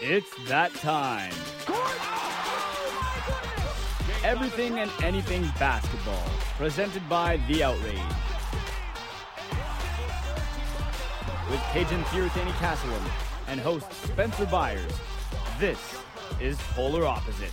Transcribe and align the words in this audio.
It's 0.00 0.32
that 0.46 0.72
time. 0.74 1.32
Everything 4.22 4.78
and 4.78 4.92
anything 5.02 5.42
basketball, 5.58 6.22
presented 6.56 7.08
by 7.08 7.38
The 7.48 7.64
Outrage. 7.64 7.96
With 11.50 11.58
Kajan 11.72 12.04
Thiruthani 12.04 12.52
Castleman 12.60 13.02
and 13.48 13.58
host 13.58 13.92
Spencer 14.04 14.46
Byers, 14.46 14.92
this 15.58 15.80
is 16.40 16.56
Polar 16.74 17.04
Opposites. 17.04 17.52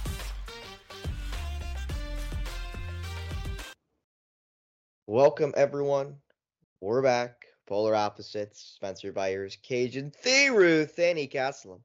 Welcome, 5.07 5.52
everyone. 5.57 6.18
We're 6.80 7.02
back. 7.02 7.48
Polar 7.66 7.96
Opposites, 7.96 8.73
Spencer 8.75 9.12
Byers, 9.12 9.57
Kajan 9.68 10.14
Thiru, 10.16 11.32
Castleman. 11.32 11.82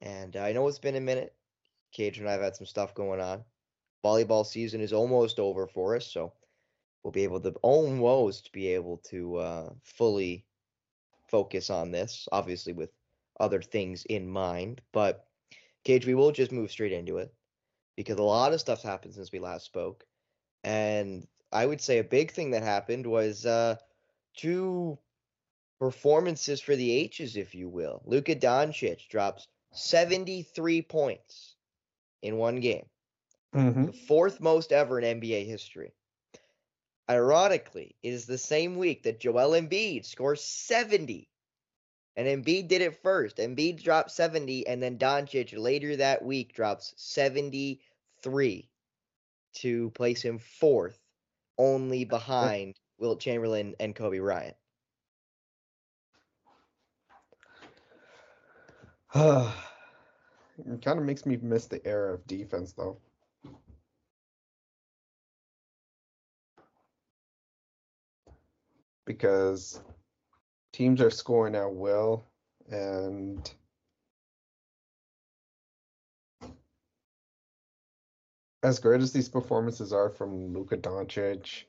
And 0.00 0.36
I 0.36 0.52
know 0.52 0.68
it's 0.68 0.78
been 0.78 0.96
a 0.96 1.00
minute. 1.00 1.34
Cage 1.92 2.18
and 2.18 2.28
I 2.28 2.32
have 2.32 2.42
had 2.42 2.56
some 2.56 2.66
stuff 2.66 2.94
going 2.94 3.20
on. 3.20 3.44
Volleyball 4.04 4.44
season 4.44 4.80
is 4.80 4.92
almost 4.92 5.40
over 5.40 5.66
for 5.66 5.96
us, 5.96 6.06
so 6.06 6.32
we'll 7.02 7.12
be 7.12 7.24
able 7.24 7.40
to 7.40 7.50
almost 7.62 8.52
be 8.52 8.68
able 8.68 8.98
to 9.08 9.36
uh, 9.36 9.70
fully 9.82 10.44
focus 11.28 11.70
on 11.70 11.90
this, 11.90 12.28
obviously 12.30 12.72
with 12.72 12.90
other 13.40 13.62
things 13.62 14.04
in 14.04 14.28
mind. 14.28 14.80
But 14.92 15.26
Cage, 15.84 16.06
we 16.06 16.14
will 16.14 16.32
just 16.32 16.52
move 16.52 16.70
straight 16.70 16.92
into 16.92 17.18
it 17.18 17.32
because 17.96 18.18
a 18.18 18.22
lot 18.22 18.52
of 18.52 18.60
stuff's 18.60 18.82
happened 18.82 19.14
since 19.14 19.32
we 19.32 19.38
last 19.38 19.64
spoke. 19.64 20.04
And 20.62 21.26
I 21.52 21.64
would 21.64 21.80
say 21.80 21.98
a 21.98 22.04
big 22.04 22.32
thing 22.32 22.50
that 22.50 22.62
happened 22.62 23.06
was 23.06 23.46
uh, 23.46 23.76
two 24.36 24.98
performances 25.78 26.60
for 26.60 26.76
the 26.76 26.90
H's, 26.90 27.36
if 27.36 27.54
you 27.54 27.68
will. 27.68 28.02
Luka 28.04 28.34
Doncic 28.34 29.08
drops 29.08 29.48
73 29.78 30.82
points 30.82 31.56
in 32.22 32.36
one 32.36 32.60
game, 32.60 32.86
Mm-hmm. 33.54 33.86
the 33.86 33.92
fourth 33.92 34.40
most 34.40 34.70
ever 34.72 35.00
in 35.00 35.20
NBA 35.20 35.46
history. 35.46 35.92
Ironically, 37.08 37.94
it 38.02 38.10
is 38.12 38.26
the 38.26 38.36
same 38.38 38.76
week 38.76 39.04
that 39.04 39.20
Joel 39.20 39.52
Embiid 39.52 40.04
scores 40.04 40.42
70. 40.42 41.28
And 42.16 42.26
Embiid 42.26 42.68
did 42.68 42.82
it 42.82 43.02
first. 43.02 43.36
Embiid 43.36 43.82
dropped 43.82 44.10
70, 44.10 44.66
and 44.66 44.82
then 44.82 44.98
Doncic 44.98 45.56
later 45.56 45.96
that 45.96 46.24
week 46.24 46.54
drops 46.54 46.92
73 46.96 48.68
to 49.54 49.90
place 49.90 50.22
him 50.22 50.38
fourth, 50.38 50.98
only 51.58 52.04
behind 52.04 52.74
Wilt 52.98 53.20
Chamberlain 53.20 53.74
and 53.80 53.94
Kobe 53.94 54.18
Bryant. 54.18 54.56
it 60.58 60.82
kind 60.84 60.98
of 60.98 61.04
makes 61.06 61.24
me 61.24 61.38
miss 61.40 61.64
the 61.64 61.84
era 61.86 62.12
of 62.12 62.26
defense, 62.26 62.72
though. 62.72 62.98
Because 69.06 69.80
teams 70.74 71.00
are 71.00 71.08
scoring 71.08 71.54
at 71.54 71.72
will, 71.72 72.26
and 72.70 73.50
as 78.62 78.78
great 78.78 79.00
as 79.00 79.12
these 79.12 79.30
performances 79.30 79.94
are 79.94 80.10
from 80.10 80.52
Luka 80.52 80.76
Doncic, 80.76 81.64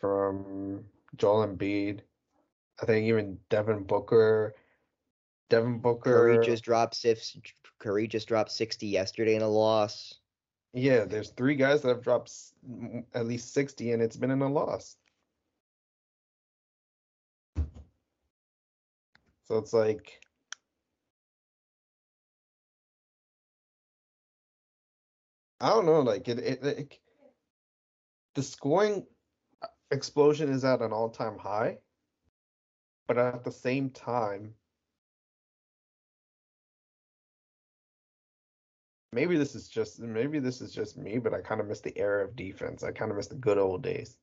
from 0.00 0.82
Joel 1.16 1.46
Embiid, 1.46 2.00
I 2.80 2.86
think 2.86 3.06
even 3.06 3.38
Devin 3.50 3.82
Booker, 3.82 4.54
Devin 5.54 5.78
Booker, 5.78 6.10
Curry 6.10 6.44
just 6.44 6.64
dropped 6.64 6.96
six, 6.96 7.36
Curry 7.78 8.08
just 8.08 8.26
dropped 8.26 8.50
60 8.50 8.88
yesterday 8.88 9.36
in 9.36 9.42
a 9.42 9.48
loss. 9.48 10.14
Yeah, 10.72 11.04
there's 11.04 11.30
three 11.30 11.54
guys 11.54 11.82
that 11.82 11.88
have 11.90 12.02
dropped 12.02 12.32
at 13.14 13.26
least 13.26 13.54
60 13.54 13.92
and 13.92 14.02
it's 14.02 14.16
been 14.16 14.32
in 14.32 14.42
a 14.42 14.48
loss. 14.48 14.96
So 19.44 19.58
it's 19.58 19.72
like 19.72 20.20
I 25.60 25.68
don't 25.68 25.86
know, 25.86 26.00
like 26.00 26.28
it, 26.28 26.40
it, 26.40 26.64
it 26.64 26.98
the 28.34 28.42
scoring 28.42 29.06
explosion 29.92 30.50
is 30.50 30.64
at 30.64 30.82
an 30.82 30.92
all-time 30.92 31.38
high, 31.38 31.78
but 33.06 33.18
at 33.18 33.44
the 33.44 33.52
same 33.52 33.90
time 33.90 34.54
maybe 39.14 39.36
this 39.36 39.54
is 39.54 39.68
just 39.68 40.00
maybe 40.00 40.40
this 40.40 40.60
is 40.60 40.72
just 40.72 40.98
me, 40.98 41.18
but 41.18 41.32
I 41.32 41.40
kind 41.40 41.60
of 41.60 41.68
miss 41.68 41.80
the 41.80 41.96
era 41.96 42.24
of 42.24 42.36
defense. 42.36 42.82
I 42.82 42.90
kind 42.90 43.10
of 43.10 43.16
miss 43.16 43.28
the 43.28 43.36
good 43.36 43.58
old 43.58 43.82
days. 43.82 44.18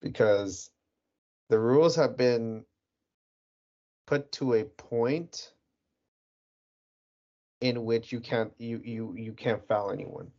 Because 0.00 0.70
the 1.50 1.58
rules 1.58 1.94
have 1.96 2.16
been 2.16 2.64
put 4.06 4.32
to 4.32 4.54
a 4.54 4.64
point 4.64 5.52
in 7.60 7.84
which 7.84 8.12
you 8.12 8.20
can't 8.20 8.52
you 8.58 8.80
you 8.84 9.14
you 9.16 9.32
can't 9.32 9.66
foul 9.68 9.90
anyone. 9.90 10.30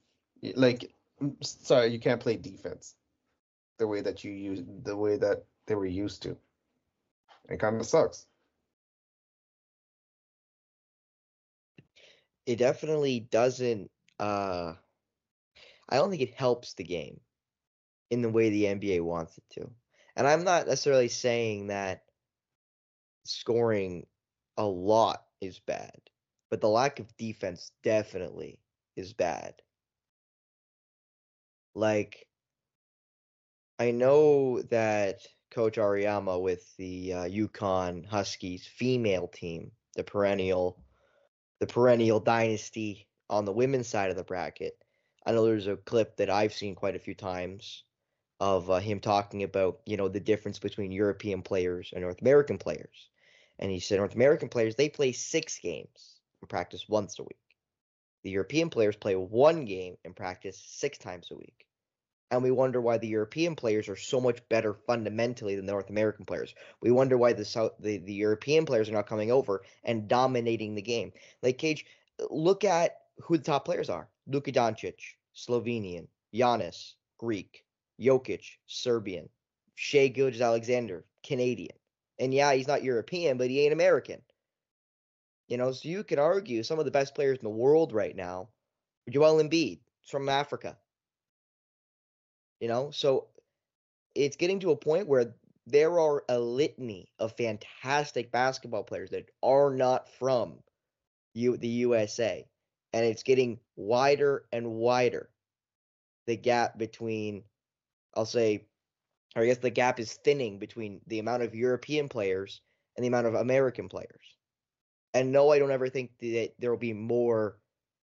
Like 0.55 0.93
sorry, 1.41 1.87
you 1.87 1.99
can't 1.99 2.21
play 2.21 2.37
defense 2.37 2.95
the 3.77 3.87
way 3.87 4.01
that 4.01 4.23
you 4.23 4.31
use 4.31 4.61
the 4.83 4.95
way 4.95 5.17
that 5.17 5.43
they 5.67 5.75
were 5.75 5.85
used 5.85 6.23
to. 6.23 6.37
It 7.49 7.59
kind 7.59 7.79
of 7.79 7.85
sucks. 7.85 8.25
It 12.45 12.57
definitely 12.57 13.19
doesn't 13.19 13.89
uh 14.19 14.73
I 15.89 15.97
don't 15.97 16.09
think 16.09 16.21
it 16.21 16.33
helps 16.33 16.73
the 16.73 16.83
game 16.83 17.19
in 18.09 18.21
the 18.21 18.29
way 18.29 18.49
the 18.49 18.65
NBA 18.65 19.03
wants 19.03 19.37
it 19.37 19.43
to. 19.51 19.69
And 20.15 20.27
I'm 20.27 20.43
not 20.43 20.67
necessarily 20.67 21.09
saying 21.09 21.67
that 21.67 22.03
scoring 23.25 24.05
a 24.57 24.65
lot 24.65 25.25
is 25.41 25.59
bad, 25.59 25.99
but 26.49 26.61
the 26.61 26.69
lack 26.69 26.99
of 26.99 27.17
defense 27.17 27.71
definitely 27.83 28.59
is 28.95 29.13
bad. 29.13 29.61
Like 31.73 32.27
I 33.77 33.91
know 33.91 34.61
that 34.63 35.27
Coach 35.51 35.75
Auriemma 35.75 36.41
with 36.41 36.75
the 36.77 37.13
uh, 37.13 37.23
UConn 37.25 38.05
Huskies 38.05 38.65
female 38.65 39.27
team, 39.27 39.71
the 39.95 40.03
perennial, 40.03 40.84
the 41.59 41.67
perennial 41.67 42.19
dynasty 42.19 43.07
on 43.29 43.45
the 43.45 43.51
women's 43.51 43.87
side 43.87 44.09
of 44.09 44.17
the 44.17 44.23
bracket. 44.23 44.77
I 45.25 45.31
know 45.31 45.45
there's 45.45 45.67
a 45.67 45.77
clip 45.77 46.17
that 46.17 46.29
I've 46.29 46.53
seen 46.53 46.75
quite 46.75 46.95
a 46.95 46.99
few 46.99 47.15
times 47.15 47.83
of 48.39 48.69
uh, 48.69 48.77
him 48.77 48.99
talking 48.99 49.43
about, 49.43 49.79
you 49.85 49.97
know, 49.97 50.07
the 50.07 50.19
difference 50.19 50.59
between 50.59 50.91
European 50.91 51.41
players 51.41 51.91
and 51.93 52.03
North 52.03 52.21
American 52.21 52.57
players. 52.57 53.09
And 53.57 53.71
he 53.71 53.79
said 53.79 53.97
North 53.97 54.15
American 54.15 54.49
players 54.49 54.75
they 54.75 54.89
play 54.89 55.11
six 55.13 55.57
games 55.59 56.19
and 56.41 56.49
practice 56.49 56.87
once 56.89 57.17
a 57.19 57.23
week. 57.23 57.39
The 58.23 58.31
European 58.31 58.69
players 58.69 58.95
play 58.95 59.15
one 59.15 59.65
game 59.65 59.97
and 60.03 60.15
practice 60.15 60.61
six 60.65 60.97
times 60.97 61.29
a 61.31 61.35
week 61.35 61.64
and 62.35 62.43
we 62.43 62.51
wonder 62.51 62.81
why 62.81 62.97
the 62.97 63.07
European 63.07 63.55
players 63.55 63.89
are 63.89 63.95
so 63.95 64.19
much 64.19 64.47
better 64.49 64.73
fundamentally 64.73 65.55
than 65.55 65.65
the 65.65 65.71
North 65.71 65.89
American 65.89 66.25
players. 66.25 66.53
We 66.81 66.91
wonder 66.91 67.17
why 67.17 67.33
the 67.33 67.45
South, 67.45 67.71
the, 67.79 67.97
the 67.97 68.13
European 68.13 68.65
players 68.65 68.89
are 68.89 68.93
not 68.93 69.07
coming 69.07 69.31
over 69.31 69.63
and 69.83 70.07
dominating 70.07 70.75
the 70.75 70.81
game. 70.81 71.13
Like 71.41 71.57
Cage, 71.57 71.85
look 72.29 72.63
at 72.63 72.97
who 73.19 73.37
the 73.37 73.43
top 73.43 73.65
players 73.65 73.89
are: 73.89 74.09
Luka 74.27 74.51
Doncic, 74.51 74.99
Slovenian; 75.35 76.07
Giannis, 76.33 76.93
Greek; 77.17 77.63
Jokic, 77.99 78.43
Serbian; 78.65 79.29
Shai 79.75 80.07
Gilgeous-Alexander, 80.09 81.05
Canadian. 81.23 81.75
And 82.19 82.33
yeah, 82.33 82.53
he's 82.53 82.67
not 82.67 82.83
European, 82.83 83.37
but 83.37 83.49
he 83.49 83.61
ain't 83.61 83.73
American. 83.73 84.21
You 85.47 85.57
know, 85.57 85.71
so 85.71 85.87
you 85.87 86.03
could 86.03 86.19
argue 86.19 86.63
some 86.63 86.79
of 86.79 86.85
the 86.85 86.91
best 86.91 87.13
players 87.15 87.37
in 87.37 87.43
the 87.43 87.49
world 87.49 87.93
right 87.93 88.15
now, 88.15 88.49
Joel 89.09 89.43
Embiid, 89.43 89.79
from 90.07 90.27
Africa. 90.27 90.77
You 92.65 92.69
know, 92.69 92.89
so 92.89 93.27
it's 94.15 94.37
getting 94.37 94.61
to 94.61 94.71
a 94.71 94.75
point 94.75 95.07
where 95.07 95.35
there 95.67 95.99
are 95.99 96.23
a 96.27 96.39
litany 96.39 97.11
of 97.19 97.37
fantastic 97.37 98.31
basketball 98.31 98.83
players 98.83 99.11
that 99.11 99.29
are 99.43 99.69
not 99.69 100.09
from 100.09 100.55
you 101.35 101.57
the 101.57 101.67
USA, 101.67 102.43
and 102.91 103.05
it's 103.05 103.21
getting 103.21 103.59
wider 103.75 104.45
and 104.51 104.71
wider. 104.71 105.29
The 106.25 106.37
gap 106.37 106.75
between, 106.75 107.43
I'll 108.15 108.25
say, 108.25 108.65
or 109.35 109.43
I 109.43 109.45
guess 109.45 109.59
the 109.59 109.69
gap 109.69 109.99
is 109.99 110.13
thinning 110.13 110.57
between 110.57 111.01
the 111.05 111.19
amount 111.19 111.43
of 111.43 111.53
European 111.53 112.09
players 112.09 112.61
and 112.95 113.03
the 113.03 113.09
amount 113.09 113.27
of 113.27 113.35
American 113.35 113.89
players. 113.89 114.35
And 115.13 115.31
no, 115.31 115.51
I 115.51 115.59
don't 115.59 115.69
ever 115.69 115.89
think 115.89 116.17
that 116.19 116.53
there 116.57 116.71
will 116.71 116.79
be 116.79 116.93
more 116.93 117.59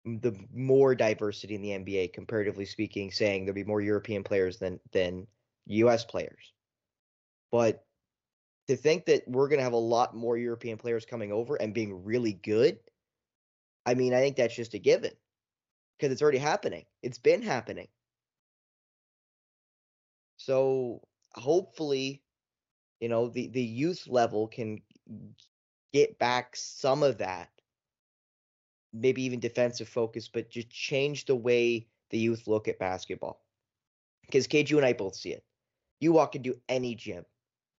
the 0.05 0.35
more 0.53 0.93
diversity 0.95 1.55
in 1.55 1.61
the 1.61 1.71
NBA 1.71 2.13
comparatively 2.13 2.65
speaking, 2.65 3.11
saying 3.11 3.45
there'll 3.45 3.55
be 3.55 3.63
more 3.63 3.81
European 3.81 4.23
players 4.23 4.59
than 4.59 4.79
than 4.91 5.27
US 5.67 6.05
players. 6.05 6.53
But 7.51 7.83
to 8.67 8.75
think 8.75 9.05
that 9.05 9.23
we're 9.27 9.47
going 9.47 9.59
to 9.59 9.63
have 9.63 9.73
a 9.73 9.77
lot 9.77 10.15
more 10.15 10.37
European 10.37 10.77
players 10.77 11.05
coming 11.05 11.31
over 11.31 11.55
and 11.55 11.73
being 11.73 12.03
really 12.03 12.33
good, 12.33 12.79
I 13.85 13.93
mean, 13.93 14.13
I 14.13 14.19
think 14.19 14.35
that's 14.35 14.55
just 14.55 14.73
a 14.73 14.79
given 14.79 15.11
because 15.97 16.11
it's 16.11 16.21
already 16.21 16.39
happening. 16.39 16.85
It's 17.01 17.19
been 17.19 17.41
happening. 17.41 17.87
So 20.37 21.01
hopefully, 21.33 22.23
you 22.99 23.09
know, 23.09 23.29
the, 23.29 23.47
the 23.47 23.61
youth 23.61 24.07
level 24.07 24.47
can 24.47 24.81
get 25.93 26.17
back 26.19 26.55
some 26.55 27.03
of 27.03 27.19
that, 27.19 27.49
maybe 28.95 29.23
even 29.23 29.39
defensive 29.39 29.87
focus, 29.87 30.27
but 30.27 30.49
just 30.49 30.69
change 30.69 31.25
the 31.25 31.35
way 31.35 31.87
the 32.09 32.17
youth 32.17 32.47
look 32.47 32.67
at 32.67 32.79
basketball. 32.79 33.41
Because 34.21 34.47
you 34.51 34.77
and 34.77 34.85
I 34.85 34.93
both 34.93 35.15
see 35.15 35.31
it. 35.31 35.43
You 35.99 36.11
walk 36.13 36.35
into 36.35 36.59
any 36.67 36.95
gym 36.95 37.25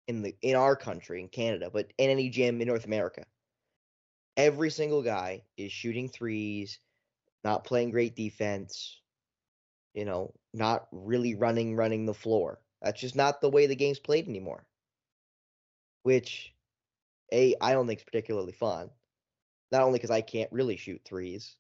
in 0.07 0.23
the 0.23 0.37
in 0.43 0.57
our 0.57 0.77
country, 0.77 1.21
in 1.21 1.29
Canada, 1.29 1.71
but 1.73 1.93
in 1.99 2.11
any 2.11 2.29
gym 2.31 2.61
in 2.61 2.69
North 2.69 2.85
America, 2.85 3.25
every 4.37 4.71
single 4.71 5.03
guy 5.03 5.43
is 5.57 5.73
shooting 5.73 6.09
threes, 6.09 6.79
not 7.45 7.65
playing 7.65 7.91
great 7.91 8.15
defense, 8.15 9.01
you 9.95 10.05
know, 10.05 10.33
not 10.55 10.87
really 10.93 11.35
running 11.35 11.75
running 11.75 12.07
the 12.07 12.15
floor. 12.15 12.61
That's 12.83 13.01
just 13.01 13.17
not 13.17 13.41
the 13.41 13.51
way 13.51 13.67
the 13.67 13.77
game's 13.77 13.99
played 13.99 14.29
anymore. 14.29 14.65
Which 16.05 16.55
a 17.33 17.57
I 17.61 17.73
don't 17.73 17.87
think 17.87 18.01
is 18.01 18.05
particularly 18.05 18.53
fun. 18.53 18.91
Not 19.73 19.83
only 19.83 19.99
because 19.99 20.11
I 20.11 20.21
can't 20.21 20.53
really 20.53 20.77
shoot 20.77 21.01
threes, 21.05 21.57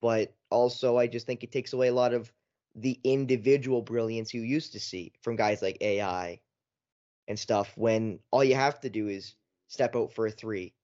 but 0.00 0.34
also 0.50 0.98
I 0.98 1.06
just 1.06 1.26
think 1.26 1.44
it 1.44 1.52
takes 1.52 1.72
away 1.72 1.88
a 1.88 1.94
lot 1.94 2.12
of 2.14 2.32
the 2.74 2.98
individual 3.04 3.82
brilliance 3.82 4.34
you 4.34 4.42
used 4.42 4.72
to 4.72 4.80
see 4.80 5.12
from 5.22 5.36
guys 5.36 5.62
like 5.62 5.78
AI 5.80 6.40
and 7.28 7.38
stuff 7.38 7.72
when 7.76 8.18
all 8.30 8.44
you 8.44 8.54
have 8.54 8.80
to 8.80 8.90
do 8.90 9.08
is 9.08 9.34
step 9.68 9.96
out 9.96 10.12
for 10.12 10.26
a 10.26 10.30
three 10.30 10.74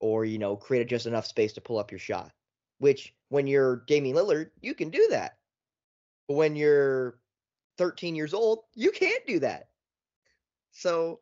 or, 0.00 0.24
you 0.24 0.38
know, 0.38 0.56
create 0.56 0.88
just 0.88 1.06
enough 1.06 1.26
space 1.26 1.52
to 1.54 1.60
pull 1.60 1.78
up 1.78 1.90
your 1.90 1.98
shot. 1.98 2.32
Which 2.78 3.14
when 3.28 3.46
you're 3.46 3.84
Damian 3.86 4.16
Lillard, 4.16 4.50
you 4.60 4.74
can 4.74 4.90
do 4.90 5.06
that. 5.10 5.38
But 6.28 6.34
when 6.34 6.56
you're 6.56 7.18
13 7.78 8.14
years 8.14 8.34
old, 8.34 8.60
you 8.74 8.90
can't 8.90 9.26
do 9.26 9.40
that. 9.40 9.68
So 10.72 11.20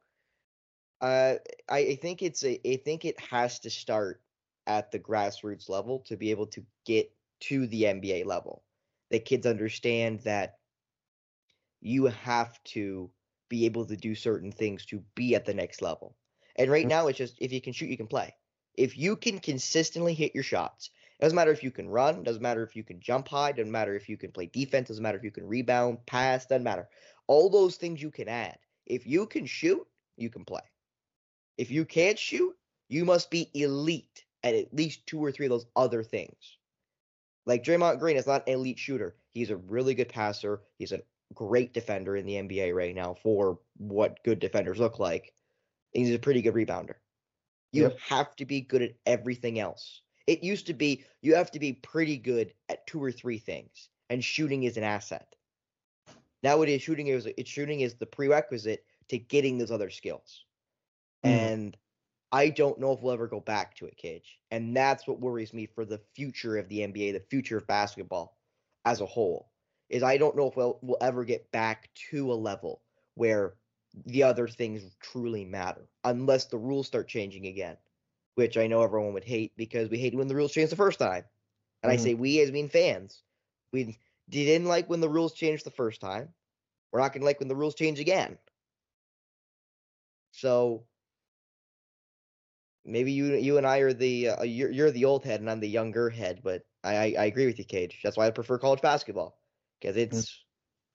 uh, 1.01 1.35
I, 1.69 1.79
I 1.79 1.95
think 1.97 2.23
it's 2.23 2.45
a 2.45 2.61
I 2.67 2.77
think 2.77 3.05
it 3.05 3.21
has 3.21 3.59
to 3.61 3.71
start 3.71 4.22
at 4.67 4.91
the 4.91 4.99
grassroots 4.99 5.69
level 5.69 6.01
to 6.01 6.17
be 6.17 6.31
able 6.31 6.47
to 6.47 6.65
get 6.85 7.11
to 7.41 7.67
the 7.67 7.85
NBA 7.85 8.27
level. 8.27 8.63
That 9.11 9.25
kids 9.25 9.47
understand 9.47 10.21
that 10.21 10.59
you 11.81 12.07
have 12.07 12.63
to 12.65 13.11
be 13.49 13.67
able 13.67 13.85
to 13.87 13.97
do 13.97 14.15
certain 14.15 14.53
things 14.53 14.87
to 14.87 15.03
be 15.15 15.35
at 15.35 15.45
the 15.45 15.53
next 15.53 15.83
level. 15.83 16.17
And 16.57 16.71
right 16.71 16.87
now, 16.87 17.09
it's 17.09 17.19
just 17.19 17.37
if 17.41 17.53
you 17.53 17.61
can 17.61 17.73
shoot, 17.73 17.91
you 17.91 17.97
can 17.97 18.07
play. 18.07 18.35
If 18.75 18.97
you 18.97 19.17
can 19.17 19.39
consistently 19.39 20.15
hit 20.15 20.35
your 20.35 20.45
shots, 20.45 20.91
it 21.19 21.25
doesn't 21.25 21.37
matter 21.37 21.53
if 21.53 21.63
you 21.63 21.71
can 21.71 21.89
run, 21.89 22.23
doesn't 22.23 22.43
matter 22.43 22.63
if 22.63 22.75
you 22.75 22.83
can 22.83 23.01
jump 23.01 23.29
high, 23.29 23.53
doesn't 23.53 23.71
matter 23.71 23.95
if 23.95 24.09
you 24.09 24.17
can 24.17 24.33
play 24.33 24.47
defense, 24.47 24.89
doesn't 24.89 25.03
matter 25.03 25.19
if 25.19 25.25
you 25.25 25.31
can 25.31 25.47
rebound, 25.47 25.99
pass, 26.07 26.47
doesn't 26.47 26.65
matter. 26.65 26.89
All 27.27 27.51
those 27.51 27.77
things 27.77 28.01
you 28.01 28.11
can 28.11 28.29
add. 28.29 28.59
If 28.87 29.07
you 29.07 29.27
can 29.27 29.47
shoot, 29.47 29.87
you 30.17 30.31
can 30.31 30.45
play. 30.45 30.63
If 31.59 31.71
you 31.71 31.85
can't 31.85 32.19
shoot, 32.19 32.57
you 32.89 33.05
must 33.05 33.31
be 33.31 33.51
elite 33.55 34.25
at 34.43 34.55
at 34.55 34.75
least 34.75 35.07
two 35.07 35.19
or 35.25 35.33
three 35.33 35.47
of 35.47 35.51
those 35.51 35.67
other 35.77 36.03
things. 36.03 36.59
Like 37.47 37.65
Draymond 37.65 37.99
Green 37.99 38.17
is 38.17 38.27
not 38.27 38.47
an 38.47 38.55
elite 38.55 38.79
shooter. 38.79 39.17
He's 39.35 39.51
a 39.51 39.57
really 39.57 39.95
good 39.95 40.09
passer. 40.09 40.63
He's 40.79 40.93
a 40.93 41.03
great 41.35 41.73
defender 41.75 42.17
in 42.17 42.27
the 42.27 42.35
NBA 42.35 42.75
right 42.75 42.95
now 42.95 43.15
for 43.15 43.59
what 43.79 44.23
good 44.25 44.39
defenders 44.39 44.79
look 44.79 44.99
like. 44.99 45.35
He's 45.93 46.15
a 46.15 46.19
pretty 46.19 46.43
good 46.43 46.55
rebounder. 46.55 46.95
You 47.73 47.85
Yep. 47.85 47.99
have 48.01 48.37
to 48.37 48.45
be 48.45 48.61
good 48.61 48.83
at 48.83 48.95
everything 49.07 49.59
else. 49.59 50.03
It 50.27 50.43
used 50.45 50.67
to 50.67 50.75
be 50.75 51.05
you 51.23 51.35
have 51.35 51.51
to 51.53 51.59
be 51.59 51.73
pretty 51.73 52.17
good 52.17 52.55
at 52.69 52.87
two 52.87 53.03
or 53.03 53.11
three 53.11 53.39
things, 53.39 53.89
and 54.11 54.23
shooting 54.23 54.63
is 54.65 54.77
an 54.77 54.85
asset. 54.85 55.35
Now 56.43 56.57
Nowadays, 56.57 56.83
shooting 56.83 57.09
is 57.09 57.27
it's 57.27 57.51
shooting 57.51 57.81
is 57.81 57.95
the 57.95 58.07
prerequisite 58.07 58.85
to 59.09 59.19
getting 59.19 59.59
those 59.59 59.71
other 59.71 59.91
skills. 59.91 60.45
Mm. 61.25 61.31
And 61.31 61.77
I 62.33 62.51
don't 62.51 62.81
know 62.81 62.93
if 62.93 63.03
we'll 63.03 63.13
ever 63.13 63.29
go 63.29 63.41
back 63.41 63.77
to 63.77 63.87
it, 63.87 63.97
Cage. 63.97 64.41
And 64.51 64.77
that's 64.77 65.07
what 65.07 65.21
worries 65.21 65.55
me 65.55 65.67
for 65.67 65.85
the 65.85 65.99
future 66.15 66.57
of 66.57 66.69
the 66.69 66.83
NBA, 66.83 67.13
the 67.13 67.21
future 67.21 67.59
of 67.59 67.67
basketball 67.67 68.39
as 68.85 69.01
a 69.01 69.07
whole. 69.07 69.51
Is 69.91 70.03
I 70.03 70.19
don't 70.19 70.37
know 70.37 70.49
if 70.49 70.57
we'll, 70.57 70.79
we'll 70.83 70.99
ever 71.01 71.25
get 71.25 71.53
back 71.53 71.91
to 72.11 72.33
a 72.33 72.35
level 72.35 72.83
where 73.15 73.55
the 74.07 74.25
other 74.25 74.49
things 74.49 74.97
truly 75.01 75.45
matter, 75.45 75.89
unless 76.05 76.47
the 76.47 76.59
rules 76.59 76.87
start 76.87 77.09
changing 77.09 77.47
again, 77.47 77.77
which 78.35 78.57
I 78.57 78.67
know 78.67 78.83
everyone 78.83 79.15
would 79.15 79.25
hate 79.25 79.57
because 79.57 79.89
we 79.91 79.99
hated 79.99 80.17
when 80.19 80.29
the 80.29 80.35
rules 80.37 80.53
changed 80.53 80.73
the 80.73 80.77
first 80.77 80.99
time. 80.99 81.25
And 81.83 81.93
I 81.93 81.97
Mhm. 81.97 82.13
say 82.13 82.15
we 82.15 82.41
as 82.41 82.51
being 82.51 82.69
fans, 82.69 83.23
we 83.73 83.99
didn't 84.29 84.69
like 84.69 84.89
when 84.89 85.01
the 85.01 85.09
rules 85.11 85.35
changed 85.35 85.65
the 85.67 85.71
first 85.71 86.01
time. 86.01 86.35
We're 86.93 87.01
not 87.01 87.13
gonna 87.13 87.25
like 87.27 87.41
when 87.41 87.49
the 87.49 87.57
rules 87.57 87.75
change 87.75 88.01
again. 88.01 88.39
So 90.33 90.87
maybe 92.85 93.13
you 93.13 93.35
you 93.35 93.59
and 93.59 93.67
I 93.67 93.79
are 93.79 93.93
the 93.93 94.31
uh, 94.31 94.43
you're 94.43 94.71
you're 94.71 94.91
the 94.91 95.05
old 95.05 95.25
head 95.25 95.41
and 95.41 95.51
I'm 95.51 95.61
the 95.61 95.69
younger 95.69 96.11
head, 96.11 96.41
but 96.43 96.63
I 96.85 96.97
I, 96.97 97.15
I 97.19 97.25
agree 97.27 97.47
with 97.47 97.59
you, 97.59 97.65
Cage. 97.65 98.01
That's 98.03 98.17
why 98.17 98.27
I 98.27 98.31
prefer 98.31 98.59
college 98.59 98.81
basketball 98.81 99.39
because 99.81 99.97
it's 99.97 100.45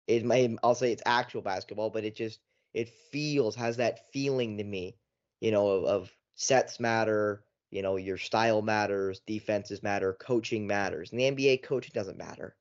it 0.08 0.26
may 0.26 0.58
I'll 0.64 0.76
say 0.76 0.92
it's 0.92 1.04
actual 1.06 1.42
basketball, 1.42 1.90
but 1.90 2.04
it 2.06 2.16
just 2.16 2.40
it 2.74 2.90
feels 3.12 3.56
has 3.56 3.78
that 3.78 4.12
feeling 4.12 4.58
to 4.58 4.64
me, 4.64 4.98
you 5.42 5.52
know, 5.52 5.68
of, 5.70 5.84
of 5.86 6.12
sets 6.36 6.80
matter, 6.80 7.44
you 7.72 7.82
know, 7.82 7.98
your 7.98 8.18
style 8.18 8.62
matters, 8.62 9.22
defenses 9.26 9.84
matter, 9.84 10.14
coaching 10.14 10.68
matters. 10.68 11.12
and 11.12 11.20
the 11.20 11.32
NBA, 11.32 11.64
coaching 11.64 11.92
doesn't 11.94 12.18
matter. 12.18 12.56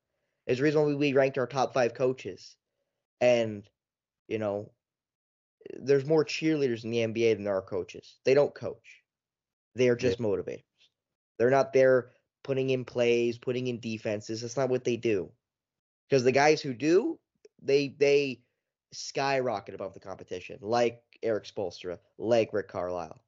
There's 0.45 0.59
a 0.59 0.63
reason 0.63 0.85
why 0.85 0.93
we 0.93 1.13
ranked 1.13 1.37
our 1.37 1.47
top 1.47 1.73
five 1.73 1.93
coaches, 1.93 2.55
and 3.21 3.67
you 4.27 4.39
know, 4.39 4.71
there's 5.79 6.05
more 6.05 6.25
cheerleaders 6.25 6.83
in 6.83 6.91
the 6.91 6.99
NBA 6.99 7.35
than 7.35 7.43
there 7.43 7.55
are 7.55 7.61
coaches. 7.61 8.15
They 8.25 8.33
don't 8.33 8.53
coach. 8.53 9.03
They 9.77 9.89
are 9.89 9.95
just 9.95 10.19
motivators. 10.19 10.63
They're 11.37 11.49
not 11.49 11.73
there 11.73 12.11
putting 12.43 12.69
in 12.69 12.85
plays, 12.85 13.37
putting 13.37 13.67
in 13.67 13.79
defenses. 13.79 14.41
That's 14.41 14.57
not 14.57 14.69
what 14.69 14.83
they 14.83 14.97
do. 14.97 15.31
Because 16.09 16.23
the 16.23 16.31
guys 16.31 16.61
who 16.61 16.73
do, 16.73 17.19
they 17.61 17.95
they 17.99 18.41
skyrocket 18.93 19.75
above 19.75 19.93
the 19.93 19.99
competition, 19.99 20.57
like 20.61 21.01
Erik 21.21 21.45
Spoelstra, 21.45 21.99
like 22.17 22.53
Rick 22.53 22.69
Carlisle. 22.69 23.21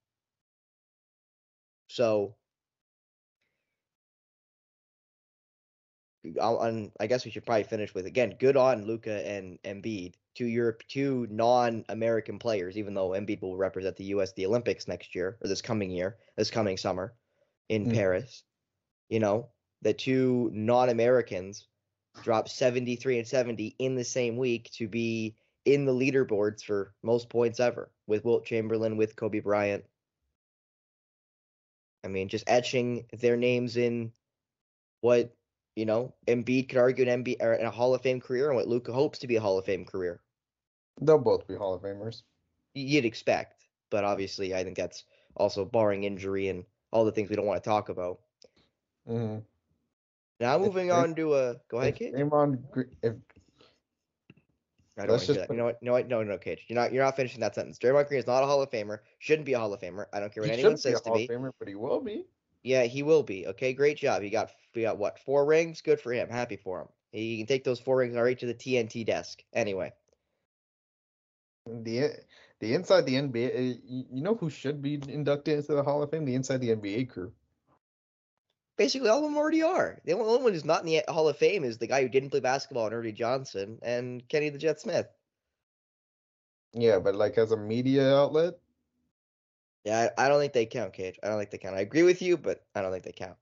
So 1.90 2.36
I'll, 6.40 6.90
I 7.00 7.08
guess 7.08 7.26
we 7.26 7.32
should 7.32 7.46
probably 7.46 7.64
finish 7.64 7.94
with 7.94 8.06
again. 8.06 8.36
Good 8.40 8.58
on 8.58 8.86
Luka 8.86 9.28
and 9.28 9.60
Embiid, 9.64 10.14
two 10.40 10.48
Europe, 10.48 10.84
two 10.88 11.28
non-American 11.30 12.40
players. 12.40 12.78
Even 12.78 12.94
though 12.94 13.10
Embiid 13.10 13.42
will 13.42 13.58
represent 13.58 13.98
the 13.98 14.06
U.S. 14.06 14.32
the 14.32 14.46
Olympics 14.46 14.88
next 14.88 15.14
year 15.14 15.38
or 15.42 15.50
this 15.50 15.62
coming 15.62 15.92
year, 15.92 16.18
this 16.38 16.50
coming 16.50 16.78
summer 16.78 17.14
in 17.68 17.88
Mm. 17.88 17.94
Paris. 17.94 18.44
You 19.10 19.20
know, 19.20 19.50
the 19.82 19.94
two 19.94 20.50
non-Americans 20.54 21.68
dropped 22.24 22.52
73 22.52 23.20
and 23.20 23.28
70 23.28 23.76
in 23.80 23.96
the 23.96 24.04
same 24.06 24.38
week 24.38 24.72
to 24.76 24.88
be 24.88 25.36
in 25.66 25.84
the 25.86 25.92
leaderboards 25.92 26.64
for 26.64 26.94
most 27.04 27.28
points 27.28 27.60
ever 27.60 27.92
with 28.08 28.24
Wilt 28.24 28.46
Chamberlain, 28.46 28.96
with 28.96 29.18
Kobe 29.18 29.40
Bryant. 29.40 29.84
I 32.06 32.08
mean, 32.08 32.30
just 32.30 32.46
etching 32.48 33.08
their 33.12 33.36
names 33.36 33.76
in 33.76 34.14
what 35.02 35.36
you 35.76 35.86
know 35.86 36.14
Embiid 36.28 36.70
could 36.70 36.78
argue 36.78 37.10
an 37.10 37.24
MB 37.26 37.42
or 37.42 37.54
in 37.56 37.66
a 37.66 37.72
Hall 37.72 37.94
of 37.94 38.02
Fame 38.02 38.22
career, 38.22 38.48
and 38.48 38.56
what 38.56 38.70
Luka 38.70 38.94
hopes 38.94 39.20
to 39.20 39.28
be 39.28 39.36
a 39.36 39.42
Hall 39.42 39.58
of 39.58 39.66
Fame 39.66 39.84
career. 39.84 40.22
They'll 41.02 41.18
both 41.18 41.48
be 41.48 41.56
Hall 41.56 41.74
of 41.74 41.82
Famers. 41.82 42.24
You'd 42.74 43.06
expect, 43.06 43.66
but 43.90 44.04
obviously, 44.04 44.54
I 44.54 44.64
think 44.64 44.78
that's 44.78 45.06
also 45.36 45.66
barring 45.66 46.04
injury 46.04 46.50
and 46.50 46.64
all 46.92 47.06
the 47.06 47.12
things 47.12 47.30
we 47.30 47.36
don't 47.36 47.46
want 47.46 47.64
to 47.64 47.70
talk 47.70 47.90
about. 47.90 48.20
Mm-hmm. 49.10 49.40
Now, 50.40 50.58
moving 50.58 50.88
Dray- 50.88 50.96
on 50.96 51.16
to 51.16 51.36
a 51.36 51.56
go 51.70 51.80
ahead, 51.80 51.94
If 51.94 52.00
Kate. 52.00 52.14
Draymond, 52.16 52.60
if 53.02 53.16
I 54.98 55.04
don't 55.04 55.12
want 55.12 55.22
to 55.22 55.28
just 55.28 55.28
do 55.28 55.34
that. 55.36 55.48
put- 55.48 55.54
You 55.54 55.58
know 55.60 55.66
what? 55.66 55.78
What? 55.82 56.08
No, 56.08 56.24
no, 56.24 56.38
Cage. 56.38 56.66
You're 56.68 56.80
not. 56.80 56.92
You're 56.94 57.04
not 57.04 57.16
finishing 57.16 57.40
that 57.42 57.56
sentence. 57.56 57.80
Draymond 57.80 58.08
Green 58.08 58.20
is 58.20 58.28
not 58.28 58.44
a 58.44 58.46
Hall 58.46 58.62
of 58.62 58.70
Famer. 58.70 59.00
Shouldn't 59.20 59.46
be 59.46 59.54
a 59.54 59.60
Hall 59.60 59.74
of 59.74 59.80
Famer. 59.82 60.06
I 60.14 60.20
don't 60.20 60.34
care 60.34 60.44
what 60.44 60.52
anyone 60.52 60.78
shouldn't 60.78 60.84
be 60.84 60.90
a 60.90 60.94
says 60.94 61.02
to 61.02 61.10
Hall 61.10 61.18
me. 61.18 61.28
Famer, 61.28 61.52
but 61.60 61.68
he 61.68 61.76
will 61.76 62.02
be. 62.02 62.26
Yeah, 62.64 62.84
he 62.84 63.04
will 63.04 63.24
be. 63.24 63.48
Okay, 63.48 63.74
great 63.74 63.98
job. 63.98 64.22
He 64.22 64.30
got 64.30 64.52
he 64.74 64.82
got 64.82 64.98
what 64.98 65.18
four 65.20 65.46
rings? 65.46 65.82
Good 65.82 66.00
for 66.02 66.12
him. 66.12 66.30
Happy 66.30 66.58
for 66.58 66.82
him. 66.82 66.88
He 67.12 67.38
can 67.38 67.48
take 67.48 67.64
those 67.64 67.80
four 67.80 67.98
rings 67.98 68.16
right 68.16 68.38
to 68.38 68.46
the 68.46 68.54
TNT 68.54 69.06
desk. 69.06 69.44
Anyway, 69.54 69.94
The 71.84 72.12
the 72.60 72.74
inside 72.74 73.06
the 73.06 73.16
NBA, 73.16 73.50
uh, 73.50 73.78
you 74.12 74.22
know 74.24 74.36
who 74.36 74.50
should 74.50 74.82
be 74.82 74.96
inducted 75.08 75.58
into 75.60 75.74
the 75.74 75.84
Hall 75.84 76.04
of 76.04 76.12
Fame? 76.12 76.26
The 76.26 76.36
inside 76.36 76.62
the 76.62 76.72
NBA 76.72 77.06
crew. 77.06 77.34
basically 78.78 79.10
all 79.10 79.18
of 79.20 79.24
them 79.24 79.38
already 79.38 79.62
are. 79.62 80.00
The 80.06 80.14
only 80.14 80.42
one 80.44 80.54
who's 80.54 80.66
not 80.66 80.82
in 80.82 80.88
the 80.88 81.04
Hall 81.14 81.28
of 81.28 81.38
Fame 81.38 81.64
is 81.64 81.78
the 81.78 81.88
guy 81.88 82.02
who 82.02 82.10
didn't 82.10 82.32
play 82.32 82.40
basketball, 82.40 82.86
and 82.88 82.96
Ernie 82.96 83.12
Johnson, 83.12 83.78
and 83.84 84.28
Kenny 84.28 84.50
the 84.50 84.58
Jet 84.58 84.80
Smith. 84.80 85.08
Yeah, 86.74 87.00
but 87.00 87.16
like 87.16 87.38
as 87.38 87.52
a 87.52 87.58
media 87.58 88.16
outlet, 88.16 88.56
Yeah, 89.84 90.10
I, 90.18 90.26
I 90.26 90.30
don't 90.30 90.40
think 90.40 90.54
they 90.54 90.66
count, 90.66 90.94
Cage. 90.94 91.20
I 91.24 91.28
don't 91.28 91.38
think 91.38 91.52
they 91.52 91.58
count. 91.58 91.76
I 91.76 91.82
agree 91.82 92.04
with 92.04 92.22
you, 92.22 92.38
but 92.38 92.66
I 92.76 92.82
don't 92.82 92.92
think 92.92 93.04
they 93.04 93.12
count. 93.12 93.38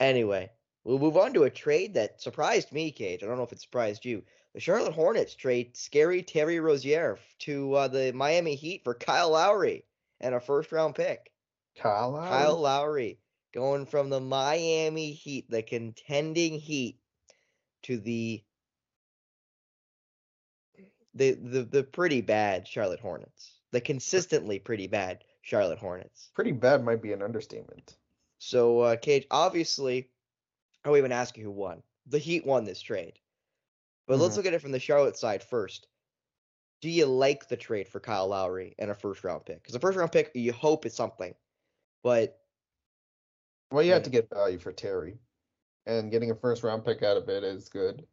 Anyway, 0.00 0.50
we'll 0.84 0.98
move 0.98 1.16
on 1.16 1.32
to 1.34 1.44
a 1.44 1.50
trade 1.50 1.94
that 1.94 2.20
surprised 2.20 2.72
me, 2.72 2.90
Cage. 2.90 3.22
I 3.22 3.26
don't 3.26 3.36
know 3.36 3.44
if 3.44 3.52
it 3.52 3.60
surprised 3.60 4.04
you. 4.04 4.24
The 4.58 4.62
Charlotte 4.62 4.94
Hornets 4.94 5.36
trade 5.36 5.76
scary 5.76 6.20
Terry 6.20 6.58
Rozier 6.58 7.20
to 7.42 7.74
uh, 7.74 7.86
the 7.86 8.12
Miami 8.12 8.56
Heat 8.56 8.82
for 8.82 8.92
Kyle 8.92 9.30
Lowry 9.30 9.84
and 10.20 10.34
a 10.34 10.40
first 10.40 10.72
round 10.72 10.96
pick. 10.96 11.30
Kyle 11.76 12.10
Lowry. 12.10 12.28
Kyle 12.28 12.60
Lowry 12.60 13.18
going 13.54 13.86
from 13.86 14.10
the 14.10 14.18
Miami 14.18 15.12
Heat, 15.12 15.48
the 15.48 15.62
contending 15.62 16.58
Heat, 16.58 16.98
to 17.84 17.98
the 17.98 18.42
the 21.14 21.34
the, 21.34 21.62
the 21.62 21.84
pretty 21.84 22.20
bad 22.20 22.66
Charlotte 22.66 22.98
Hornets. 22.98 23.52
The 23.70 23.80
consistently 23.80 24.58
pretty 24.58 24.88
bad 24.88 25.22
Charlotte 25.42 25.78
Hornets. 25.78 26.30
Pretty 26.34 26.50
bad 26.50 26.84
might 26.84 27.00
be 27.00 27.12
an 27.12 27.22
understatement. 27.22 27.96
So 28.38 28.80
uh 28.80 28.96
Cage, 28.96 29.24
obviously, 29.30 30.10
I 30.84 30.88
won't 30.88 30.98
even 30.98 31.12
ask 31.12 31.38
you 31.38 31.44
who 31.44 31.52
won. 31.52 31.80
The 32.08 32.18
Heat 32.18 32.44
won 32.44 32.64
this 32.64 32.80
trade. 32.80 33.20
But 34.08 34.18
let's 34.18 34.32
Mhm. 34.32 34.36
look 34.38 34.46
at 34.46 34.54
it 34.54 34.62
from 34.62 34.72
the 34.72 34.80
Charlotte 34.80 35.18
side 35.18 35.44
first. 35.44 35.86
Do 36.80 36.88
you 36.88 37.04
like 37.04 37.46
the 37.46 37.58
trade 37.58 37.88
for 37.88 38.00
Kyle 38.00 38.26
Lowry 38.26 38.74
and 38.78 38.90
a 38.90 38.94
first 38.94 39.22
round 39.22 39.44
pick? 39.44 39.62
Because 39.62 39.74
a 39.74 39.80
first 39.80 39.98
round 39.98 40.10
pick, 40.10 40.32
you 40.34 40.52
hope 40.52 40.86
it's 40.86 40.96
something. 40.96 41.34
But 42.02 42.42
Well, 43.70 43.82
you 43.82 43.92
have 43.92 44.04
to 44.04 44.10
get 44.10 44.30
value 44.30 44.58
for 44.58 44.72
Terry, 44.72 45.18
and 45.84 46.10
getting 46.10 46.30
a 46.30 46.34
first 46.34 46.62
round 46.62 46.86
pick 46.86 47.02
out 47.02 47.18
of 47.18 47.28
it 47.28 47.44
is 47.44 47.68
good. 47.68 48.08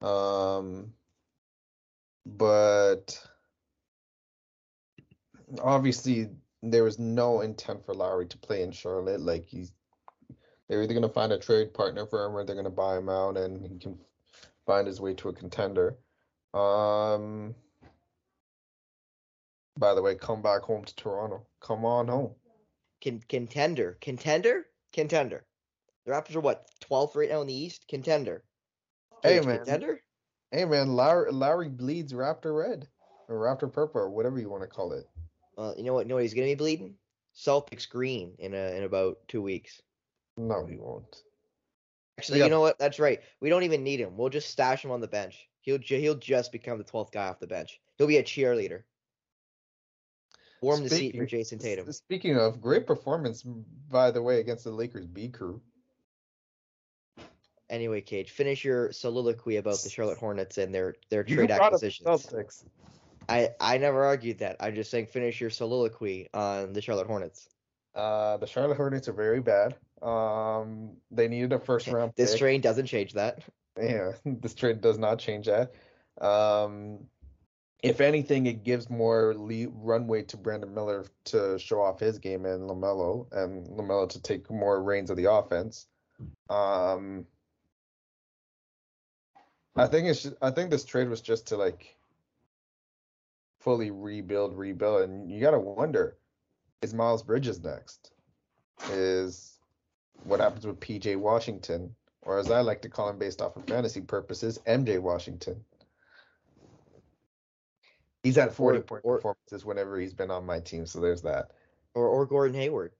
Um, 0.00 0.96
but 2.26 3.24
obviously 5.60 6.36
there 6.62 6.82
was 6.82 6.98
no 6.98 7.42
intent 7.42 7.86
for 7.86 7.94
Lowry 7.94 8.26
to 8.26 8.38
play 8.38 8.62
in 8.62 8.72
Charlotte. 8.72 9.20
Like 9.20 9.46
he's, 9.46 9.72
they're 10.66 10.82
either 10.82 10.94
gonna 10.94 11.08
find 11.08 11.30
a 11.30 11.38
trade 11.38 11.72
partner 11.72 12.04
for 12.04 12.24
him 12.24 12.36
or 12.36 12.42
they're 12.42 12.56
gonna 12.56 12.68
buy 12.68 12.98
him 12.98 13.08
out, 13.08 13.36
and 13.36 13.64
he 13.64 13.78
can 13.78 14.04
find 14.68 14.86
his 14.86 15.00
way 15.00 15.14
to 15.14 15.30
a 15.30 15.32
contender. 15.32 15.96
Um. 16.54 17.56
By 19.76 19.94
the 19.94 20.02
way, 20.02 20.14
come 20.14 20.42
back 20.42 20.62
home 20.62 20.84
to 20.84 20.94
Toronto. 20.96 21.46
Come 21.60 21.84
on 21.84 22.08
home. 22.08 22.34
Con- 23.02 23.22
contender, 23.28 23.96
contender, 24.00 24.66
contender. 24.92 25.46
The 26.04 26.12
Raptors 26.12 26.34
are 26.34 26.40
what 26.40 26.66
12th 26.90 27.14
right 27.14 27.30
now 27.30 27.40
in 27.40 27.46
the 27.46 27.54
East. 27.54 27.86
Contender. 27.88 28.42
Hey, 29.22 29.40
man. 29.40 29.58
Contender. 29.58 30.00
Hey 30.50 30.64
man, 30.64 30.96
Larry, 30.96 31.30
Larry 31.30 31.68
bleeds 31.68 32.14
Raptor 32.14 32.56
red 32.56 32.88
or 33.28 33.36
Raptor 33.36 33.70
purple 33.70 34.00
or 34.00 34.08
whatever 34.08 34.38
you 34.38 34.48
want 34.48 34.62
to 34.62 34.66
call 34.66 34.92
it. 34.92 35.04
Well, 35.56 35.74
you 35.76 35.84
know 35.84 35.92
what? 35.92 36.06
You 36.06 36.08
know 36.08 36.14
what 36.14 36.22
he's 36.22 36.32
gonna 36.32 36.46
be 36.46 36.54
bleeding? 36.54 36.94
Celtics 37.36 37.88
green 37.88 38.34
in 38.38 38.54
a, 38.54 38.74
in 38.74 38.84
about 38.84 39.18
two 39.28 39.42
weeks. 39.42 39.82
No, 40.38 40.64
he 40.64 40.78
won't. 40.78 41.22
Actually, 42.18 42.38
Yeah. 42.40 42.44
you 42.46 42.50
know 42.50 42.60
what? 42.60 42.78
That's 42.78 42.98
right. 42.98 43.20
We 43.40 43.48
don't 43.48 43.62
even 43.62 43.84
need 43.84 44.00
him. 44.00 44.16
We'll 44.16 44.28
just 44.28 44.50
stash 44.50 44.84
him 44.84 44.90
on 44.90 45.00
the 45.00 45.06
bench. 45.08 45.48
He'll 45.60 45.78
ju- 45.78 45.98
he'll 46.00 46.16
just 46.16 46.50
become 46.50 46.76
the 46.78 46.84
12th 46.84 47.12
guy 47.12 47.28
off 47.28 47.38
the 47.38 47.46
bench. 47.46 47.80
He'll 47.96 48.06
be 48.08 48.16
a 48.16 48.22
cheerleader. 48.24 48.82
Warm 50.60 50.82
the 50.82 50.90
seat 50.90 51.12
for 51.16 51.26
Speaking- 51.26 51.26
Jayson 51.28 51.58
Tatum. 51.60 51.92
Speaking 51.92 52.36
of 52.36 52.60
great 52.60 52.86
performance, 52.86 53.42
by 53.42 54.10
the 54.10 54.20
way, 54.20 54.40
against 54.40 54.64
the 54.64 54.70
Lakers 54.72 55.06
B 55.06 55.28
crew. 55.28 55.62
Anyway, 57.70 58.00
Cage, 58.00 58.30
finish 58.32 58.64
your 58.64 58.90
soliloquy 58.92 59.56
about 59.56 59.78
the 59.82 59.90
Charlotte 59.90 60.18
Hornets 60.18 60.58
and 60.58 60.74
their 60.74 60.96
their 61.10 61.24
You 61.26 61.36
trade 61.36 61.50
acquisitions. 61.52 62.08
Celtics. 62.08 62.64
I 63.28 63.50
I 63.60 63.78
never 63.78 64.04
argued 64.04 64.38
that. 64.38 64.56
I'm 64.58 64.74
just 64.74 64.90
saying 64.90 65.06
finish 65.06 65.40
your 65.40 65.50
soliloquy 65.50 66.28
on 66.34 66.72
the 66.72 66.80
Charlotte 66.80 67.06
Hornets. 67.06 67.48
Uh, 67.94 68.38
the 68.38 68.46
Charlotte 68.46 68.76
Hornets 68.78 69.06
are 69.06 69.12
very 69.12 69.40
bad. 69.40 69.76
Um, 70.02 70.92
they 71.10 71.28
needed 71.28 71.52
a 71.52 71.58
first 71.58 71.86
round 71.88 72.12
This 72.16 72.32
pick. 72.32 72.38
train 72.40 72.60
doesn't 72.60 72.86
change 72.86 73.14
that. 73.14 73.42
Yeah, 73.80 74.12
this 74.24 74.54
trade 74.54 74.80
does 74.80 74.98
not 74.98 75.18
change 75.18 75.46
that. 75.46 75.72
Um, 76.24 77.00
if 77.82 78.00
anything, 78.00 78.46
it 78.46 78.64
gives 78.64 78.90
more 78.90 79.34
le 79.36 79.68
runway 79.70 80.22
to 80.24 80.36
Brandon 80.36 80.74
Miller 80.74 81.04
to 81.26 81.58
show 81.58 81.80
off 81.80 82.00
his 82.00 82.18
game 82.18 82.44
and 82.44 82.68
LaMelo, 82.68 83.26
and 83.32 83.66
LaMelo 83.68 84.08
to 84.10 84.20
take 84.22 84.50
more 84.50 84.82
reins 84.82 85.10
of 85.10 85.16
the 85.16 85.30
offense. 85.30 85.86
Um, 86.50 87.24
I 89.76 89.86
think 89.86 90.08
it's. 90.08 90.24
ju- 90.24 90.36
I 90.42 90.50
think 90.50 90.70
this 90.70 90.84
trade 90.84 91.08
was 91.08 91.20
just 91.20 91.46
to 91.48 91.56
like 91.56 91.96
fully 93.60 93.92
rebuild, 93.92 94.56
rebuild, 94.56 95.02
and 95.02 95.30
you 95.30 95.40
gotta 95.40 95.60
wonder: 95.60 96.16
is 96.82 96.92
Miles 96.94 97.22
Bridges 97.22 97.62
next? 97.62 98.10
Is 98.90 99.57
what 100.24 100.40
happens 100.40 100.66
with 100.66 100.80
PJ 100.80 101.16
Washington? 101.16 101.94
or 102.22 102.38
as 102.38 102.50
I 102.50 102.60
like 102.60 102.82
to 102.82 102.90
call 102.90 103.08
him 103.08 103.18
based 103.18 103.40
off 103.40 103.56
of 103.56 103.64
fantasy 103.64 104.02
purposes, 104.02 104.58
MJ 104.66 104.98
Washington. 104.98 105.64
He's 108.22 108.36
had 108.36 108.52
40 108.52 108.78
Or- 108.78 108.82
point 108.82 109.00
or- 109.04 109.16
performances 109.16 109.64
whenever 109.64 109.98
he's 109.98 110.12
been 110.12 110.30
on 110.30 110.44
my 110.44 110.60
team, 110.60 110.84
so 110.84 111.00
there's 111.00 111.22
that. 111.22 111.52
Or 111.94 112.06
or 112.06 112.26
Gordon 112.26 112.56
Hayward. 112.60 112.92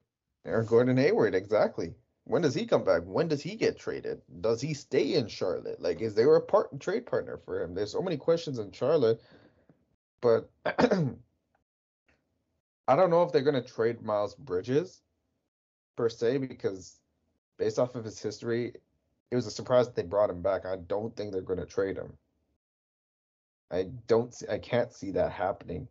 Or 0.46 0.62
Gordon 0.62 0.96
Hayward, 0.96 1.34
exactly. 1.34 1.94
When 2.24 2.40
does 2.40 2.54
he 2.54 2.64
come 2.66 2.84
back? 2.84 3.02
When 3.04 3.28
does 3.28 3.42
he 3.42 3.54
get 3.56 3.78
traded? 3.78 4.22
Does 4.40 4.62
he 4.62 4.72
stay 4.72 5.12
in 5.14 5.28
Charlotte? 5.28 5.80
Like, 5.80 6.00
is 6.00 6.14
there 6.14 6.34
a 6.36 6.40
part 6.40 6.78
trade 6.80 7.04
partner 7.04 7.36
for 7.36 7.60
him? 7.62 7.74
There's 7.74 7.92
so 7.92 8.00
many 8.00 8.16
questions 8.16 8.58
in 8.58 8.72
Charlotte, 8.72 9.20
but 10.22 10.48
I 10.64 11.12
don't 12.96 13.10
know 13.10 13.22
if 13.24 13.32
they're 13.32 13.42
gonna 13.42 13.60
trade 13.62 14.00
Miles 14.00 14.34
Bridges 14.34 15.02
per 15.96 16.08
se 16.08 16.38
because 16.38 16.98
based 17.58 17.78
off 17.78 17.94
of 17.94 18.04
his 18.04 18.20
history, 18.20 18.72
it 19.30 19.36
was 19.36 19.46
a 19.46 19.50
surprise 19.50 19.86
that 19.86 19.96
they 19.96 20.02
brought 20.02 20.30
him 20.30 20.42
back. 20.42 20.64
I 20.64 20.76
don't 20.76 21.14
think 21.16 21.32
they're 21.32 21.42
gonna 21.42 21.66
trade 21.66 21.96
him. 21.96 22.16
I 23.70 23.84
don't 24.06 24.32
see, 24.32 24.48
I 24.48 24.58
can't 24.58 24.92
see 24.92 25.10
that 25.12 25.32
happening. 25.32 25.88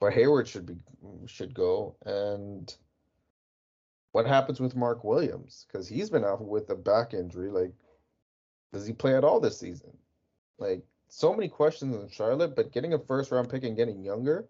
But 0.00 0.12
Hayward 0.12 0.46
should 0.46 0.66
be 0.66 0.76
should 1.26 1.54
go 1.54 1.96
and 2.04 2.76
what 4.12 4.26
happens 4.26 4.60
with 4.60 4.74
Mark 4.74 5.04
Williams? 5.04 5.66
Because 5.66 5.86
he's 5.86 6.08
been 6.08 6.24
out 6.24 6.42
with 6.42 6.70
a 6.70 6.74
back 6.74 7.12
injury. 7.12 7.50
Like, 7.50 7.72
does 8.72 8.86
he 8.86 8.94
play 8.94 9.14
at 9.14 9.24
all 9.24 9.40
this 9.40 9.58
season? 9.58 9.94
Like, 10.58 10.82
so 11.08 11.34
many 11.34 11.48
questions 11.48 11.94
in 11.94 12.08
Charlotte, 12.08 12.56
but 12.56 12.72
getting 12.72 12.94
a 12.94 12.98
first 12.98 13.30
round 13.30 13.50
pick 13.50 13.64
and 13.64 13.76
getting 13.76 14.02
younger 14.02 14.46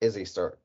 is 0.00 0.16
a 0.16 0.24
start. 0.24 0.60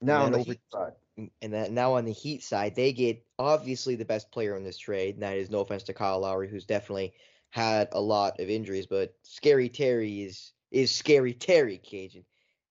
Now 0.00 0.24
on 0.24 0.32
the 0.32 0.38
over- 0.38 0.50
Heat 0.50 0.60
side, 0.72 0.92
And 1.18 1.52
then 1.52 1.74
now 1.74 1.94
on 1.94 2.04
the 2.04 2.12
Heat 2.12 2.42
side, 2.44 2.74
they 2.76 2.92
get 2.92 3.26
obviously 3.38 3.96
the 3.96 4.04
best 4.04 4.30
player 4.30 4.56
in 4.56 4.64
this 4.64 4.78
trade, 4.78 5.14
and 5.16 5.22
that 5.22 5.36
is 5.36 5.50
no 5.50 5.60
offense 5.60 5.82
to 5.84 5.94
Kyle 5.94 6.20
Lowry, 6.20 6.48
who's 6.48 6.64
definitely 6.66 7.12
had 7.50 7.88
a 7.92 8.00
lot 8.00 8.40
of 8.40 8.48
injuries, 8.48 8.86
but 8.86 9.14
Scary 9.22 9.68
Terry 9.68 10.22
is 10.22 10.52
is 10.70 10.94
Scary 10.94 11.34
Terry 11.34 11.78
Kajan, 11.78 12.24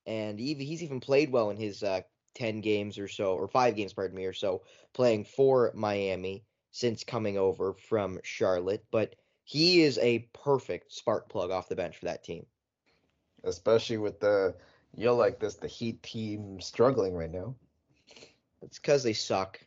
and 0.06 0.40
even 0.40 0.66
he's 0.66 0.84
even 0.84 1.00
played 1.00 1.32
well 1.32 1.50
in 1.50 1.58
his 1.58 1.84
uh, 1.84 2.02
ten 2.36 2.62
games 2.62 2.98
or 3.00 3.08
so, 3.08 3.36
or 3.36 3.48
five 3.48 3.76
games, 3.76 3.94
pardon 3.94 4.16
me, 4.18 4.26
or 4.26 4.34
so, 4.34 4.64
playing 4.94 5.26
for 5.26 5.72
Miami 5.76 6.46
since 6.72 7.04
coming 7.04 7.38
over 7.38 7.74
from 7.74 8.20
Charlotte. 8.24 8.86
But 8.92 9.16
he 9.44 9.82
is 9.82 9.98
a 10.00 10.20
perfect 10.34 10.94
spark 10.94 11.30
plug 11.30 11.52
off 11.52 11.70
the 11.70 11.76
bench 11.76 11.98
for 11.98 12.06
that 12.06 12.24
team. 12.24 12.46
especially 13.44 13.98
with 13.98 14.20
the 14.20 14.56
you'll 14.96 15.16
like 15.16 15.40
this, 15.40 15.56
the 15.56 15.68
Heat 15.68 16.02
team 16.04 16.60
struggling 16.62 17.14
right 17.16 17.32
now. 17.32 17.56
It's 18.68 18.80
because 18.80 19.02
they 19.04 19.14
suck. 19.14 19.60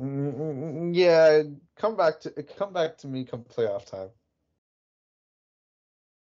Mm, 0.00 0.94
yeah, 0.94 1.42
come 1.76 1.96
back 1.96 2.20
to 2.20 2.30
come 2.30 2.72
back 2.72 2.98
to 2.98 3.06
me 3.06 3.24
come 3.24 3.44
playoff 3.44 3.86
time. 3.86 4.10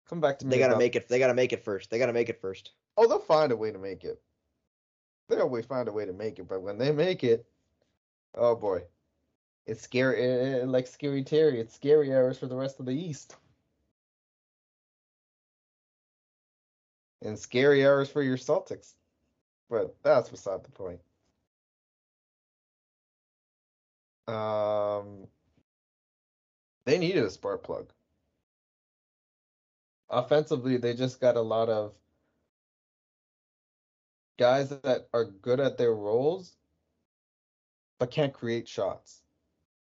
Come 0.09 0.19
back 0.19 0.39
to 0.39 0.45
me. 0.45 0.51
They 0.51 0.59
gotta 0.59 0.73
about- 0.73 0.79
make 0.79 0.95
it. 0.95 1.07
They 1.07 1.19
gotta 1.19 1.33
make 1.33 1.53
it 1.53 1.63
first. 1.63 1.89
They 1.89 1.97
gotta 1.99 2.13
make 2.13 2.29
it 2.29 2.41
first. 2.41 2.71
Oh, 2.97 3.07
they'll 3.07 3.19
find 3.19 3.51
a 3.51 3.55
way 3.55 3.71
to 3.71 3.79
make 3.79 4.03
it. 4.03 4.21
They 5.29 5.39
always 5.39 5.65
find 5.65 5.87
a 5.87 5.91
way 5.91 6.05
to 6.05 6.13
make 6.13 6.37
it, 6.37 6.47
but 6.47 6.61
when 6.61 6.77
they 6.77 6.91
make 6.91 7.23
it, 7.23 7.45
oh 8.35 8.55
boy, 8.55 8.83
it's 9.65 9.81
scary. 9.81 10.21
eh, 10.21 10.59
eh, 10.61 10.65
Like 10.65 10.85
scary 10.87 11.23
Terry, 11.23 11.59
it's 11.59 11.73
scary 11.73 12.13
hours 12.13 12.37
for 12.37 12.47
the 12.47 12.55
rest 12.55 12.79
of 12.79 12.85
the 12.85 12.91
East, 12.93 13.35
and 17.21 17.39
scary 17.39 17.85
hours 17.85 18.09
for 18.09 18.21
your 18.21 18.37
Celtics. 18.37 18.93
But 19.69 19.95
that's 20.03 20.29
beside 20.29 20.63
the 20.63 20.71
point. 20.71 20.99
Um, 24.27 25.27
they 26.85 26.97
needed 26.99 27.23
a 27.25 27.29
spark 27.31 27.63
plug. 27.63 27.91
Offensively, 30.09 30.77
they 30.77 30.93
just 30.95 31.19
got 31.21 31.37
a 31.37 31.41
lot 31.41 31.69
of 31.69 31.93
guys 34.39 34.69
that 34.69 35.07
are 35.13 35.25
good 35.25 35.59
at 35.59 35.77
their 35.77 35.93
roles 35.93 36.55
but 37.99 38.11
can't 38.11 38.33
create 38.33 38.67
shots. 38.67 39.21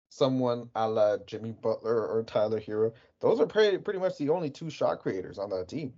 Someone 0.10 0.70
a 0.76 0.90
la 0.90 1.18
Jimmy 1.28 1.52
Butler 1.54 2.08
or 2.08 2.24
Tyler 2.24 2.62
Herro. 2.62 2.94
Those 3.22 3.40
are 3.42 3.48
pretty 3.48 3.78
pretty 3.80 4.00
much 4.00 4.18
the 4.18 4.30
only 4.30 4.50
two 4.52 4.70
shot 4.70 5.02
creators 5.02 5.40
on 5.40 5.50
that 5.52 5.68
team. 5.70 5.94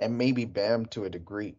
and 0.00 0.18
maybe 0.18 0.44
Bam 0.44 0.86
to 0.86 1.04
a 1.04 1.10
degree. 1.10 1.56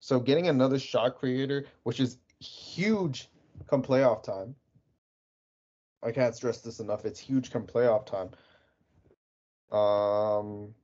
So 0.00 0.20
getting 0.20 0.48
another 0.48 0.78
shot 0.78 1.16
creator, 1.18 1.66
which 1.84 2.00
is 2.00 2.18
huge 2.42 3.28
come 3.68 3.82
playoff 3.82 4.22
time. 4.22 4.54
I 6.02 6.10
can't 6.10 6.34
stress 6.34 6.60
this 6.60 6.80
enough. 6.80 7.04
It's 7.04 7.20
huge 7.20 7.50
come 7.50 7.66
playoff 7.66 8.06
time. 8.06 8.30
Um, 9.78 10.74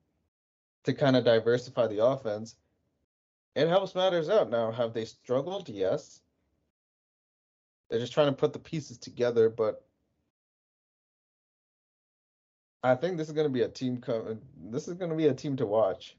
to 0.85 0.95
kind 0.95 1.17
of 1.17 1.25
diversify 1.25 1.89
the 1.89 2.05
offense. 2.05 2.57
It 3.57 3.69
helps 3.69 3.95
matters 3.95 4.29
out. 4.29 4.51
Now, 4.51 4.71
have 4.71 4.95
they 4.95 5.05
struggled? 5.05 5.69
Yes. 5.69 6.21
They're 7.91 7.99
just 7.99 8.13
trying 8.13 8.29
to 8.29 8.33
put 8.33 8.53
the 8.53 8.59
pieces 8.59 8.99
together, 8.99 9.49
but 9.51 9.85
I 12.83 12.95
think 12.95 13.17
this 13.17 13.29
is 13.29 13.35
going 13.35 13.47
to 13.47 13.53
be 13.53 13.63
a 13.63 13.69
team. 13.69 14.01
Co- 14.01 14.39
this 14.71 14.87
is 14.87 14.95
going 14.95 15.11
to 15.11 15.17
be 15.17 15.27
a 15.27 15.35
team 15.35 15.57
to 15.57 15.67
watch. 15.67 16.17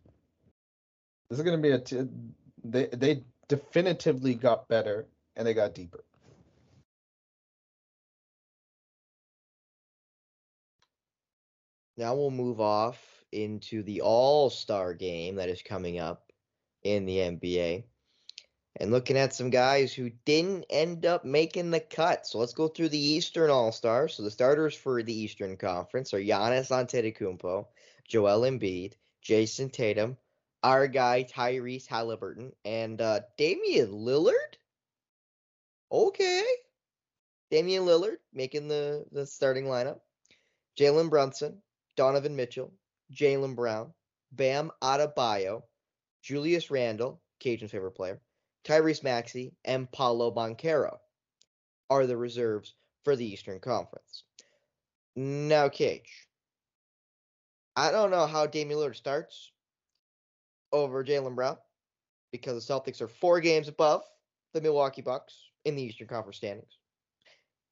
This 1.30 1.40
is 1.40 1.46
going 1.46 1.58
to 1.58 1.62
be 1.62 1.72
a. 1.72 1.80
T- 1.80 2.10
they 2.64 2.88
they 2.88 3.24
definitively 3.48 4.36
got 4.36 4.68
better 4.68 5.08
and 5.40 5.48
they 5.48 5.54
got 5.54 5.74
deeper. 5.74 6.04
Now 11.96 12.16
we'll 12.16 12.30
move 12.30 12.60
off 12.60 13.02
into 13.32 13.82
the 13.84 14.02
All 14.02 14.50
Star 14.50 14.94
game 14.94 15.36
that 15.36 15.48
is 15.48 15.62
coming 15.62 15.98
up 15.98 16.32
in 16.84 17.06
the 17.06 17.18
NBA 17.18 17.86
and 18.80 18.92
looking 18.92 19.18
at 19.18 19.34
some 19.34 19.50
guys 19.50 19.94
who 19.94 20.10
didn't 20.26 20.66
end 20.70 21.06
up 21.06 21.24
making 21.24 21.72
the 21.72 21.80
cut. 21.80 22.28
So 22.28 22.40
let's 22.40 22.54
go 22.54 22.68
through 22.68 22.90
the 22.90 23.00
Eastern 23.00 23.50
All 23.50 23.72
Stars. 23.72 24.16
So 24.16 24.24
the 24.24 24.32
starters 24.32 24.76
for 24.76 25.02
the 25.02 25.18
Eastern 25.18 25.56
Conference 25.56 26.14
are 26.14 26.20
Giannis 26.20 26.70
Antetokounmpo, 26.70 27.66
Joel 28.08 28.42
Embiid, 28.42 28.94
Jayson 29.26 29.72
Tatum, 29.72 30.18
our 30.64 30.88
guy 30.88 31.24
Tyrese 31.24 31.88
Halliburton, 31.88 32.52
and 32.66 33.00
uh, 33.00 33.22
Damian 33.38 33.92
Lillard. 33.92 34.59
Okay, 35.92 36.44
Damian 37.50 37.84
Lillard 37.86 38.18
making 38.34 38.68
the 38.68 39.06
the 39.12 39.26
starting 39.26 39.66
lineup. 39.66 40.00
Jalen 40.78 41.10
Brunson, 41.10 41.62
Donovan 41.98 42.36
Mitchell, 42.36 42.72
Jaylen 43.12 43.56
Brown, 43.56 43.94
Bam 44.32 44.72
Adebayo, 44.82 45.64
Julius 46.22 46.72
Randle, 46.72 47.22
Cajun's 47.40 47.72
favorite 47.72 47.92
player, 47.92 48.22
Tyrese 48.64 49.04
Maxey, 49.04 49.54
and 49.66 49.92
Paolo 49.92 50.32
Banchero 50.32 50.98
are 51.90 52.06
the 52.06 52.16
reserves 52.16 52.76
for 53.04 53.16
the 53.16 53.26
Eastern 53.26 53.60
Conference. 53.60 54.24
Now, 55.16 55.68
Cage, 55.70 56.28
I 57.76 57.92
don't 57.92 58.12
know 58.12 58.28
how 58.28 58.46
Damian 58.46 58.80
Lillard 58.80 58.96
starts 58.96 59.52
over 60.72 61.04
Jaylen 61.04 61.36
Brown 61.36 61.58
because 62.32 62.66
the 62.66 62.74
Celtics 62.74 63.02
are 63.02 63.08
four 63.08 63.42
games 63.42 63.68
above 63.68 64.04
the 64.54 64.62
Milwaukee 64.62 65.02
Bucks 65.02 65.49
in 65.66 65.76
the 65.76 65.84
Eastern 65.84 66.08
Conference 66.08 66.38
standings. 66.38 66.78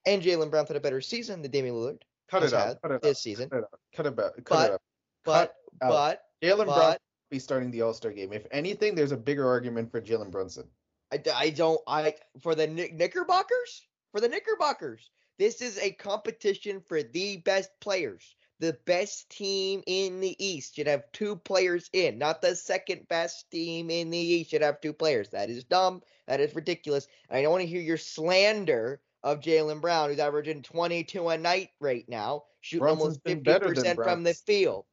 And 0.05 0.21
Jaylen 0.21 0.49
Brown 0.49 0.65
had 0.65 0.77
a 0.77 0.79
better 0.79 1.01
season 1.01 1.41
than 1.41 1.51
Damian 1.51 1.75
Lillard 1.75 2.01
Cut 2.29 2.43
it 2.43 2.53
out. 2.53 2.81
Cut 2.81 2.91
it 2.91 3.01
this 3.01 3.21
season. 3.21 3.49
Cut 3.49 3.59
it 3.59 3.63
out. 3.63 3.79
Cut 3.95 4.05
it 4.05 4.19
out. 4.19 4.35
Cut 4.35 4.45
But- 4.45 4.69
it 4.69 4.73
out. 4.73 4.81
But 5.23 5.55
out. 5.81 5.89
but 5.89 6.21
Jaylen 6.41 6.65
Brown 6.65 6.91
will 6.91 6.97
be 7.29 7.39
starting 7.39 7.71
the 7.71 7.81
All 7.81 7.93
Star 7.93 8.11
game. 8.11 8.31
If 8.31 8.47
anything, 8.51 8.95
there's 8.95 9.11
a 9.11 9.17
bigger 9.17 9.45
argument 9.45 9.91
for 9.91 10.01
Jalen 10.01 10.31
Brunson. 10.31 10.69
I, 11.11 11.21
I 11.33 11.49
don't 11.49 11.81
I 11.87 12.15
for 12.41 12.55
the 12.55 12.67
Knickerbockers 12.67 13.87
for 14.11 14.21
the 14.21 14.29
Knickerbockers. 14.29 15.09
This 15.37 15.61
is 15.61 15.77
a 15.79 15.91
competition 15.91 16.81
for 16.81 17.03
the 17.03 17.37
best 17.37 17.69
players. 17.81 18.35
The 18.59 18.77
best 18.85 19.29
team 19.29 19.83
in 19.85 20.19
the 20.19 20.35
East 20.43 20.75
should 20.75 20.87
have 20.87 21.11
two 21.11 21.35
players 21.35 21.89
in, 21.93 22.17
not 22.17 22.41
the 22.41 22.55
second 22.55 23.07
best 23.07 23.49
team 23.51 23.91
in 23.91 24.09
the 24.09 24.17
East 24.17 24.49
should 24.49 24.63
have 24.63 24.81
two 24.81 24.93
players. 24.93 25.29
That 25.29 25.49
is 25.49 25.63
dumb. 25.63 26.01
That 26.27 26.39
is 26.39 26.55
ridiculous. 26.55 27.07
And 27.29 27.37
I 27.37 27.41
don't 27.43 27.51
want 27.51 27.61
to 27.61 27.67
hear 27.67 27.81
your 27.81 27.97
slander 27.97 28.99
of 29.23 29.41
Jaylen 29.41 29.81
Brown, 29.81 30.09
who's 30.09 30.19
averaging 30.19 30.63
22 30.63 31.29
a 31.29 31.37
night 31.37 31.69
right 31.79 32.05
now, 32.07 32.45
shooting 32.61 32.79
Brunson's 32.81 33.19
almost 33.25 33.43
50% 33.43 33.95
from 33.95 34.23
the 34.23 34.33
field. 34.33 34.85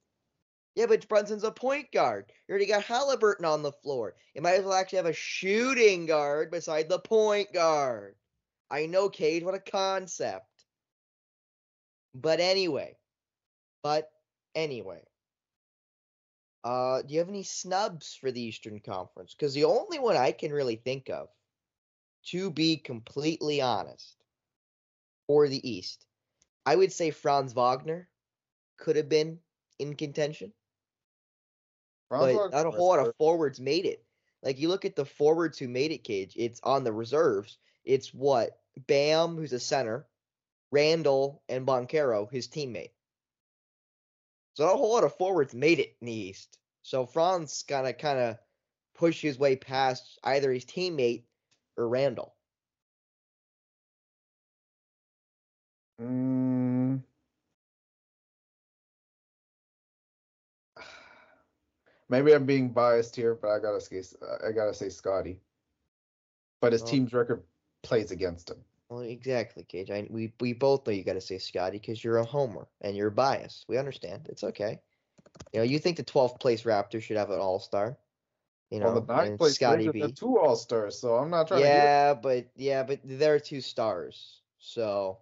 Yeah, 0.74 0.87
but 0.87 1.09
Brunson's 1.09 1.44
a 1.44 1.53
point 1.53 1.92
guard. 1.92 2.27
You 2.48 2.53
already 2.53 2.66
got 2.66 2.83
Halliburton 2.83 3.44
on 3.44 3.62
the 3.62 3.72
floor. 3.72 4.14
You 4.35 4.42
might 4.42 4.55
as 4.55 4.64
well 4.64 4.74
actually 4.74 4.96
have 4.96 5.07
a 5.07 5.12
shooting 5.12 6.07
guard 6.07 6.50
beside 6.50 6.88
the 6.88 6.98
point 6.98 7.53
guard. 7.53 8.16
I 8.70 8.87
know, 8.87 9.09
Cade, 9.09 9.44
what 9.44 9.55
a 9.55 9.61
concept. 9.61 10.46
But 12.12 12.40
anyway, 12.40 12.96
but 13.85 14.11
anyway, 14.57 15.05
uh, 16.64 17.03
do 17.03 17.12
you 17.12 17.20
have 17.20 17.29
any 17.29 17.44
snubs 17.44 18.16
for 18.20 18.33
the 18.33 18.42
Eastern 18.42 18.81
Conference? 18.81 19.35
Because 19.35 19.55
the 19.55 19.64
only 19.64 20.01
one 20.01 20.16
I 20.16 20.33
can 20.33 20.53
really 20.53 20.77
think 20.77 21.09
of, 21.11 21.29
to 22.29 22.51
be 22.51 22.79
completely 22.79 23.61
honest, 23.61 24.16
for 25.29 25.49
the 25.49 25.70
East, 25.70 26.05
I 26.66 26.75
would 26.75 26.92
say 26.92 27.11
Franz 27.12 27.53
Wagner 27.53 28.09
could 28.79 28.97
have 28.97 29.09
been 29.09 29.38
in 29.79 29.94
contention 29.94 30.53
Franz 32.09 32.37
but 32.37 32.53
not 32.53 32.66
a 32.66 32.70
whole 32.70 32.88
lot 32.88 32.99
of 32.99 33.14
forwards 33.16 33.61
made 33.61 33.87
it. 33.87 34.05
Like 34.42 34.59
you 34.59 34.68
look 34.68 34.85
at 34.85 34.97
the 34.97 35.07
forwards 35.07 35.59
who 35.59 35.68
made 35.68 35.92
it, 35.92 36.05
Cage. 36.05 36.35
It's 36.37 36.61
on 36.62 36.85
the 36.85 36.92
reserves. 36.92 37.59
It's 37.85 38.12
what 38.12 38.59
Bam, 38.87 39.37
who's 39.37 39.53
a 39.53 39.61
center, 39.61 40.07
Randle 40.70 41.42
and 41.49 41.66
Banchero, 41.66 42.31
his 42.31 42.49
teammate. 42.49 42.90
So 44.55 44.64
not 44.64 44.75
a 44.75 44.77
whole 44.77 44.93
lot 44.93 45.05
of 45.05 45.14
forwards 45.17 45.53
made 45.55 45.81
it 45.81 45.97
in 46.01 46.07
the 46.07 46.12
East. 46.12 46.59
So 46.83 47.07
Franz 47.07 47.64
of 47.87 47.99
kind 47.99 48.19
of 48.19 48.38
push 48.95 49.21
his 49.21 49.38
way 49.38 49.57
past 49.57 50.19
either 50.25 50.53
his 50.53 50.64
teammate 50.64 51.25
or 51.77 51.88
Randle. 51.88 52.35
Mm. 56.01 57.03
Maybe 62.09 62.33
I'm 62.33 62.47
being 62.47 62.71
biased 62.71 63.17
here, 63.17 63.35
but 63.35 63.51
I 63.51 63.59
gotta 63.59 63.81
say 63.81 64.03
I 64.47 64.53
gotta 64.53 64.75
say 64.75 64.88
Scottie. 64.88 65.40
But 66.61 66.73
his 66.73 66.83
Well- 66.83 66.90
team's 66.93 67.12
record 67.12 67.43
plays 67.83 68.12
against 68.12 68.51
him. 68.51 68.64
Well, 68.88 69.01
exactly, 69.01 69.64
Cage. 69.64 69.90
I, 69.90 70.07
we 70.11 70.33
we 70.40 70.53
both 70.53 70.87
know 70.87 70.92
you 70.92 71.05
got 71.05 71.14
to 71.14 71.20
say 71.20 71.38
Scottie 71.38 71.79
because 71.79 72.05
you're 72.05 72.18
a 72.18 72.25
homer 72.25 72.68
and 72.83 72.97
you're 72.97 73.11
biased. 73.11 73.64
We 73.68 73.79
understand. 73.79 74.27
It's 74.29 74.44
okay. 74.44 74.81
You 75.53 75.61
know, 75.61 75.64
you 75.64 75.79
think 75.79 75.97
the 75.97 76.05
12th 76.05 76.38
place 76.38 76.62
Raptors 76.62 77.03
should 77.03 77.16
have 77.16 77.31
an 77.31 77.40
All 77.40 77.59
Star. 77.59 77.97
You 78.70 78.81
know, 78.81 78.92
well, 78.92 79.01
the 79.01 79.14
ninth 79.14 79.38
place 79.38 79.55
Scotty 79.55 79.88
B. 79.88 80.12
two 80.12 80.38
All 80.38 80.57
Stars, 80.57 80.99
so 80.99 81.16
I'm 81.16 81.31
not 81.31 81.49
trying 81.49 81.62
to. 81.62 81.66
Yeah, 81.66 82.14
but 82.14 82.47
yeah, 82.57 82.83
but 82.83 83.01
they're 83.05 83.40
two 83.40 83.61
stars. 83.61 84.40
So, 84.59 85.18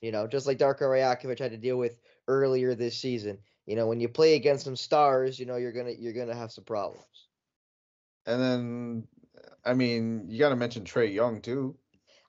you 0.00 0.12
know, 0.12 0.26
just 0.26 0.46
like 0.46 0.58
Darko 0.58 0.82
Rajakovic 0.82 1.38
had 1.38 1.50
to 1.50 1.58
deal 1.58 1.76
with 1.76 1.98
earlier 2.28 2.74
this 2.74 2.96
season. 2.96 3.38
You 3.66 3.76
know, 3.76 3.86
when 3.86 4.00
you 4.00 4.08
play 4.08 4.34
against 4.34 4.64
some 4.64 4.76
stars, 4.76 5.38
you 5.38 5.46
know 5.46 5.56
you're 5.56 5.72
gonna 5.72 5.92
you're 5.92 6.12
gonna 6.12 6.34
have 6.34 6.52
some 6.52 6.64
problems. 6.64 7.04
And 8.26 8.40
then, 8.40 9.08
I 9.64 9.74
mean, 9.74 10.26
you 10.28 10.38
got 10.38 10.50
to 10.50 10.56
mention 10.56 10.84
Trae 10.84 11.12
Young 11.12 11.40
too. 11.40 11.76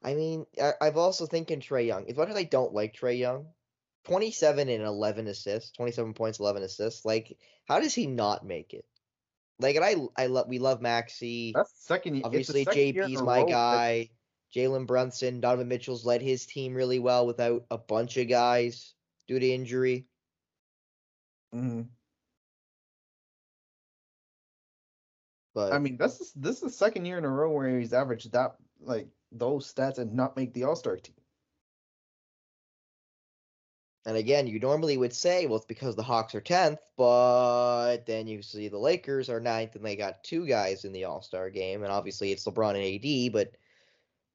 I 0.04 0.16
mean, 0.16 0.46
I, 0.62 0.74
I've 0.82 0.98
also 0.98 1.26
thinking 1.26 1.60
Trae 1.60 1.86
Young. 1.86 2.10
As 2.10 2.18
much 2.18 2.30
as 2.30 2.36
I 2.36 2.44
don't 2.44 2.74
like 2.74 2.96
Trae 2.96 3.18
Young, 3.18 3.48
27 4.06 4.70
and 4.70 4.84
11 4.84 5.28
assists, 5.28 5.72
27 5.72 6.14
points, 6.14 6.40
11 6.40 6.64
assists. 6.64 7.06
Like, 7.06 7.38
how 7.68 7.80
does 7.80 7.94
he 7.94 8.08
not 8.08 8.46
make 8.46 8.74
it? 8.74 8.86
Like, 9.60 9.76
and 9.76 9.86
I, 9.86 9.96
I 10.18 10.26
love, 10.26 10.48
we 10.48 10.58
love 10.58 10.82
Maxey. 10.82 11.52
That's 11.56 11.72
second. 11.86 12.22
Obviously, 12.24 12.64
second 12.64 12.96
JP's 12.96 13.22
my 13.22 13.42
row 13.42 13.46
guy. 13.46 14.10
Jalen 14.56 14.88
Brunson, 14.88 15.40
Donovan 15.40 15.68
Mitchell's 15.68 16.06
led 16.06 16.22
his 16.22 16.46
team 16.46 16.74
really 16.74 17.00
well 17.00 17.26
without 17.26 17.66
a 17.72 17.78
bunch 17.78 18.18
of 18.18 18.28
guys 18.28 18.94
due 19.28 19.40
to 19.40 19.50
injury. 19.50 20.08
Mhm. 21.54 21.88
But 25.54 25.74
I 25.74 25.80
mean, 25.80 25.98
this 25.98 26.20
is 26.20 26.34
this 26.34 26.58
is 26.58 26.62
the 26.62 26.70
second 26.70 27.06
year 27.06 27.18
in 27.18 27.26
a 27.26 27.30
row 27.30 27.52
where 27.52 27.80
he's 27.80 27.94
averaged 27.94 28.32
that 28.32 28.56
like 28.82 29.08
those 29.32 29.74
stats 29.74 29.98
and 29.98 30.14
not 30.14 30.36
make 30.36 30.54
the 30.54 30.64
All 30.64 30.76
Star 30.76 30.98
team. 30.98 31.16
And 34.06 34.18
again, 34.18 34.48
you 34.48 34.60
normally 34.60 34.98
would 34.98 35.14
say, 35.14 35.46
well, 35.46 35.58
it's 35.58 35.66
because 35.66 35.96
the 35.96 36.02
Hawks 36.02 36.34
are 36.34 36.42
10th, 36.42 36.80
but 36.98 38.06
then 38.08 38.26
you 38.26 38.42
see 38.42 38.68
the 38.68 38.80
Lakers 38.80 39.30
are 39.30 39.40
9th 39.40 39.76
and 39.76 39.86
they 39.86 39.96
got 39.96 40.24
two 40.24 40.48
guys 40.48 40.86
in 40.86 40.92
the 40.92 41.04
All 41.04 41.22
Star 41.22 41.50
game. 41.52 41.84
And 41.84 41.92
obviously 41.92 42.32
it's 42.32 42.46
LeBron 42.46 42.76
and 42.76 43.28
AD, 43.28 43.32
but, 43.32 43.52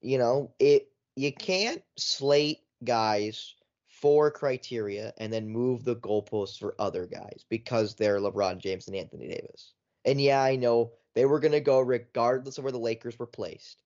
you 0.01 0.19
know, 0.19 0.53
it 0.61 0.89
you 1.17 1.33
can't 1.33 1.83
slate 1.97 2.61
guys 2.85 3.55
for 3.89 4.31
criteria 4.31 5.13
and 5.19 5.33
then 5.33 5.49
move 5.49 5.83
the 5.83 5.97
goalposts 5.97 6.59
for 6.59 6.75
other 6.79 7.07
guys 7.07 7.45
because 7.49 7.95
they're 7.95 8.21
LeBron 8.21 8.59
James 8.59 8.87
and 8.87 8.97
Anthony 8.97 9.29
Davis. 9.29 9.73
And 10.05 10.21
yeah, 10.21 10.43
I 10.43 10.55
know 10.57 10.93
they 11.15 11.25
were 11.25 11.41
going 11.41 11.53
to 11.53 11.61
go 11.61 11.81
regardless 11.81 12.59
of 12.59 12.65
where 12.65 12.73
the 12.73 12.79
Lakers 12.79 13.19
were 13.19 13.27
placed. 13.27 13.83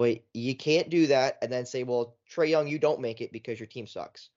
But 0.00 0.20
you 0.32 0.56
can't 0.56 0.88
do 0.88 1.08
that 1.08 1.36
and 1.42 1.52
then 1.52 1.66
say, 1.66 1.82
well, 1.82 2.16
Trae 2.34 2.48
Young, 2.48 2.66
you 2.66 2.78
don't 2.78 3.02
make 3.02 3.20
it 3.20 3.32
because 3.32 3.60
your 3.60 3.66
team 3.66 3.86
sucks. 3.86 4.30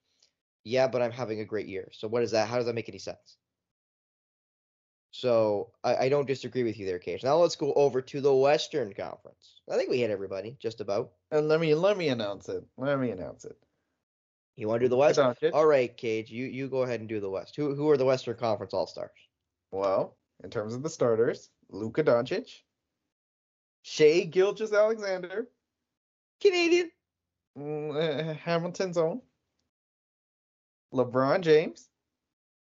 Yeah, 0.65 0.89
but 0.89 1.01
I'm 1.01 1.13
having 1.13 1.39
a 1.39 1.45
great 1.45 1.69
year. 1.69 1.87
So 1.93 2.09
what 2.09 2.21
is 2.21 2.31
that? 2.31 2.49
How 2.49 2.57
does 2.57 2.65
that 2.65 2.75
make 2.75 2.89
any 2.89 2.97
sense? 2.99 3.37
So 5.11 5.71
I, 5.81 5.95
I 5.95 6.09
don't 6.09 6.27
disagree 6.27 6.63
with 6.63 6.77
you 6.77 6.85
there, 6.85 6.99
Cage. 6.99 7.23
Now 7.23 7.37
let's 7.37 7.55
go 7.55 7.71
over 7.75 8.01
to 8.01 8.19
the 8.19 8.35
Western 8.35 8.93
Conference. 8.93 9.61
I 9.71 9.77
think 9.77 9.89
we 9.89 9.99
hit 9.99 10.11
everybody 10.11 10.57
just 10.59 10.81
about. 10.81 11.13
And 11.31 11.47
let 11.47 11.61
me 11.61 11.73
let 11.75 11.97
me 11.97 12.09
announce 12.09 12.49
it. 12.49 12.65
Let 12.77 12.99
me 12.99 13.11
announce 13.11 13.45
it. 13.45 13.55
You 14.57 14.67
want 14.67 14.81
to 14.81 14.85
do 14.87 14.89
the 14.89 14.97
West? 14.97 15.17
All 15.53 15.65
right, 15.65 15.95
Cage. 15.95 16.29
You 16.29 16.43
you 16.43 16.67
go 16.67 16.81
ahead 16.81 16.99
and 16.99 17.07
do 17.07 17.21
the 17.21 17.29
West. 17.29 17.55
Who 17.55 17.73
who 17.73 17.89
are 17.89 17.95
the 17.95 18.03
Western 18.03 18.35
Conference 18.35 18.73
All 18.73 18.85
Stars? 18.85 19.11
Well, 19.71 20.17
in 20.43 20.49
terms 20.49 20.73
of 20.73 20.83
the 20.83 20.89
starters, 20.89 21.49
Luka 21.69 22.03
Doncic, 22.03 22.49
Shai 23.83 24.25
Gilgeous-Alexander, 24.25 25.47
Canadian. 26.43 26.91
mm, 27.57 27.95
uh, 27.95 28.33
Hamilton's 28.33 28.97
own, 28.97 29.21
LeBron 30.93 31.41
James, 31.41 31.87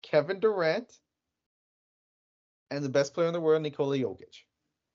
Kevin 0.02 0.38
Durant, 0.38 0.92
and 2.70 2.84
the 2.84 2.88
best 2.88 3.12
player 3.12 3.26
in 3.26 3.32
the 3.32 3.40
world, 3.40 3.62
Nikola 3.62 3.98
Jokic. 3.98 4.44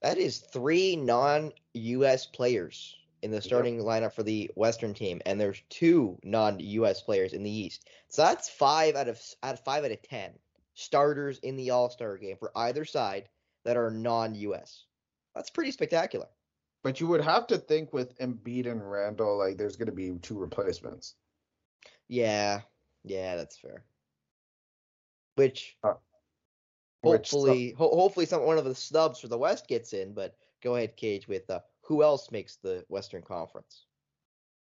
That 0.02 0.18
is 0.18 0.40
three 0.40 0.96
non-U.S. 0.96 2.28
players 2.28 2.96
in 3.24 3.32
the 3.32 3.42
starting 3.42 3.80
lineup 3.80 4.14
for 4.14 4.24
the 4.24 4.50
Western 4.56 4.94
team, 4.94 5.22
and 5.26 5.42
there's 5.42 5.62
two 5.70 6.18
non-U.S. 6.24 7.02
players 7.02 7.34
in 7.34 7.44
the 7.44 7.52
East. 7.52 7.90
So 8.08 8.22
that's 8.22 8.48
five 8.48 8.96
out 8.96 9.10
of 9.10 9.20
out 9.44 9.56
of 9.56 9.60
five 9.66 9.84
out 9.84 9.92
of 9.92 10.02
ten 10.04 10.32
starters 10.76 11.40
in 11.40 11.58
the 11.58 11.72
All-Star 11.72 12.18
game 12.18 12.38
for 12.38 12.52
either 12.56 12.86
side 12.86 13.28
that 13.66 13.76
are 13.76 13.92
non-U.S. 13.92 14.86
That's 15.36 15.50
pretty 15.50 15.72
spectacular. 15.72 16.28
But 16.88 17.02
you 17.02 17.08
would 17.08 17.20
have 17.20 17.48
to 17.48 17.58
think 17.58 17.92
with 17.92 18.18
Embiid 18.20 18.66
and 18.66 18.90
Randle, 18.90 19.38
like 19.38 19.58
there's 19.58 19.76
going 19.76 19.88
to 19.88 19.92
be 19.92 20.14
two 20.22 20.40
replacements. 20.40 21.16
Yeah, 22.08 22.62
yeah, 23.04 23.36
that's 23.36 23.58
fair. 23.58 23.84
Which 25.36 25.78
Uh, 25.84 25.96
which 27.02 27.30
hopefully, 27.30 27.76
ho- 27.78 27.94
hopefully, 27.94 28.26
some 28.26 28.46
one 28.46 28.58
of 28.58 28.64
the 28.64 28.74
snubs 28.74 29.20
for 29.20 29.28
the 29.28 29.38
West 29.38 29.68
gets 29.68 29.92
in. 29.92 30.14
But 30.14 30.38
go 30.64 30.78
ahead, 30.78 30.96
Cage, 30.96 31.28
with 31.28 31.50
uh, 31.50 31.60
who 31.82 32.04
else 32.04 32.32
makes 32.32 32.56
the 32.56 32.86
Western 32.88 33.22
Conference? 33.22 33.84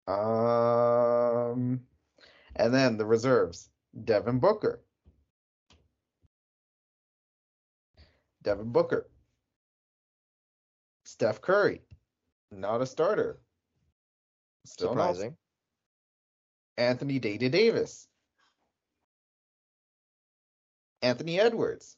Um, 0.07 1.83
and 2.57 2.73
then 2.73 2.97
the 2.97 3.05
reserves: 3.05 3.69
Devin 4.05 4.39
Booker, 4.39 4.83
Devin 8.41 8.73
Booker, 8.73 9.11
Steph 11.05 11.43
Curry, 11.43 11.83
not 12.51 12.83
a 12.83 12.87
starter, 12.87 13.39
still 14.65 14.91
Surprising. 14.91 15.37
Anthony 16.77 17.19
Data 17.19 17.49
Davis, 17.49 18.07
Anthony 21.03 21.41
Edwards, 21.41 21.97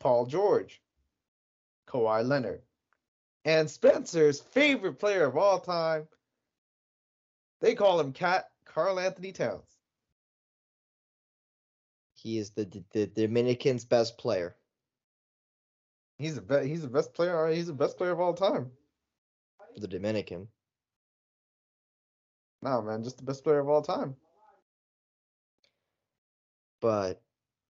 Paul 0.00 0.26
George, 0.26 0.80
Kawhi 1.88 2.26
Leonard, 2.26 2.62
and 3.44 3.70
Spencer's 3.70 4.40
favorite 4.40 4.98
player 4.98 5.24
of 5.24 5.36
all 5.36 5.58
time. 5.60 6.06
They 7.60 7.74
call 7.74 7.98
him 8.00 8.12
Cat 8.12 8.48
Carl 8.66 9.00
Anthony 9.00 9.32
Towns. 9.32 9.64
He 12.14 12.38
is 12.38 12.50
the, 12.50 12.64
the, 12.64 12.84
the 12.92 13.06
Dominican's 13.06 13.84
best 13.84 14.18
player. 14.18 14.56
He's 16.18 16.34
the 16.34 16.42
be- 16.42 16.68
he's 16.68 16.82
the 16.82 16.88
best 16.88 17.12
player. 17.14 17.46
Uh, 17.46 17.52
he's 17.52 17.66
the 17.66 17.72
best 17.72 17.98
player 17.98 18.12
of 18.12 18.20
all 18.20 18.34
time. 18.34 18.70
The 19.76 19.88
Dominican. 19.88 20.48
No 22.62 22.80
man, 22.80 23.04
just 23.04 23.18
the 23.18 23.24
best 23.24 23.44
player 23.44 23.60
of 23.60 23.68
all 23.68 23.82
time. 23.82 24.16
But 26.80 27.22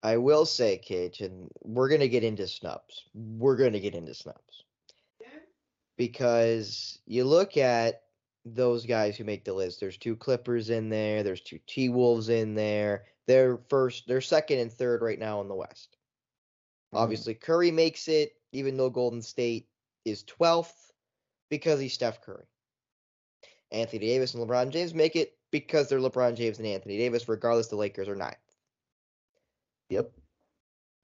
I 0.02 0.16
will 0.16 0.44
say, 0.44 0.78
Cage, 0.78 1.20
and 1.20 1.48
we're 1.62 1.88
gonna 1.88 2.08
get 2.08 2.24
into 2.24 2.48
snubs. 2.48 3.04
We're 3.14 3.56
gonna 3.56 3.80
get 3.80 3.94
into 3.94 4.14
snubs. 4.14 4.64
Because 5.96 6.98
you 7.06 7.24
look 7.24 7.56
at 7.56 8.02
those 8.44 8.86
guys 8.86 9.16
who 9.16 9.24
make 9.24 9.44
the 9.44 9.52
list. 9.52 9.78
There's 9.78 9.98
two 9.98 10.16
Clippers 10.16 10.70
in 10.70 10.88
there, 10.88 11.22
there's 11.22 11.42
two 11.42 11.60
T 11.66 11.88
Wolves 11.88 12.28
in 12.28 12.54
there. 12.54 13.04
They're 13.28 13.58
first 13.68 14.08
they're 14.08 14.20
second 14.20 14.58
and 14.58 14.72
third 14.72 15.00
right 15.00 15.18
now 15.18 15.40
in 15.40 15.48
the 15.48 15.54
West. 15.54 15.96
Obviously, 16.92 17.34
Curry 17.34 17.70
makes 17.70 18.08
it, 18.08 18.32
even 18.52 18.76
though 18.76 18.90
Golden 18.90 19.22
State 19.22 19.68
is 20.04 20.24
12th, 20.24 20.92
because 21.48 21.80
he's 21.80 21.94
Steph 21.94 22.20
Curry. 22.20 22.44
Anthony 23.70 24.00
Davis 24.00 24.34
and 24.34 24.46
LeBron 24.46 24.70
James 24.70 24.92
make 24.92 25.16
it 25.16 25.38
because 25.50 25.88
they're 25.88 25.98
LeBron 25.98 26.34
James 26.36 26.58
and 26.58 26.66
Anthony 26.66 26.98
Davis, 26.98 27.28
regardless 27.28 27.68
the 27.68 27.76
Lakers 27.76 28.08
are 28.08 28.14
ninth. 28.14 28.36
Yep. 29.88 30.12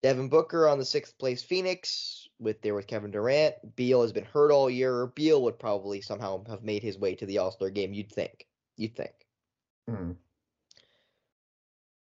Devin 0.03 0.29
Booker 0.29 0.69
on 0.69 0.79
the 0.79 0.85
sixth 0.85 1.19
place 1.19 1.43
Phoenix 1.43 2.29
with 2.39 2.61
there 2.63 2.75
with 2.75 2.87
Kevin 2.87 3.11
Durant. 3.11 3.55
Beal 3.75 4.03
has 4.03 4.13
been 4.13 4.25
hurt 4.25 4.53
all 4.53 4.71
year. 4.71 5.07
Beal 5.07 5.43
would 5.43 5.59
probably 5.59 6.01
somehow 6.01 6.45
have 6.49 6.63
made 6.63 6.83
his 6.83 6.99
way 6.99 7.15
to 7.17 7.27
the 7.27 7.39
All 7.39 7.51
Star 7.51 7.71
game. 7.71 7.93
You'd 7.93 8.13
think. 8.13 8.47
You'd 8.77 8.95
think. 8.95 9.27
Mhm. 9.89 10.17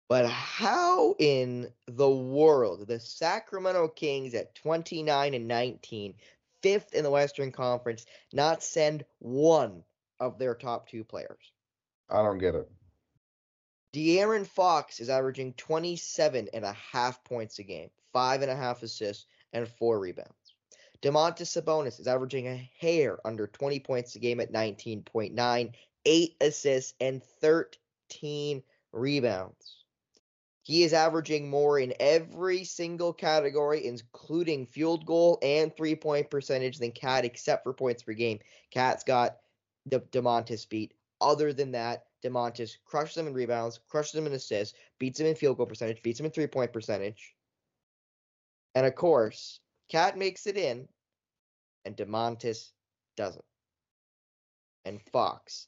But 0.09 0.27
how 0.27 1.15
in 1.19 1.71
the 1.85 2.09
world 2.09 2.87
the 2.87 2.99
Sacramento 2.99 3.89
Kings 3.89 4.33
at 4.33 4.55
29 4.55 5.35
and 5.35 5.47
19, 5.47 6.15
fifth 6.63 6.95
in 6.95 7.03
the 7.03 7.11
Western 7.11 7.51
Conference, 7.51 8.07
not 8.33 8.63
send 8.63 9.05
one 9.19 9.83
of 10.19 10.39
their 10.39 10.55
top 10.55 10.89
two 10.89 11.03
players? 11.03 11.53
I 12.09 12.23
don't 12.23 12.39
get 12.39 12.55
it. 12.55 12.67
De'Aaron 13.93 14.47
Fox 14.47 14.99
is 14.99 15.09
averaging 15.09 15.53
27 15.53 16.49
and 16.55 16.65
a 16.65 16.73
half 16.73 17.23
points 17.23 17.59
a 17.59 17.63
game, 17.63 17.91
five 18.11 18.41
and 18.41 18.49
a 18.49 18.55
half 18.55 18.81
assists, 18.81 19.27
and 19.53 19.67
four 19.67 19.99
rebounds. 19.99 20.33
Domantas 21.03 21.55
Sabonis 21.55 21.99
is 21.99 22.07
averaging 22.07 22.47
a 22.47 22.69
hair 22.79 23.19
under 23.25 23.45
20 23.45 23.79
points 23.81 24.15
a 24.15 24.19
game 24.19 24.39
at 24.39 24.51
19.9, 24.51 25.73
eight 26.05 26.35
assists, 26.41 26.95
and 26.99 27.23
13 27.41 28.63
rebounds. 28.91 29.78
He 30.63 30.83
is 30.83 30.93
averaging 30.93 31.49
more 31.49 31.79
in 31.79 31.93
every 31.99 32.63
single 32.63 33.13
category, 33.13 33.85
including 33.85 34.65
field 34.65 35.05
goal 35.05 35.39
and 35.41 35.75
three 35.75 35.95
point 35.95 36.29
percentage, 36.29 36.77
than 36.77 36.91
Cat, 36.91 37.25
except 37.25 37.63
for 37.63 37.73
points 37.73 38.03
per 38.03 38.13
game. 38.13 38.39
Cat's 38.71 39.03
got 39.03 39.37
De- 39.87 39.99
Domantas 39.99 40.67
beat. 40.67 40.93
Other 41.21 41.53
than 41.53 41.71
that, 41.71 42.05
Domantas 42.23 42.77
crushes 42.85 43.17
him 43.17 43.27
in 43.27 43.33
rebounds, 43.33 43.79
crushes 43.89 44.15
him 44.15 44.27
in 44.27 44.33
assists, 44.33 44.77
beats 44.99 45.19
him 45.19 45.27
in 45.27 45.35
field 45.35 45.57
goal 45.57 45.65
percentage, 45.65 46.03
beats 46.03 46.19
him 46.19 46.25
in 46.25 46.31
three 46.31 46.47
point 46.47 46.73
percentage. 46.73 47.35
And 48.75 48.85
of 48.85 48.95
course, 48.95 49.59
Cat 49.89 50.17
makes 50.17 50.45
it 50.45 50.57
in, 50.57 50.87
and 51.85 51.95
Domantas 51.95 52.71
doesn't. 53.17 53.45
And 54.85 55.01
Fox 55.11 55.67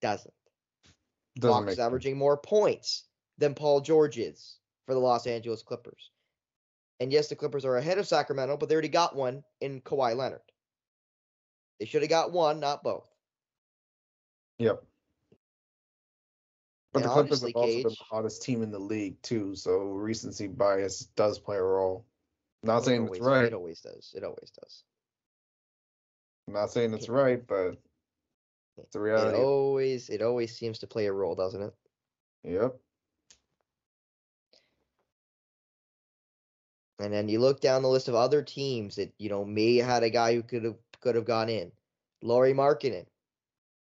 doesn't. 0.00 0.32
Doesn't 1.38 1.64
Fox 1.64 1.72
is 1.72 1.78
averaging 1.78 2.16
more 2.16 2.36
points 2.36 3.05
than 3.38 3.54
Paul 3.54 3.80
George 3.80 4.18
is 4.18 4.58
for 4.86 4.94
the 4.94 5.00
Los 5.00 5.26
Angeles 5.26 5.62
Clippers. 5.62 6.10
And 7.00 7.12
yes, 7.12 7.28
the 7.28 7.36
Clippers 7.36 7.64
are 7.64 7.76
ahead 7.76 7.98
of 7.98 8.06
Sacramento, 8.06 8.56
but 8.56 8.68
they 8.68 8.74
already 8.74 8.88
got 8.88 9.14
one 9.14 9.44
in 9.60 9.80
Kawhi 9.82 10.16
Leonard. 10.16 10.40
They 11.78 11.86
should 11.86 12.02
have 12.02 12.10
got 12.10 12.32
one, 12.32 12.58
not 12.58 12.82
both. 12.82 13.06
Yep. 14.58 14.82
But 16.92 17.02
And 17.02 17.10
the 17.10 17.12
Clippers 17.12 17.42
have 17.42 17.52
also 17.54 17.82
been 17.82 17.82
the 17.82 17.96
hottest 18.08 18.42
team 18.42 18.62
in 18.62 18.70
the 18.70 18.78
league 18.78 19.20
too, 19.20 19.54
so 19.54 19.78
recency 19.80 20.46
bias 20.46 21.06
does 21.16 21.38
play 21.38 21.58
a 21.58 21.62
role. 21.62 22.06
Not 22.62 22.84
saying 22.84 23.02
it 23.02 23.10
it's 23.10 23.20
always, 23.20 23.20
right. 23.20 23.44
It 23.44 23.52
always 23.52 23.80
does. 23.80 24.14
It 24.16 24.24
always 24.24 24.50
does. 24.58 24.82
I'm 26.48 26.54
not 26.54 26.70
saying 26.70 26.94
it's 26.94 27.10
right, 27.10 27.46
but 27.46 27.76
it's 28.78 28.96
a 28.96 29.04
It 29.04 29.34
always 29.34 30.08
it 30.08 30.22
always 30.22 30.56
seems 30.56 30.78
to 30.78 30.86
play 30.86 31.06
a 31.06 31.12
role, 31.12 31.34
doesn't 31.34 31.62
it? 31.62 31.74
Yep. 32.44 32.76
And 36.98 37.12
then 37.12 37.28
you 37.28 37.40
look 37.40 37.60
down 37.60 37.82
the 37.82 37.88
list 37.88 38.08
of 38.08 38.14
other 38.14 38.42
teams 38.42 38.96
that 38.96 39.12
you 39.18 39.28
know 39.28 39.44
may 39.44 39.76
had 39.76 40.02
a 40.02 40.10
guy 40.10 40.34
who 40.34 40.42
could 40.42 40.64
have 40.64 40.76
could 41.00 41.14
have 41.14 41.24
gone 41.26 41.48
in. 41.48 41.72
Lauri 42.22 42.54
Markkanen 42.54 43.06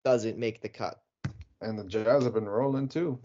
doesn't 0.03 0.37
make 0.37 0.61
the 0.61 0.69
cut. 0.69 1.01
And 1.61 1.77
the 1.79 1.83
Jazz 1.85 2.23
have 2.23 2.33
been 2.33 2.49
rolling 2.49 2.89
too. 2.89 3.19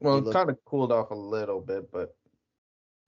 Well, 0.00 0.22
kind 0.32 0.50
of 0.50 0.62
cooled 0.64 0.92
off 0.92 1.10
a 1.10 1.14
little 1.14 1.60
bit, 1.60 1.90
but 1.90 2.16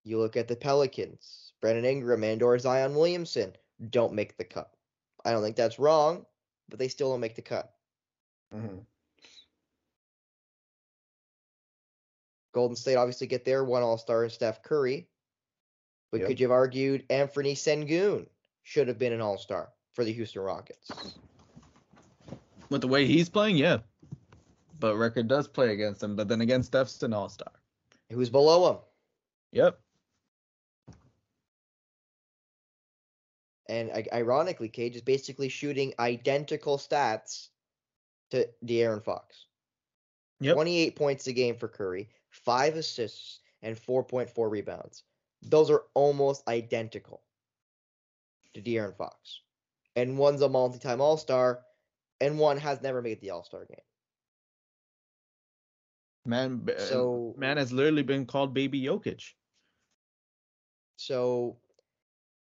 You 0.04 0.18
look 0.18 0.36
at 0.36 0.48
the 0.48 0.56
Pelicans, 0.56 1.52
Brandon 1.60 1.84
Ingram 1.84 2.24
and 2.24 2.42
or 2.42 2.58
Zion 2.58 2.94
Williamson 2.94 3.54
don't 3.90 4.14
make 4.14 4.36
the 4.36 4.44
cut. 4.44 4.72
I 5.24 5.32
don't 5.32 5.42
think 5.42 5.56
that's 5.56 5.78
wrong, 5.78 6.24
but 6.68 6.78
they 6.78 6.88
still 6.88 7.10
don't 7.10 7.20
make 7.20 7.34
the 7.34 7.42
cut. 7.42 7.74
mhm. 8.54 8.84
Golden 12.56 12.74
State 12.74 12.96
obviously 12.96 13.26
get 13.26 13.44
their 13.44 13.64
one 13.64 13.82
All 13.82 13.98
Star 13.98 14.24
in 14.24 14.30
Steph 14.30 14.62
Curry, 14.62 15.06
but 16.10 16.20
Yep. 16.20 16.28
could 16.28 16.40
you 16.40 16.46
have 16.46 16.52
argued 16.52 17.04
Anthony 17.10 17.54
Sengun 17.54 18.26
should 18.62 18.88
have 18.88 18.96
been 18.96 19.12
an 19.12 19.20
All 19.20 19.36
Star 19.36 19.74
for 19.92 20.04
the 20.04 20.12
Houston 20.14 20.40
Rockets? 20.40 20.90
With 22.70 22.80
the 22.80 22.88
way 22.88 23.04
he's 23.06 23.28
playing, 23.28 23.58
yeah. 23.58 23.80
But 24.80 24.96
record 24.96 25.28
does 25.28 25.46
play 25.46 25.74
against 25.74 26.02
him. 26.02 26.16
But 26.16 26.28
then 26.28 26.40
again, 26.40 26.62
Steph's 26.62 27.02
an 27.02 27.12
all 27.12 27.28
star. 27.28 27.52
Who's 28.10 28.30
below 28.30 28.70
him? 28.72 28.78
Yep. 29.52 29.78
And 33.68 33.90
ironically, 34.14 34.70
Cage 34.70 34.96
is 34.96 35.02
basically 35.02 35.50
shooting 35.50 35.92
identical 35.98 36.78
stats 36.78 37.48
to 38.30 38.48
De'Aaron 38.64 39.04
Fox. 39.04 39.44
Yep. 40.40 40.54
28 40.54 40.96
points 40.96 41.26
a 41.26 41.32
game 41.32 41.56
for 41.56 41.68
Curry, 41.68 42.08
five 42.44 42.76
assists, 42.76 43.40
and 43.62 43.76
4.4 43.76 44.50
rebounds. 44.50 45.04
Those 45.42 45.70
are 45.70 45.84
almost 45.94 46.46
identical 46.48 47.22
to 48.54 48.62
De'Aaron 48.62 48.96
Fox. 48.96 49.40
And 49.94 50.18
one's 50.18 50.42
a 50.42 50.48
multi 50.48 50.78
time 50.78 51.00
All 51.00 51.16
Star, 51.16 51.62
and 52.20 52.38
one 52.38 52.58
has 52.58 52.82
never 52.82 53.02
made 53.02 53.20
the 53.20 53.30
All 53.30 53.44
Star 53.44 53.64
game. 53.64 53.78
Man, 56.24 56.66
uh, 56.68 56.80
So- 56.80 57.34
man 57.36 57.56
has 57.56 57.72
literally 57.72 58.02
been 58.02 58.26
called 58.26 58.52
Baby 58.52 58.82
Jokic. 58.82 59.34
So 60.96 61.58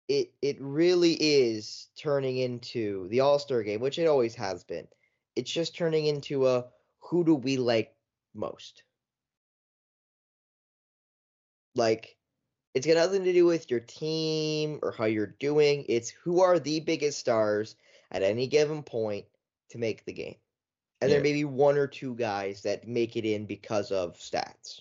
it 0.08 0.34
it 0.42 0.58
really 0.60 1.14
is 1.14 1.90
turning 1.96 2.38
into 2.38 3.08
the 3.10 3.20
All 3.20 3.40
Star 3.40 3.64
game, 3.64 3.82
which 3.82 4.00
it 4.00 4.08
always 4.08 4.36
has 4.36 4.64
been. 4.64 4.88
It's 5.36 5.52
just 5.52 5.76
turning 5.76 6.06
into 6.06 6.48
a 6.48 6.66
who 7.00 7.24
do 7.24 7.36
we 7.36 7.58
like 7.58 7.96
most? 8.34 8.84
Like 11.76 12.16
it's 12.74 12.88
got 12.88 12.96
nothing 12.96 13.24
to 13.24 13.34
do 13.34 13.46
with 13.46 13.70
your 13.70 13.80
team 13.80 14.80
or 14.82 14.92
how 14.92 15.06
you're 15.06 15.36
doing. 15.40 15.86
It's 15.88 16.10
who 16.10 16.42
are 16.42 16.60
the 16.60 16.80
biggest 16.80 17.20
stars 17.20 17.76
at 18.12 18.24
any 18.24 18.48
given 18.48 18.84
point 18.84 19.26
to 19.70 19.78
make 19.78 20.06
the 20.06 20.14
game. 20.14 20.36
And 21.02 21.12
there 21.12 21.22
may 21.22 21.34
be 21.34 21.44
one 21.44 21.78
or 21.78 21.88
two 21.88 22.16
guys 22.16 22.62
that 22.62 22.88
make 22.88 23.18
it 23.18 23.26
in 23.26 23.46
because 23.46 23.92
of 23.92 24.18
stats. 24.18 24.80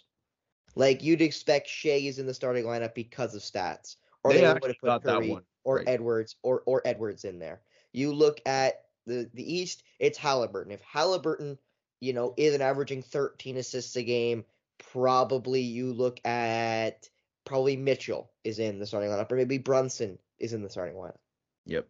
Like 0.77 1.03
you'd 1.03 1.21
expect 1.21 1.69
Shai 1.69 1.91
is 1.91 2.19
in 2.19 2.27
the 2.27 2.35
starting 2.35 2.65
lineup 2.65 2.95
because 2.95 3.35
of 3.35 3.43
stats, 3.43 3.97
or 4.23 4.33
They 4.33 4.41
they, 4.41 4.53
would 4.53 4.63
have 4.63 4.79
put 4.81 5.03
Curry 5.03 5.37
or 5.65 5.77
right. 5.77 5.89
Edwards 5.89 6.37
or 6.43 6.63
or 6.65 6.83
Edwards 6.85 7.25
in 7.25 7.39
there. 7.39 7.61
You 7.93 8.13
look 8.15 8.41
at 8.47 8.85
the 9.07 9.29
the 9.35 9.55
East, 9.55 9.83
it's 9.99 10.17
Halliburton. 10.17 10.73
If 10.73 10.81
Halliburton, 10.81 11.59
you 12.01 12.13
know, 12.13 12.35
isn't 12.37 12.63
averaging 12.63 13.03
13 13.03 13.57
assists 13.57 13.97
a 13.97 14.03
game, 14.03 14.45
probably 14.93 15.61
you 15.61 15.93
look 15.93 16.21
at 16.27 17.09
probably 17.45 17.77
Mitchell 17.77 18.31
is 18.45 18.59
in 18.59 18.79
the 18.79 18.87
starting 18.87 19.11
lineup, 19.11 19.31
or 19.31 19.37
maybe 19.37 19.59
Brunson 19.59 20.19
is 20.39 20.53
in 20.53 20.63
the 20.63 20.71
starting 20.71 20.97
lineup. 20.97 21.19
Yep. 21.67 21.87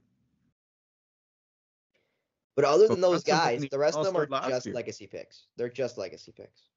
But 2.55 2.65
other 2.67 2.89
than 2.89 3.01
those 3.01 3.25
guys, 3.25 3.65
the 3.71 3.79
rest 3.79 3.97
of 3.97 4.05
them 4.05 4.17
are 4.17 4.27
just 4.49 4.67
year. 4.67 4.75
legacy 4.75 5.07
picks. 5.07 5.47
They're 5.57 5.71
just 5.71 5.97
legacy 5.97 6.33
picks. 6.33 6.69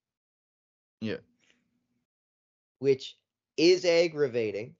Yeah. 1.01 1.17
which 2.79 3.17
is 3.57 3.85
aggravating 3.85 4.75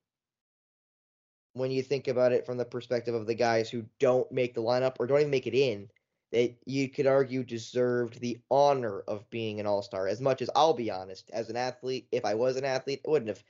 when 1.53 1.71
you 1.71 1.81
think 1.81 2.07
about 2.07 2.31
it 2.31 2.45
from 2.45 2.57
the 2.57 2.65
perspective 2.65 3.15
of 3.15 3.27
the 3.27 3.35
guys 3.35 3.69
who 3.69 3.85
don't 3.99 4.29
make 4.31 4.53
the 4.53 4.61
lineup 4.61 4.95
or 4.99 5.07
don't 5.07 5.19
even 5.19 5.31
make 5.31 5.47
it 5.47 5.55
in. 5.55 5.89
That 6.35 6.55
you 6.67 6.89
could 6.89 7.07
argue 7.07 7.43
deserved 7.43 8.19
the 8.21 8.41
honor 8.51 9.01
of 9.01 9.29
being 9.31 9.59
an 9.59 9.67
all-star. 9.67 10.07
As 10.07 10.21
much 10.21 10.43
as 10.43 10.51
I'll 10.55 10.75
be 10.75 10.91
honest, 10.91 11.31
as 11.31 11.49
an 11.49 11.57
athlete, 11.57 12.09
if 12.11 12.25
I 12.25 12.35
was 12.35 12.57
an 12.57 12.65
athlete, 12.65 13.01
I 13.07 13.11
wouldn't 13.11 13.29
have 13.29 13.43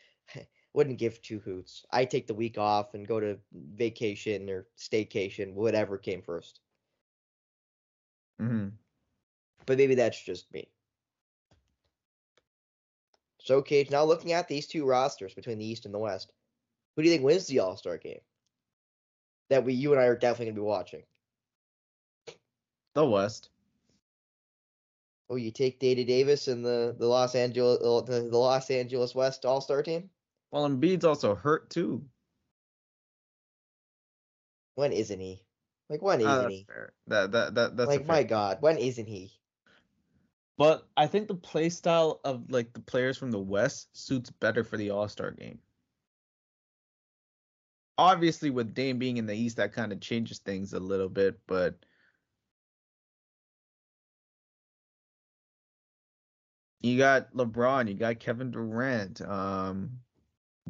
wouldn't 0.74 1.00
give 1.00 1.22
two 1.22 1.40
hoots. 1.40 1.86
I 1.92 2.06
take 2.06 2.28
the 2.28 2.36
week 2.36 2.58
off 2.60 2.94
and 2.96 3.08
go 3.08 3.20
to 3.20 3.40
vacation 3.54 4.50
or 4.50 4.68
staycation, 4.78 5.56
whatever 5.56 5.98
came 5.98 6.22
first. 6.24 6.62
hmm 8.40 8.70
But 9.66 9.78
maybe 9.78 9.96
that's 9.96 10.22
just 10.24 10.54
me. 10.54 10.70
So, 13.40 13.62
Cage, 13.62 13.92
now 13.92 14.04
looking 14.06 14.34
at 14.34 14.48
these 14.48 14.68
two 14.68 14.86
rosters 14.86 15.34
between 15.34 15.60
the 15.60 15.66
East 15.66 15.86
and 15.86 15.94
the 15.94 16.00
West, 16.00 16.34
who 16.96 17.04
do 17.04 17.10
you 17.10 17.14
think 17.16 17.26
wins 17.26 17.48
the 17.48 17.60
All 17.60 17.78
Star 17.78 17.98
game? 17.98 18.22
That 19.50 19.64
we, 19.66 19.74
you 19.74 19.94
and 19.94 20.02
I 20.02 20.06
are 20.06 20.18
definitely 20.18 20.48
gonna 20.54 20.62
be 20.62 20.68
watching. 20.68 21.04
The 22.96 23.06
West. 23.06 23.50
Oh, 25.30 25.36
you 25.36 25.52
take 25.52 25.80
Data 25.80 26.06
Davis 26.06 26.48
and 26.48 26.66
the 26.66 26.96
the 26.98 27.08
Los 27.08 27.36
Angeles 27.36 27.80
the, 27.80 28.28
the 28.30 28.38
Los 28.38 28.72
Angeles 28.72 29.14
West 29.14 29.46
All 29.46 29.62
Star 29.62 29.84
team. 29.84 30.10
Well, 30.52 30.68
Embiid's 30.68 31.04
also 31.04 31.36
hurt 31.36 31.70
too. 31.70 32.06
When 34.76 34.94
isn't 34.94 35.20
he? 35.20 35.42
Like 35.90 36.02
when 36.02 36.22
Ah, 36.22 36.38
isn't 36.38 36.44
that's 36.44 36.54
he? 36.54 36.64
fair. 36.64 36.94
That 37.08 37.32
that 37.34 37.56
that 37.56 37.78
that's 37.78 37.90
Like 37.90 38.08
my 38.08 38.24
God, 38.24 38.62
when 38.62 38.78
isn't 38.78 39.08
he? 39.08 39.32
But 40.58 40.88
I 40.96 41.08
think 41.08 41.28
the 41.28 41.36
play 41.36 41.70
style 41.70 42.22
of 42.24 42.50
like 42.50 42.72
the 42.72 42.80
players 42.80 43.18
from 43.18 43.32
the 43.32 43.40
West 43.40 43.90
suits 43.92 44.30
better 44.30 44.64
for 44.64 44.78
the 44.78 44.92
All 44.92 45.10
Star 45.10 45.32
game. 45.32 45.60
Obviously, 47.98 48.50
with 48.50 48.74
Dame 48.74 49.00
being 49.00 49.18
in 49.18 49.26
the 49.26 49.36
East, 49.36 49.58
that 49.58 49.74
kind 49.74 49.92
of 49.92 50.00
changes 50.00 50.40
things 50.40 50.74
a 50.74 50.80
little 50.80 51.10
bit, 51.10 51.40
but 51.48 51.76
you 56.86 56.98
got 56.98 57.34
LeBron, 57.34 57.88
you 57.88 57.96
got 57.96 58.20
Kevin 58.20 58.52
Durant, 58.52 59.22
um, 59.22 59.92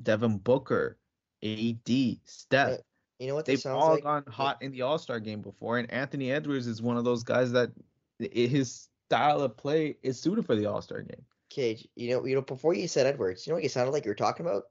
Devin 0.01 0.37
Booker, 0.37 0.97
AD, 1.43 2.17
Steph. 2.23 2.79
You 3.19 3.27
know 3.27 3.35
what 3.35 3.45
They've 3.45 3.59
sounds 3.59 3.83
all 3.83 3.93
like? 3.93 4.03
gone 4.03 4.23
hot 4.27 4.61
in 4.61 4.71
the 4.71 4.81
All 4.81 4.97
Star 4.97 5.19
game 5.19 5.41
before, 5.41 5.77
and 5.77 5.91
Anthony 5.91 6.31
Edwards 6.31 6.67
is 6.67 6.81
one 6.81 6.97
of 6.97 7.03
those 7.03 7.23
guys 7.23 7.51
that 7.51 7.71
his 8.19 8.87
style 9.07 9.41
of 9.41 9.57
play 9.57 9.97
is 10.03 10.19
suited 10.19 10.45
for 10.45 10.55
the 10.55 10.65
All 10.65 10.81
Star 10.81 11.01
game. 11.01 11.23
Cage, 11.49 11.87
you 11.95 12.09
know, 12.09 12.25
you 12.25 12.35
know, 12.35 12.41
before 12.41 12.73
you 12.73 12.87
said 12.87 13.07
Edwards, 13.07 13.45
you 13.45 13.51
know 13.51 13.55
what 13.55 13.63
you 13.63 13.69
sounded 13.69 13.91
like 13.91 14.05
you 14.05 14.11
were 14.11 14.15
talking 14.15 14.45
about? 14.45 14.63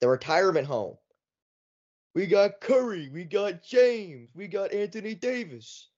The 0.00 0.08
retirement 0.08 0.66
home. 0.66 0.96
We 2.14 2.26
got 2.26 2.60
Curry, 2.60 3.08
we 3.12 3.24
got 3.24 3.62
James, 3.62 4.28
we 4.34 4.46
got 4.46 4.72
Anthony 4.72 5.14
Davis. 5.14 5.88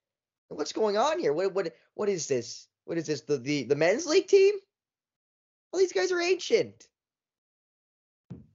What's 0.48 0.72
going 0.72 0.96
on 0.96 1.18
here? 1.18 1.32
What 1.32 1.52
what 1.52 1.74
what 1.94 2.08
is 2.08 2.28
this? 2.28 2.68
What 2.84 2.98
is 2.98 3.06
this? 3.06 3.22
The 3.22 3.38
the, 3.38 3.64
the 3.64 3.76
men's 3.76 4.06
league 4.06 4.28
team? 4.28 4.54
All 5.74 5.80
these 5.80 5.92
guys 5.92 6.12
are 6.12 6.20
ancient. 6.20 6.86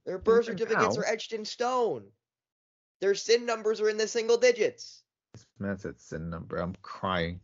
Their 0.06 0.16
birth 0.16 0.46
certificates 0.46 0.96
how? 0.96 1.02
are 1.02 1.04
etched 1.04 1.34
in 1.34 1.44
stone. 1.44 2.04
Their 3.02 3.14
sin 3.14 3.44
numbers 3.44 3.78
are 3.82 3.90
in 3.90 3.98
the 3.98 4.08
single 4.08 4.38
digits. 4.38 5.02
This 5.34 5.46
man 5.58 5.76
said 5.76 6.00
sin 6.00 6.30
number. 6.30 6.56
I'm 6.56 6.74
crying. 6.80 7.38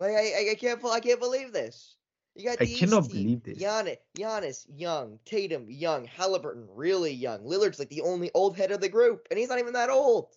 Like 0.00 0.12
I, 0.12 0.52
I, 0.52 0.54
can't, 0.54 0.82
I 0.86 1.00
can't 1.00 1.20
believe 1.20 1.52
this. 1.52 1.96
You 2.34 2.46
got 2.46 2.62
I 2.62 2.64
cannot 2.64 3.10
team, 3.10 3.24
believe 3.24 3.42
this. 3.42 3.58
Giannis, 3.58 3.98
Giannis, 4.16 4.66
young, 4.74 5.18
Tatum, 5.26 5.66
young, 5.68 6.06
Halliburton, 6.06 6.66
really 6.74 7.12
young. 7.12 7.40
Lillard's 7.40 7.78
like 7.78 7.90
the 7.90 8.00
only 8.00 8.30
old 8.32 8.56
head 8.56 8.72
of 8.72 8.80
the 8.80 8.88
group, 8.88 9.26
and 9.30 9.38
he's 9.38 9.50
not 9.50 9.58
even 9.58 9.74
that 9.74 9.90
old. 9.90 10.28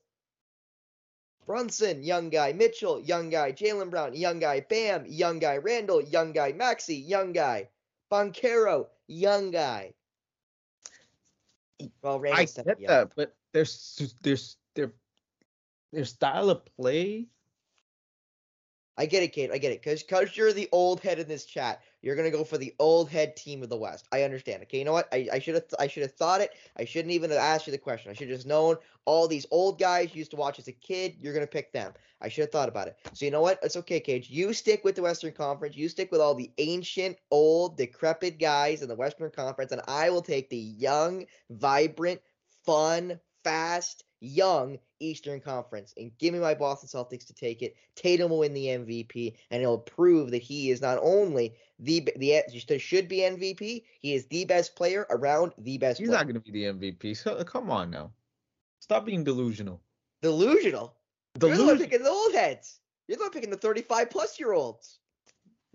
Brunson, 1.46 2.04
young 2.04 2.30
guy. 2.30 2.52
Mitchell, 2.52 3.00
young 3.00 3.30
guy. 3.30 3.54
Jaylen 3.54 3.90
Brown, 3.90 4.14
young 4.14 4.40
guy. 4.40 4.60
Bam, 4.60 5.06
young 5.08 5.40
guy. 5.40 5.56
Randle, 5.56 6.02
young 6.02 6.34
guy. 6.34 6.52
Maxey, 6.52 6.98
young 6.98 7.32
guy. 7.32 7.70
Banchero, 8.12 8.88
young 9.08 9.52
guy. 9.52 9.94
Well, 12.02 12.16
I 12.16 12.18
Randle's 12.18 12.58
not 12.58 12.66
get 12.66 12.80
young. 12.80 12.88
that, 12.88 13.16
but 13.16 13.36
there's 13.54 14.16
there's 14.22 14.58
their 14.76 14.94
their 15.92 16.06
style 16.06 16.50
of 16.50 16.66
play. 16.78 17.28
I 18.98 19.06
get 19.06 19.24
it, 19.24 19.34
Kate. 19.34 19.52
I 19.52 19.58
get 19.58 19.74
it. 19.74 19.84
Cause, 19.84 20.04
cause 20.04 20.38
you're 20.38 20.54
the 20.54 20.70
old 20.72 21.02
head 21.02 21.20
in 21.20 21.28
this 21.28 21.46
chat. 21.46 21.82
You're 22.02 22.16
gonna 22.16 22.32
go 22.32 22.44
for 22.44 22.58
the 22.58 22.74
old 22.80 23.10
head 23.10 23.36
team 23.36 23.64
of 23.64 23.70
the 23.70 23.78
West. 23.78 24.08
I 24.12 24.24
understand. 24.24 24.62
Okay, 24.64 24.78
you 24.78 24.86
know 24.86 24.94
what? 24.94 25.10
I, 25.12 25.28
I 25.34 25.40
should 25.40 25.56
have 25.56 25.66
I 25.80 25.88
should 25.88 26.04
have 26.04 26.14
thought 26.14 26.40
it. 26.40 26.52
I 26.78 26.86
shouldn't 26.86 27.14
even 27.14 27.32
have 27.32 27.40
asked 27.40 27.68
you 27.68 27.72
the 27.72 27.78
question. 27.78 28.12
I 28.12 28.14
should 28.14 28.30
have 28.30 28.38
just 28.38 28.48
known 28.48 28.78
all 29.06 29.28
these 29.28 29.46
old 29.52 29.80
guys 29.80 30.14
you 30.14 30.20
used 30.20 30.32
to 30.32 30.38
watch 30.38 30.60
as 30.60 30.68
a 30.68 30.72
kid. 30.72 31.16
You're 31.20 31.34
gonna 31.34 31.48
pick 31.48 31.74
them. 31.74 31.94
I 32.22 32.30
should 32.30 32.44
have 32.44 32.52
thought 32.52 32.70
about 32.70 32.88
it. 32.88 32.98
So 33.14 33.26
you 33.26 33.32
know 33.32 33.42
what? 33.42 33.60
It's 33.64 33.76
okay, 33.76 34.00
Cage. 34.00 34.30
You 34.30 34.54
stick 34.54 34.84
with 34.84 34.96
the 34.96 35.02
Western 35.02 35.34
Conference. 35.34 35.76
You 35.76 35.90
stick 35.90 36.12
with 36.12 36.22
all 36.22 36.36
the 36.36 36.52
ancient, 36.58 37.18
old, 37.32 37.78
decrepit 37.78 38.40
guys 38.40 38.82
in 38.82 38.88
the 38.88 38.96
Western 38.96 39.32
Conference, 39.32 39.72
and 39.72 39.82
I 39.88 40.10
will 40.12 40.22
take 40.22 40.50
the 40.50 40.58
young, 40.58 41.26
vibrant, 41.50 42.22
fun, 42.66 43.20
fast, 43.44 44.04
young 44.26 44.80
Eastern 45.00 45.40
Conference. 45.40 45.94
And 45.98 46.12
give 46.18 46.34
me 46.34 46.40
my 46.40 46.54
Boston 46.54 46.90
Celtics 46.90 47.26
to 47.28 47.34
take 47.34 47.62
it. 47.62 47.76
Tatum 47.96 48.30
will 48.32 48.40
win 48.40 48.54
the 48.54 48.66
MVP, 48.68 49.36
and 49.52 49.62
he'll 49.62 49.78
prove 49.78 50.32
that 50.32 50.42
he 50.42 50.72
is 50.72 50.82
not 50.82 51.00
only 51.02 51.56
the 51.80 52.08
the 52.18 52.42
should 52.80 53.08
be 53.08 53.18
MVP. 53.20 53.84
He 54.00 54.14
is 54.14 54.26
the 54.28 54.46
best 54.46 54.76
player 54.76 55.06
around 55.10 55.54
the 55.58 55.78
best. 55.78 56.00
He's 56.00 56.08
player. 56.08 56.20
not 56.20 56.28
going 56.28 56.42
to 56.42 56.52
be 56.52 56.66
the 56.66 56.74
MVP. 56.74 57.18
So 57.18 57.44
come 57.44 57.70
on 57.70 57.90
now, 57.92 58.12
stop 58.80 59.06
being 59.06 59.24
delusional. 59.24 59.82
delusional. 60.22 60.96
You're 61.42 61.56
the 61.58 61.66
one 61.66 61.78
picking 61.78 62.04
the 62.04 62.10
old 62.10 62.34
heads. 62.34 62.80
You're 63.08 63.18
the 63.18 63.24
one 63.26 63.32
picking 63.32 63.50
the 63.50 63.58
35 63.58 64.10
plus 64.10 64.40
year 64.40 64.54
olds. 64.54 65.00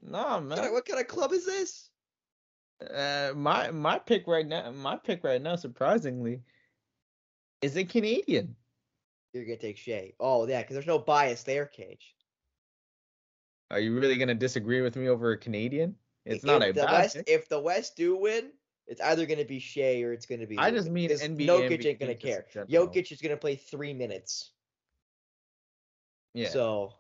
Nah, 0.03 0.41
What 0.41 0.49
kind, 0.49 0.53
of, 0.53 0.59
man. 0.65 0.73
what 0.73 0.87
kind 0.87 1.01
of 1.01 1.07
club 1.09 1.33
is 1.33 1.45
this? 1.45 1.91
Uh, 2.95 3.33
my 3.37 3.71
my 3.71 3.99
pick 3.99 4.27
right 4.27 4.47
now, 4.47 4.71
my 4.71 4.97
pick 4.97 5.23
right 5.23 5.43
now, 5.43 5.55
surprisingly, 5.55 6.41
is 7.63 7.77
a 7.77 7.85
Canadian. 7.85 8.57
You're 9.33 9.45
gonna 9.45 9.57
take 9.57 9.77
Shai. 9.77 10.13
Oh 10.19 10.47
yeah, 10.47 10.61
because 10.61 10.75
there's 10.75 10.87
no 10.87 10.99
bias 10.99 11.43
there, 11.45 11.67
Cage. 11.67 12.15
Are 13.71 13.79
you 13.79 13.95
really 13.95 14.17
going 14.17 14.29
to 14.29 14.35
disagree 14.35 14.81
with 14.81 14.97
me 14.97 15.09
over 15.09 15.31
a 15.31 15.39
Canadian? 15.39 15.95
It's 16.27 16.43
if 16.43 16.45
not 16.45 16.63
a 16.63 16.73
the 16.73 16.83
bad 16.83 16.93
West. 16.93 17.17
If 17.27 17.49
the 17.49 17.61
West 17.61 17.97
do 17.97 18.17
win, 18.17 18.51
It's 18.87 19.01
either 19.01 19.27
going 19.27 19.39
to 19.39 19.45
be 19.45 19.61
Shai 19.61 20.03
or 20.03 20.13
it's 20.13 20.27
going 20.27 20.41
to 20.41 20.47
be. 20.47 20.59
I 20.59 20.71
just 20.71 20.89
Luka, 20.89 20.93
mean 20.93 21.11
NBA 21.11 21.47
Jokic 21.47 21.87
ain't 21.87 22.01
going 22.01 22.09
to 22.09 22.15
care. 22.15 22.47
Jokic 22.69 23.13
is 23.13 23.21
going 23.21 23.31
to 23.31 23.37
play 23.37 23.55
three 23.57 23.95
minutes. 23.95 24.51
Yeah. 26.35 26.49
So. 26.49 26.95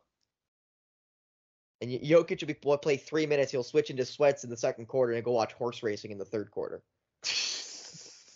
And 1.81 1.90
Jokic 1.90 2.40
will 2.40 2.49
be 2.49 2.79
play 2.79 2.96
three 2.96 3.27
minutes. 3.27 3.51
He'll 3.51 3.62
switch 3.62 3.90
into 3.90 4.05
sweats 4.05 4.44
in 4.44 4.51
the 4.51 4.57
second 4.57 4.87
quarter 4.87 5.14
and 5.14 5.25
go 5.25 5.33
watch 5.33 5.55
horse 5.55 5.83
racing 5.83 6.12
in 6.12 6.18
the 6.18 6.25
third 6.25 6.51
quarter. 6.51 6.83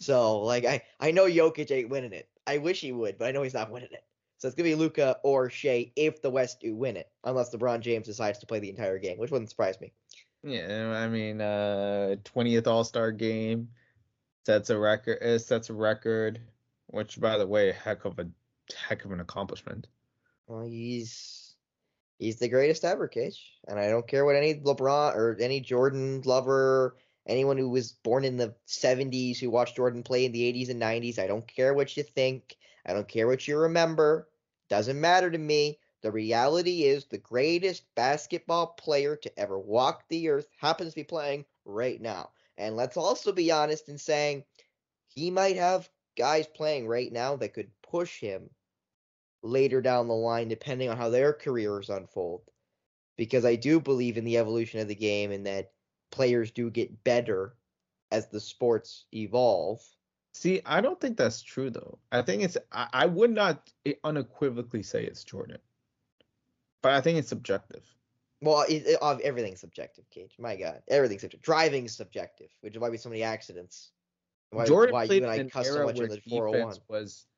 So 0.04 0.40
like 0.40 0.64
I 0.64 0.82
I 1.00 1.10
know 1.10 1.24
Jokic 1.24 1.70
ain't 1.70 1.88
winning 1.88 2.12
it. 2.12 2.28
I 2.46 2.58
wish 2.58 2.80
he 2.80 2.92
would, 2.92 3.18
but 3.18 3.26
I 3.26 3.32
know 3.32 3.42
he's 3.42 3.54
not 3.54 3.70
winning 3.70 3.92
it. 3.92 4.04
So 4.38 4.48
it's 4.48 4.54
gonna 4.54 4.68
be 4.68 4.74
Luka 4.74 5.16
or 5.22 5.48
Shai 5.48 5.92
if 5.96 6.20
the 6.20 6.30
West 6.30 6.60
do 6.60 6.74
win 6.76 6.96
it, 6.96 7.08
unless 7.24 7.54
LeBron 7.54 7.80
James 7.80 8.06
decides 8.06 8.38
to 8.40 8.46
play 8.46 8.58
the 8.58 8.68
entire 8.68 8.98
game, 8.98 9.16
which 9.18 9.30
wouldn't 9.30 9.48
surprise 9.48 9.80
me. 9.80 9.92
Yeah, 10.42 10.92
I 10.94 11.08
mean, 11.08 11.40
uh, 11.40 12.16
20th 12.24 12.66
All 12.66 12.84
Star 12.84 13.10
game 13.10 13.70
sets 14.44 14.68
a 14.68 14.78
record. 14.78 15.18
It 15.22 15.38
sets 15.40 15.70
a 15.70 15.72
record, 15.72 16.38
which, 16.88 17.18
by 17.18 17.38
the 17.38 17.46
way, 17.46 17.72
heck 17.72 18.04
of 18.04 18.18
a 18.18 18.26
heck 18.88 19.06
of 19.06 19.12
an 19.12 19.20
accomplishment. 19.20 19.86
Well, 20.46 20.66
he's 20.66 21.54
he's 22.18 22.38
the 22.38 22.48
greatest 22.48 22.84
ever, 22.84 23.08
Cage, 23.08 23.42
and 23.66 23.78
I 23.78 23.88
don't 23.88 24.06
care 24.06 24.26
what 24.26 24.36
any 24.36 24.56
LeBron 24.56 25.16
or 25.16 25.38
any 25.40 25.60
Jordan 25.60 26.20
lover, 26.26 26.96
anyone 27.26 27.58
who 27.58 27.68
was 27.68 27.92
born 27.92 28.24
in 28.24 28.36
the 28.36 28.54
'70s 28.66 29.38
who 29.38 29.50
watched 29.50 29.76
Jordan 29.76 30.02
play 30.02 30.24
in 30.24 30.32
the 30.32 30.52
'80s 30.52 30.70
and 30.70 30.80
'90s. 30.80 31.18
I 31.18 31.26
don't 31.26 31.46
care 31.46 31.74
what 31.74 31.96
you 31.96 32.02
think. 32.02 32.56
I 32.86 32.92
don't 32.92 33.08
care 33.08 33.26
what 33.26 33.46
you 33.48 33.58
remember. 33.58 34.28
Doesn't 34.68 35.00
matter 35.00 35.30
to 35.30 35.38
me. 35.38 35.78
The 36.02 36.12
reality 36.12 36.84
is 36.84 37.06
the 37.06 37.16
greatest 37.16 37.82
basketball 37.94 38.66
player 38.66 39.16
to 39.16 39.38
ever 39.38 39.58
walk 39.58 40.06
the 40.08 40.28
earth 40.28 40.48
happens 40.58 40.90
to 40.90 40.96
be 40.96 41.04
playing 41.04 41.46
right 41.64 41.98
now. 42.00 42.30
And 42.58 42.76
let's 42.76 42.96
also 42.98 43.32
be 43.32 43.50
honest 43.50 43.88
in 43.88 43.96
saying 43.96 44.44
he 45.06 45.30
might 45.30 45.56
have 45.56 45.88
guys 46.16 46.46
playing 46.46 46.86
right 46.86 47.10
now 47.10 47.36
that 47.36 47.54
could 47.54 47.70
push 47.82 48.20
him 48.20 48.50
later 49.42 49.80
down 49.80 50.08
the 50.08 50.14
line, 50.14 50.48
depending 50.48 50.90
on 50.90 50.96
how 50.96 51.08
their 51.08 51.32
careers 51.32 51.90
unfold. 51.90 52.42
Because 53.16 53.44
I 53.44 53.56
do 53.56 53.80
believe 53.80 54.18
in 54.18 54.24
the 54.24 54.38
evolution 54.38 54.80
of 54.80 54.88
the 54.88 54.94
game 54.94 55.30
and 55.30 55.46
that 55.46 55.72
players 56.10 56.50
do 56.50 56.70
get 56.70 57.04
better 57.04 57.54
as 58.10 58.28
the 58.28 58.40
sports 58.40 59.06
evolve. 59.12 59.80
See, 60.32 60.60
I 60.66 60.80
don't 60.80 61.00
think 61.00 61.16
that's 61.16 61.42
true 61.42 61.70
though. 61.70 61.98
I 62.10 62.22
think 62.22 62.42
it's 62.42 62.56
I, 62.72 62.88
I 62.92 63.06
would 63.06 63.30
not 63.30 63.70
unequivocally 64.02 64.82
say 64.82 65.04
it's 65.04 65.24
Jordan, 65.24 65.58
but 66.82 66.92
I 66.92 67.00
think 67.00 67.18
it's 67.18 67.28
subjective. 67.28 67.84
Well, 68.40 68.64
it, 68.68 68.86
it, 68.86 68.98
of- 69.00 69.20
everything's 69.20 69.60
subjective, 69.60 70.08
Cage. 70.10 70.34
My 70.38 70.56
God, 70.56 70.82
everything's 70.88 71.22
subjective. 71.22 71.42
Driving's 71.42 71.96
subjective, 71.96 72.50
which 72.60 72.74
is 72.74 72.80
why 72.80 72.88
we 72.88 72.96
have 72.96 73.02
so 73.02 73.08
many 73.08 73.22
accidents. 73.22 73.90
Why, 74.50 74.66
Jordan 74.66 74.92
why 74.92 75.06
played 75.06 75.22
you 75.22 75.28
and 75.28 75.32
I 75.32 75.34
in 75.36 75.40
an 75.42 75.50
cuss 75.50 75.66
so 75.66 75.74
era 75.74 75.86
much 75.86 75.98
in 75.98 76.08
the 76.08 76.20
401. 76.28 76.68
defense 76.68 76.80
was 76.88 77.26
oh 77.26 77.30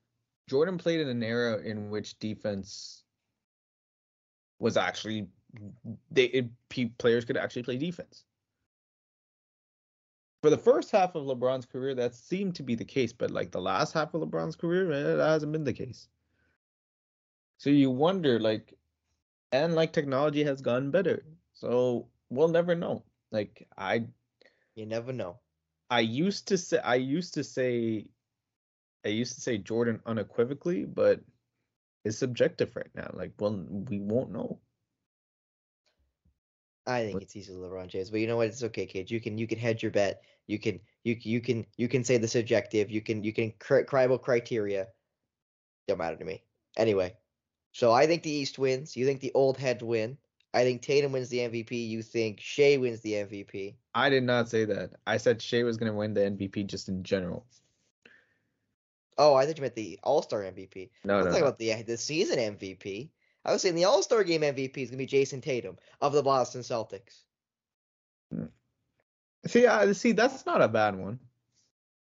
Jordan 0.48 0.78
played 0.78 1.00
in 1.00 1.08
an 1.08 1.22
era 1.22 1.58
in 1.58 1.90
which 1.90 2.18
defense 2.18 3.02
was 4.58 4.76
actually 4.76 5.26
they 6.10 6.24
it, 6.24 6.98
players 6.98 7.24
could 7.24 7.36
actually 7.36 7.62
play 7.62 7.78
defense. 7.78 8.24
For 10.46 10.50
the 10.50 10.58
first 10.58 10.92
half 10.92 11.16
of 11.16 11.24
LeBron's 11.24 11.66
career, 11.66 11.92
that 11.96 12.14
seemed 12.14 12.54
to 12.54 12.62
be 12.62 12.76
the 12.76 12.84
case, 12.84 13.12
but 13.12 13.32
like 13.32 13.50
the 13.50 13.60
last 13.60 13.92
half 13.92 14.14
of 14.14 14.22
LeBron's 14.22 14.54
career, 14.54 14.92
eh, 14.92 15.16
that 15.16 15.28
hasn't 15.28 15.50
been 15.50 15.64
the 15.64 15.72
case. 15.72 16.06
So 17.58 17.68
you 17.68 17.90
wonder, 17.90 18.38
like, 18.38 18.72
and 19.50 19.74
like 19.74 19.92
technology 19.92 20.44
has 20.44 20.60
gotten 20.60 20.92
better, 20.92 21.26
so 21.52 22.06
we'll 22.30 22.46
never 22.46 22.76
know. 22.76 23.02
Like 23.32 23.66
I 23.76 24.06
You 24.76 24.86
never 24.86 25.12
know. 25.12 25.40
I 25.90 25.98
used 25.98 26.46
to 26.46 26.58
say 26.58 26.78
I 26.78 26.94
used 26.94 27.34
to 27.34 27.42
say 27.42 28.06
I 29.04 29.08
used 29.08 29.34
to 29.34 29.40
say 29.40 29.58
Jordan 29.58 30.00
unequivocally, 30.06 30.84
but 30.84 31.22
it's 32.04 32.18
subjective 32.18 32.76
right 32.76 32.94
now. 32.94 33.10
Like, 33.14 33.32
well, 33.40 33.66
we 33.68 33.98
won't 33.98 34.30
know. 34.30 34.60
I 36.86 37.04
think 37.04 37.22
it's 37.22 37.36
easily 37.36 37.58
LeBron 37.58 37.88
James, 37.88 38.10
but 38.10 38.20
you 38.20 38.26
know 38.26 38.36
what? 38.36 38.46
It's 38.46 38.62
okay, 38.62 38.86
Cage. 38.86 39.10
You 39.10 39.20
can 39.20 39.38
you 39.38 39.46
can 39.46 39.58
hedge 39.58 39.82
your 39.82 39.90
bet. 39.90 40.22
You 40.46 40.58
can 40.58 40.80
you 41.02 41.16
you 41.20 41.40
can 41.40 41.66
you 41.76 41.88
can 41.88 42.04
say 42.04 42.18
the 42.18 42.28
subjective. 42.28 42.90
You 42.90 43.00
can 43.00 43.24
you 43.24 43.32
can 43.32 43.52
cri- 43.58 43.84
criteria. 43.84 44.86
Don't 45.88 45.98
matter 45.98 46.16
to 46.16 46.24
me. 46.24 46.42
Anyway, 46.76 47.14
so 47.72 47.92
I 47.92 48.06
think 48.06 48.22
the 48.22 48.30
East 48.30 48.58
wins. 48.58 48.96
You 48.96 49.04
think 49.04 49.20
the 49.20 49.32
old 49.34 49.58
heads 49.58 49.82
win. 49.82 50.18
I 50.54 50.62
think 50.62 50.82
Tatum 50.82 51.12
wins 51.12 51.28
the 51.28 51.38
MVP. 51.38 51.88
You 51.88 52.02
think 52.02 52.40
Shai 52.40 52.76
wins 52.78 53.00
the 53.00 53.12
MVP. 53.12 53.74
I 53.94 54.08
did 54.08 54.22
not 54.22 54.48
say 54.48 54.64
that. 54.64 54.92
I 55.06 55.18
said 55.18 55.42
Shai 55.42 55.64
was 55.64 55.76
going 55.76 55.92
to 55.92 55.96
win 55.98 56.14
the 56.14 56.22
MVP 56.22 56.66
just 56.66 56.88
in 56.88 57.02
general. 57.02 57.44
Oh, 59.18 59.34
I 59.34 59.44
thought 59.44 59.56
you 59.56 59.62
meant 59.62 59.74
the 59.74 59.98
All 60.02 60.22
Star 60.22 60.42
MVP. 60.42 60.90
No, 61.04 61.18
I'm 61.18 61.24
no, 61.24 61.26
talking 61.26 61.40
no. 61.40 61.46
about 61.48 61.58
the 61.58 61.82
the 61.82 61.96
season 61.96 62.38
MVP. 62.38 63.10
I 63.46 63.52
was 63.52 63.62
saying 63.62 63.76
the 63.76 63.84
All 63.84 64.02
Star 64.02 64.24
Game 64.24 64.42
MVP 64.42 64.76
is 64.78 64.90
gonna 64.90 64.98
be 64.98 65.06
Jayson 65.06 65.40
Tatum 65.40 65.78
of 66.00 66.12
the 66.12 66.22
Boston 66.22 66.62
Celtics. 66.62 67.22
Hmm. 68.32 68.46
See, 69.46 69.66
I 69.66 69.92
see 69.92 70.12
that's 70.12 70.44
not 70.44 70.60
a 70.60 70.68
bad 70.68 70.96
one. 70.96 71.20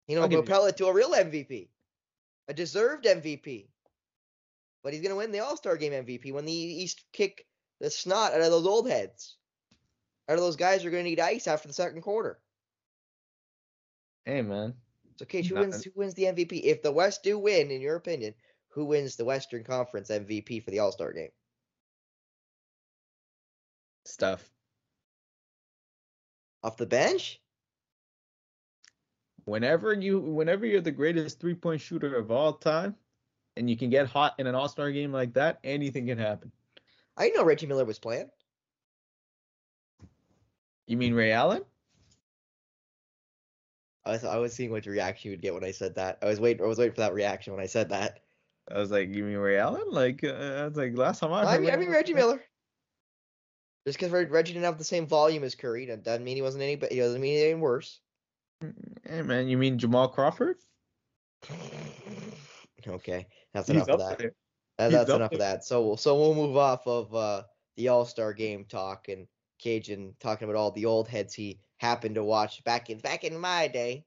You 0.06 0.16
know, 0.16 0.22
I'll 0.22 0.28
give 0.28 0.38
you- 0.38 0.44
propel 0.44 0.66
it 0.66 0.76
to 0.76 0.86
a 0.86 0.92
real 0.92 1.10
MVP, 1.14 1.68
a 2.46 2.54
deserved 2.54 3.06
MVP. 3.06 3.68
But 4.84 4.92
he's 4.92 5.02
gonna 5.02 5.16
win 5.16 5.32
the 5.32 5.40
All 5.40 5.56
Star 5.56 5.76
Game 5.76 5.92
MVP 5.92 6.32
when 6.32 6.44
the 6.44 6.52
East 6.52 7.04
kick 7.12 7.46
the 7.80 7.90
snot 7.90 8.32
out 8.32 8.40
of 8.40 8.50
those 8.50 8.66
old 8.66 8.88
heads. 8.88 9.36
Out 10.28 10.34
of 10.34 10.40
those 10.40 10.56
guys 10.56 10.82
who 10.82 10.88
are 10.88 10.90
gonna 10.92 11.02
need 11.02 11.18
ice 11.20 11.48
after 11.48 11.66
the 11.66 11.74
second 11.74 12.02
quarter. 12.02 12.40
Hey, 14.24 14.42
man. 14.42 14.74
So, 15.16 15.24
Cage, 15.24 15.48
who 15.48 15.56
wins? 15.56 15.82
Who 15.82 15.90
wins 15.96 16.14
the 16.14 16.26
MVP? 16.26 16.62
If 16.64 16.82
the 16.82 16.92
West 16.92 17.24
do 17.24 17.36
win, 17.38 17.72
in 17.72 17.80
your 17.80 17.96
opinion, 17.96 18.34
who 18.72 18.86
wins 18.86 19.16
the 19.16 19.24
Western 19.24 19.64
Conference 19.64 20.10
MVP 20.10 20.64
for 20.64 20.70
the 20.70 20.80
All 20.80 20.92
Star 20.92 21.12
Game? 21.12 21.30
Stuff. 24.04 24.48
Off 26.62 26.76
the 26.76 26.86
bench? 26.86 27.40
Whenever 29.44 29.92
you, 29.92 30.20
whenever 30.20 30.64
you're 30.64 30.80
the 30.80 30.92
greatest 30.92 31.40
three 31.40 31.54
point 31.54 31.80
shooter 31.80 32.14
of 32.14 32.30
all 32.30 32.54
time, 32.54 32.94
and 33.56 33.68
you 33.68 33.76
can 33.76 33.90
get 33.90 34.06
hot 34.06 34.34
in 34.38 34.46
an 34.46 34.54
All 34.54 34.68
Star 34.68 34.90
game 34.90 35.12
like 35.12 35.34
that, 35.34 35.58
anything 35.64 36.06
can 36.06 36.18
happen. 36.18 36.52
I 37.16 37.24
didn't 37.24 37.36
know 37.36 37.44
Reggie 37.44 37.66
Miller 37.66 37.84
was 37.84 37.98
playing. 37.98 38.30
You 40.86 40.96
mean 40.96 41.14
Ray 41.14 41.32
Allen? 41.32 41.62
I 44.04 44.12
was 44.12 44.24
I 44.24 44.36
was 44.38 44.52
seeing 44.52 44.70
what 44.70 44.86
reaction 44.86 45.30
you 45.30 45.32
would 45.36 45.42
get 45.42 45.54
when 45.54 45.64
I 45.64 45.70
said 45.70 45.94
that. 45.96 46.18
I 46.22 46.26
was 46.26 46.40
waiting 46.40 46.64
I 46.64 46.68
was 46.68 46.78
waiting 46.78 46.94
for 46.94 47.02
that 47.02 47.14
reaction 47.14 47.52
when 47.52 47.62
I 47.62 47.66
said 47.66 47.90
that. 47.90 48.20
I 48.70 48.78
was 48.78 48.90
like, 48.90 49.14
you 49.14 49.24
mean 49.24 49.36
Ray 49.36 49.58
Allen? 49.58 49.84
Like, 49.90 50.22
uh, 50.24 50.28
I 50.28 50.68
was 50.68 50.76
like, 50.76 50.96
last 50.96 51.20
time 51.20 51.32
I 51.32 51.42
I 51.42 51.58
mean, 51.58 51.70
I 51.70 51.76
mean 51.76 51.90
Reggie 51.90 52.14
Miller. 52.14 52.42
Just 53.86 53.98
because 53.98 54.12
Reggie 54.12 54.52
didn't 54.52 54.64
have 54.64 54.78
the 54.78 54.84
same 54.84 55.06
volume 55.06 55.42
as 55.42 55.56
Curry, 55.56 55.86
that 55.86 56.04
doesn't 56.04 56.22
mean 56.22 56.36
he 56.36 56.42
wasn't 56.42 56.62
any. 56.62 56.76
But 56.76 56.92
it 56.92 56.96
doesn't 56.96 57.20
mean 57.20 57.36
he 57.36 57.44
any 57.44 57.54
worse. 57.54 58.00
Hey 59.04 59.22
man, 59.22 59.48
you 59.48 59.58
mean 59.58 59.78
Jamal 59.78 60.08
Crawford? 60.08 60.56
okay, 62.86 63.26
that's 63.52 63.66
He's 63.66 63.76
enough 63.76 63.88
of 63.88 63.98
that. 63.98 64.18
there. 64.18 64.32
He's 64.78 64.92
that's 64.92 65.10
enough 65.10 65.32
of 65.32 65.40
that. 65.40 65.64
So 65.64 65.96
so 65.96 66.16
we'll 66.16 66.34
move 66.34 66.56
off 66.56 66.86
of 66.86 67.12
uh, 67.12 67.42
the 67.76 67.88
All 67.88 68.04
Star 68.04 68.32
Game 68.32 68.64
talk 68.68 69.08
and 69.08 69.26
Kajan 69.62 70.12
talking 70.20 70.48
about 70.48 70.58
all 70.58 70.70
the 70.70 70.86
old 70.86 71.08
heads 71.08 71.34
he 71.34 71.58
happened 71.78 72.14
to 72.14 72.24
watch 72.24 72.62
back 72.64 72.90
in 72.90 72.98
back 72.98 73.24
in 73.24 73.38
my 73.38 73.66
day. 73.66 74.04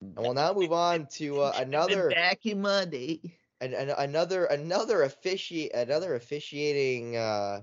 And 0.00 0.16
we'll 0.16 0.34
now 0.34 0.52
move 0.52 0.72
on 0.72 1.06
to 1.14 1.42
uh, 1.42 1.52
another 1.58 2.10
back 2.10 2.46
in 2.46 2.62
my 2.62 2.84
day. 2.84 3.20
an, 3.60 3.74
an, 3.74 3.90
another 3.90 4.46
another 4.46 4.98
offici 4.98 5.70
another 5.74 6.14
officiating 6.14 7.16
uh, 7.16 7.62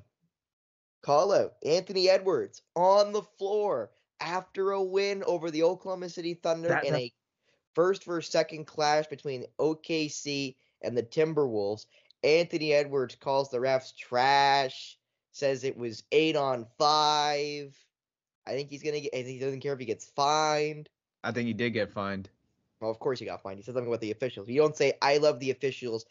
call 1.02 1.34
out. 1.34 1.54
Anthony 1.66 2.10
Edwards 2.10 2.62
on 2.76 3.12
the 3.12 3.24
floor 3.24 3.92
after 4.20 4.72
a 4.72 4.82
win 4.82 5.24
over 5.26 5.52
the 5.52 5.64
Oklahoma 5.64 6.10
City 6.10 6.34
Thunder 6.36 6.70
That- 6.70 6.86
in 6.86 6.96
a 6.96 7.12
first 7.74 8.06
versus 8.06 8.32
second 8.32 8.66
clash 8.66 9.08
between 9.08 9.46
OKC 9.60 10.56
and 10.82 10.98
the 10.98 11.04
Timberwolves. 11.04 11.86
Anthony 12.24 12.74
Edwards 12.74 13.16
calls 13.16 13.52
the 13.52 13.60
refs 13.60 13.96
trash, 13.96 14.98
says 15.32 15.64
it 15.64 15.78
was 15.78 16.04
eight 16.12 16.36
on 16.36 16.66
five. 16.80 17.78
I 18.48 18.52
think 18.52 18.70
he's 18.70 18.82
gonna 18.82 19.02
get. 19.02 19.14
He 19.14 19.40
doesn't 19.40 19.60
care 19.60 19.74
if 19.74 19.80
he 19.80 19.86
gets 19.86 20.06
fined. 20.06 20.90
I 21.28 21.32
think 21.34 21.48
he 21.48 21.54
did 21.54 21.72
get 21.72 21.92
fined. 21.92 22.30
Well, 22.80 22.90
of 22.90 23.00
course 23.00 23.20
he 23.20 23.26
got 23.26 23.42
fined. 23.42 23.58
He 23.58 23.64
said 23.64 23.74
something 23.74 23.90
about 23.90 24.00
the 24.02 24.12
officials. 24.12 24.48
You 24.48 24.62
don't 24.62 24.76
say 24.78 24.94
I 25.02 25.18
love 25.18 25.40
the 25.40 25.52
officials. 25.52 26.06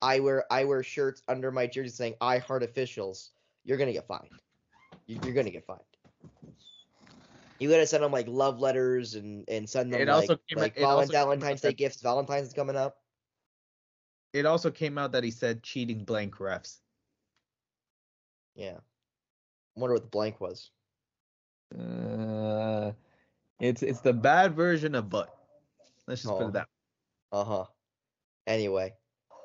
I 0.00 0.18
wear 0.20 0.44
I 0.50 0.64
wear 0.64 0.82
shirts 0.82 1.22
under 1.28 1.50
my 1.50 1.66
jersey 1.66 1.90
saying 1.90 2.14
I 2.22 2.38
heart 2.38 2.62
officials. 2.62 3.32
You're 3.64 3.76
gonna 3.76 3.92
get 3.92 4.06
fined. 4.06 4.30
You- 5.06 5.18
You're 5.24 5.34
gonna 5.34 5.50
get 5.50 5.66
fined. 5.66 5.80
You 7.58 7.68
gotta 7.68 7.86
send 7.86 8.02
them 8.02 8.12
like 8.12 8.26
love 8.28 8.60
letters 8.60 9.14
and 9.14 9.44
and 9.48 9.68
send 9.68 9.92
them 9.92 10.00
It 10.00 10.08
like, 10.08 10.14
also 10.14 10.36
came 10.48 10.58
out- 10.58 10.62
like 10.62 10.76
it 10.76 10.80
valen- 10.80 10.88
also 10.88 11.12
came 11.12 11.20
out 11.20 11.24
Valentine's 11.26 11.60
Day 11.60 11.72
gifts. 11.74 12.00
Valentine's 12.00 12.48
is 12.48 12.54
coming 12.54 12.76
up. 12.76 12.96
It 14.32 14.46
also 14.46 14.70
came 14.70 14.96
out 14.96 15.12
that 15.12 15.22
he 15.22 15.30
said 15.30 15.62
cheating 15.62 16.04
blank 16.04 16.36
refs. 16.36 16.78
Yeah. 18.54 18.78
Wonder 19.76 19.94
what 19.94 20.02
the 20.04 20.08
blank 20.08 20.40
was. 20.40 20.70
Uh, 21.78 22.92
It's 23.62 23.82
it's 23.82 24.00
the 24.00 24.12
bad 24.12 24.54
version 24.54 24.94
of 24.96 25.08
but. 25.08 25.34
Let's 26.08 26.22
just 26.22 26.34
put 26.34 26.42
Oh. 26.42 26.48
it 26.48 26.52
that. 26.54 26.68
Uh 27.30 27.44
huh. 27.44 27.64
Anyway, 28.46 28.92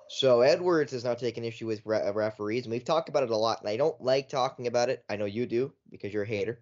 so 0.09 0.41
Edwards 0.41 0.91
has 0.91 1.03
now 1.03 1.13
taken 1.13 1.45
issue 1.45 1.67
with 1.67 1.85
re- 1.85 2.09
referees, 2.11 2.63
and 2.65 2.71
we've 2.71 2.83
talked 2.83 3.09
about 3.09 3.23
it 3.23 3.29
a 3.29 3.37
lot. 3.37 3.61
And 3.61 3.69
I 3.69 3.77
don't 3.77 4.01
like 4.01 4.27
talking 4.27 4.65
about 4.65 4.89
it. 4.89 5.05
I 5.07 5.17
know 5.17 5.25
you 5.25 5.45
do 5.45 5.71
because 5.91 6.11
you're 6.11 6.23
a 6.23 6.27
hater, 6.27 6.59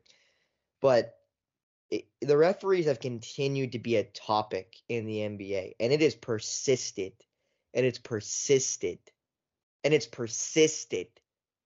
but 0.82 1.18
it, 1.90 2.08
the 2.22 2.36
referees 2.36 2.88
have 2.88 3.00
continued 3.00 3.72
to 3.72 3.80
be 3.80 3.96
a 3.96 4.04
topic 4.04 4.76
in 4.90 5.06
the 5.06 5.20
NBA, 5.20 5.76
and 5.80 5.94
it 5.94 6.02
is 6.02 6.14
persisted, 6.14 7.14
and 7.74 7.86
it's 7.86 8.00
persisted, 8.00 9.00
and 9.86 9.94
it's 9.94 10.08
persisted 10.08 11.08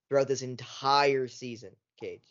throughout 0.07 0.27
this 0.27 0.43
entire 0.43 1.27
season. 1.27 1.71
Cage. 1.99 2.21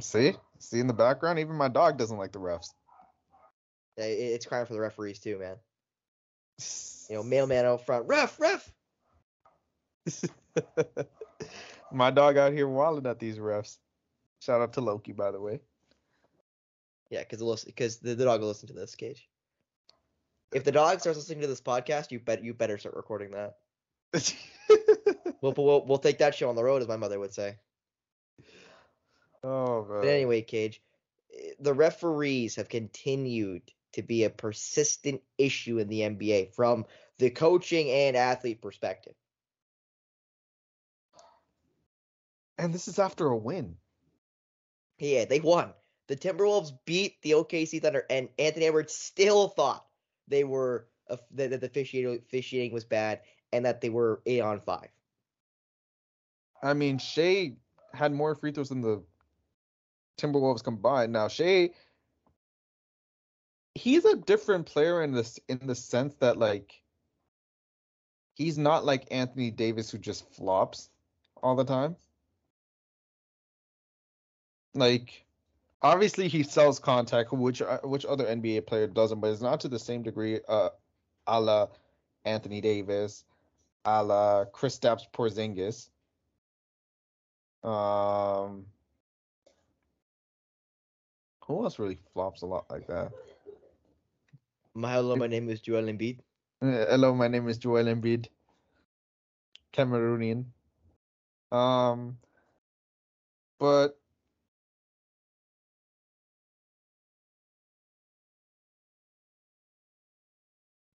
See, 0.00 0.32
see 0.58 0.80
in 0.80 0.86
the 0.86 0.92
background, 0.92 1.38
even 1.38 1.56
my 1.56 1.68
dog 1.68 1.98
doesn't 1.98 2.16
like 2.16 2.32
the 2.32 2.38
refs. 2.38 2.68
It's 3.96 4.46
crying 4.46 4.66
for 4.66 4.72
the 4.72 4.80
referees 4.80 5.18
too, 5.18 5.38
man. 5.38 5.56
You 7.08 7.16
know, 7.16 7.22
mailman 7.24 7.64
out 7.64 7.84
front, 7.84 8.06
ref, 8.06 8.38
ref. 8.40 8.72
my 11.92 12.10
dog 12.10 12.36
out 12.36 12.52
here 12.52 12.68
wilding 12.68 13.06
at 13.06 13.18
these 13.18 13.38
refs. 13.38 13.76
Shout 14.40 14.60
out 14.60 14.72
to 14.74 14.80
Loki, 14.80 15.12
by 15.12 15.30
the 15.30 15.40
way. 15.40 15.60
Yeah, 17.10 17.24
because 17.28 17.64
because 17.64 17.98
the, 17.98 18.14
the 18.14 18.24
dog 18.24 18.40
will 18.40 18.48
listen 18.48 18.68
to 18.68 18.74
this, 18.74 18.94
Cage. 18.94 19.28
If 20.52 20.64
the 20.64 20.72
dog 20.72 21.00
starts 21.00 21.18
listening 21.18 21.42
to 21.42 21.46
this 21.46 21.60
podcast, 21.60 22.10
you 22.10 22.20
bet 22.20 22.42
you 22.42 22.54
better 22.54 22.78
start 22.78 22.96
recording 22.96 23.32
that. 23.32 23.56
We'll, 25.40 25.54
we'll 25.56 25.86
we'll 25.86 25.98
take 25.98 26.18
that 26.18 26.34
show 26.34 26.48
on 26.48 26.54
the 26.54 26.64
road, 26.64 26.82
as 26.82 26.88
my 26.88 26.96
mother 26.96 27.18
would 27.18 27.32
say. 27.32 27.56
Oh 29.42 29.84
man. 29.84 30.00
But 30.00 30.08
anyway, 30.08 30.42
Cage, 30.42 30.82
eh, 31.34 31.52
the 31.60 31.74
referees 31.74 32.56
have 32.56 32.68
continued 32.68 33.62
to 33.92 34.02
be 34.02 34.24
a 34.24 34.30
persistent 34.30 35.22
issue 35.38 35.78
in 35.78 35.88
the 35.88 36.00
NBA 36.00 36.54
from 36.54 36.86
the 37.18 37.30
coaching 37.30 37.90
and 37.90 38.16
athlete 38.16 38.62
perspective. 38.62 39.14
and 42.60 42.74
this 42.74 42.88
is 42.88 42.98
after 42.98 43.26
a 43.28 43.36
win. 43.36 43.76
Yeah, 44.98 45.24
they 45.24 45.40
won. 45.40 45.72
The 46.08 46.16
Timberwolves 46.16 46.72
beat 46.84 47.22
the 47.22 47.32
OKC 47.32 47.80
Thunder, 47.80 48.04
and 48.10 48.28
Anthony 48.38 48.66
Edwards 48.66 48.94
still 48.94 49.48
thought 49.48 49.86
they 50.28 50.44
were 50.44 50.86
that, 51.08 51.50
that 51.50 51.60
the 51.60 51.66
officiating, 51.66 52.18
officiating 52.18 52.72
was 52.72 52.84
bad 52.84 53.20
and 53.52 53.64
that 53.64 53.80
they 53.80 53.88
were 53.88 54.20
eight 54.26 54.42
on 54.42 54.60
five. 54.60 54.88
I 56.62 56.74
mean, 56.74 56.98
Shai 56.98 57.54
had 57.94 58.12
more 58.12 58.34
free 58.34 58.52
throws 58.52 58.68
than 58.68 58.82
the 58.82 59.02
Timberwolves 60.20 60.62
combined. 60.62 61.12
Now 61.12 61.28
Shai, 61.28 61.70
he's 63.74 64.04
a 64.04 64.16
different 64.16 64.66
player 64.66 65.02
in 65.02 65.12
this 65.12 65.38
in 65.48 65.60
the 65.66 65.74
sense 65.74 66.14
that 66.16 66.36
like 66.36 66.82
he's 68.34 68.58
not 68.58 68.84
like 68.84 69.06
Anthony 69.10 69.50
Davis 69.50 69.90
who 69.90 69.98
just 69.98 70.30
flops 70.32 70.90
all 71.42 71.56
the 71.56 71.64
time. 71.64 71.96
Like 74.74 75.24
obviously 75.82 76.28
he 76.28 76.42
sells 76.42 76.78
contact, 76.78 77.32
which 77.32 77.62
uh, 77.62 77.78
which 77.84 78.04
other 78.04 78.26
NBA 78.26 78.66
player 78.66 78.86
doesn't, 78.86 79.20
but 79.20 79.30
it's 79.30 79.42
not 79.42 79.60
to 79.60 79.68
the 79.68 79.78
same 79.78 80.02
degree. 80.02 80.40
Uh, 80.48 80.70
a 81.26 81.40
la 81.40 81.66
Anthony 82.24 82.60
Davis, 82.60 83.24
a 83.84 84.02
la 84.02 84.44
Kristaps 84.46 85.04
Porzingis. 85.12 85.88
Um, 87.62 88.64
who 91.50 91.64
else 91.64 91.78
really 91.78 91.98
flops 92.12 92.42
a 92.42 92.46
lot 92.46 92.66
like 92.70 92.86
that? 92.86 93.10
My 94.74 94.92
hello, 94.92 95.16
my 95.16 95.26
name 95.26 95.48
is 95.48 95.60
Joel 95.60 95.82
Embiid. 95.82 96.20
Uh, 96.62 96.86
Hello, 96.88 97.14
my 97.14 97.28
name 97.28 97.48
is 97.48 97.58
Joel 97.58 97.84
Embiid, 97.84 98.28
Cameroonian. 99.72 100.44
Um, 101.50 102.18
but 103.58 103.98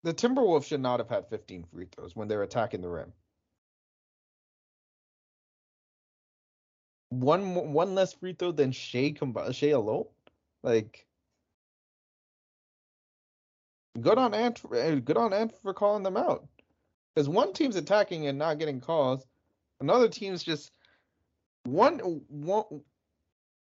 the 0.02 0.14
Timberwolves 0.14 0.64
should 0.64 0.80
not 0.80 1.00
have 1.00 1.10
had 1.10 1.28
15 1.28 1.64
free 1.64 1.86
throws 1.94 2.16
when 2.16 2.28
they're 2.28 2.42
attacking 2.42 2.80
the 2.80 2.88
rim. 2.88 3.12
One 7.10 7.72
one 7.72 7.94
less 7.94 8.14
free 8.14 8.32
throw 8.32 8.52
than 8.52 8.72
Shai 8.72 9.14
Shai 9.52 9.68
alone, 9.68 10.06
like. 10.66 11.06
Good 14.00 14.18
on 14.18 14.34
Ant. 14.34 14.60
eh, 14.74 14.96
Good 14.96 15.16
on 15.16 15.32
Ant 15.32 15.54
for 15.62 15.72
calling 15.74 16.02
them 16.02 16.16
out. 16.18 16.46
Because 17.14 17.28
one 17.28 17.54
team's 17.54 17.76
attacking 17.76 18.26
and 18.26 18.38
not 18.38 18.58
getting 18.58 18.80
calls, 18.80 19.26
another 19.80 20.08
team's 20.08 20.42
just 20.42 20.70
one 21.64 21.98
one 22.28 22.64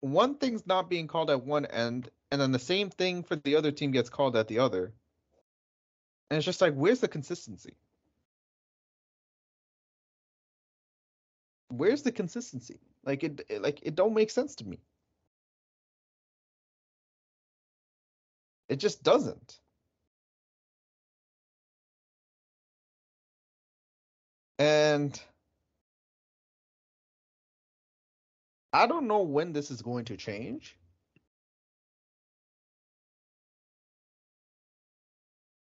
one 0.02 0.36
thing's 0.36 0.68
not 0.68 0.90
being 0.90 1.08
called 1.08 1.32
at 1.32 1.44
one 1.46 1.66
end, 1.66 2.10
and 2.32 2.40
then 2.40 2.52
the 2.52 2.60
same 2.60 2.90
thing 2.92 3.24
for 3.24 3.36
the 3.38 3.56
other 3.56 3.72
team 3.72 3.92
gets 3.92 4.10
called 4.10 4.36
at 4.38 4.48
the 4.48 4.60
other. 4.60 4.94
And 6.30 6.38
it's 6.38 6.46
just 6.46 6.62
like, 6.62 6.76
where's 6.76 7.00
the 7.02 7.08
consistency? 7.08 7.76
Where's 11.70 12.04
the 12.04 12.12
consistency? 12.12 12.80
Like 13.06 13.24
it, 13.24 13.42
it 13.50 13.62
like 13.64 13.80
it 13.84 13.96
don't 13.96 14.14
make 14.14 14.30
sense 14.32 14.56
to 14.56 14.66
me. 14.68 14.80
It 18.70 18.78
just 18.78 19.04
doesn't. 19.04 19.60
And 24.60 25.20
I 28.74 28.88
don't 28.88 29.08
know 29.08 29.22
when 29.24 29.54
this 29.54 29.72
is 29.72 29.82
going 29.82 30.06
to 30.06 30.18
change. 30.18 30.78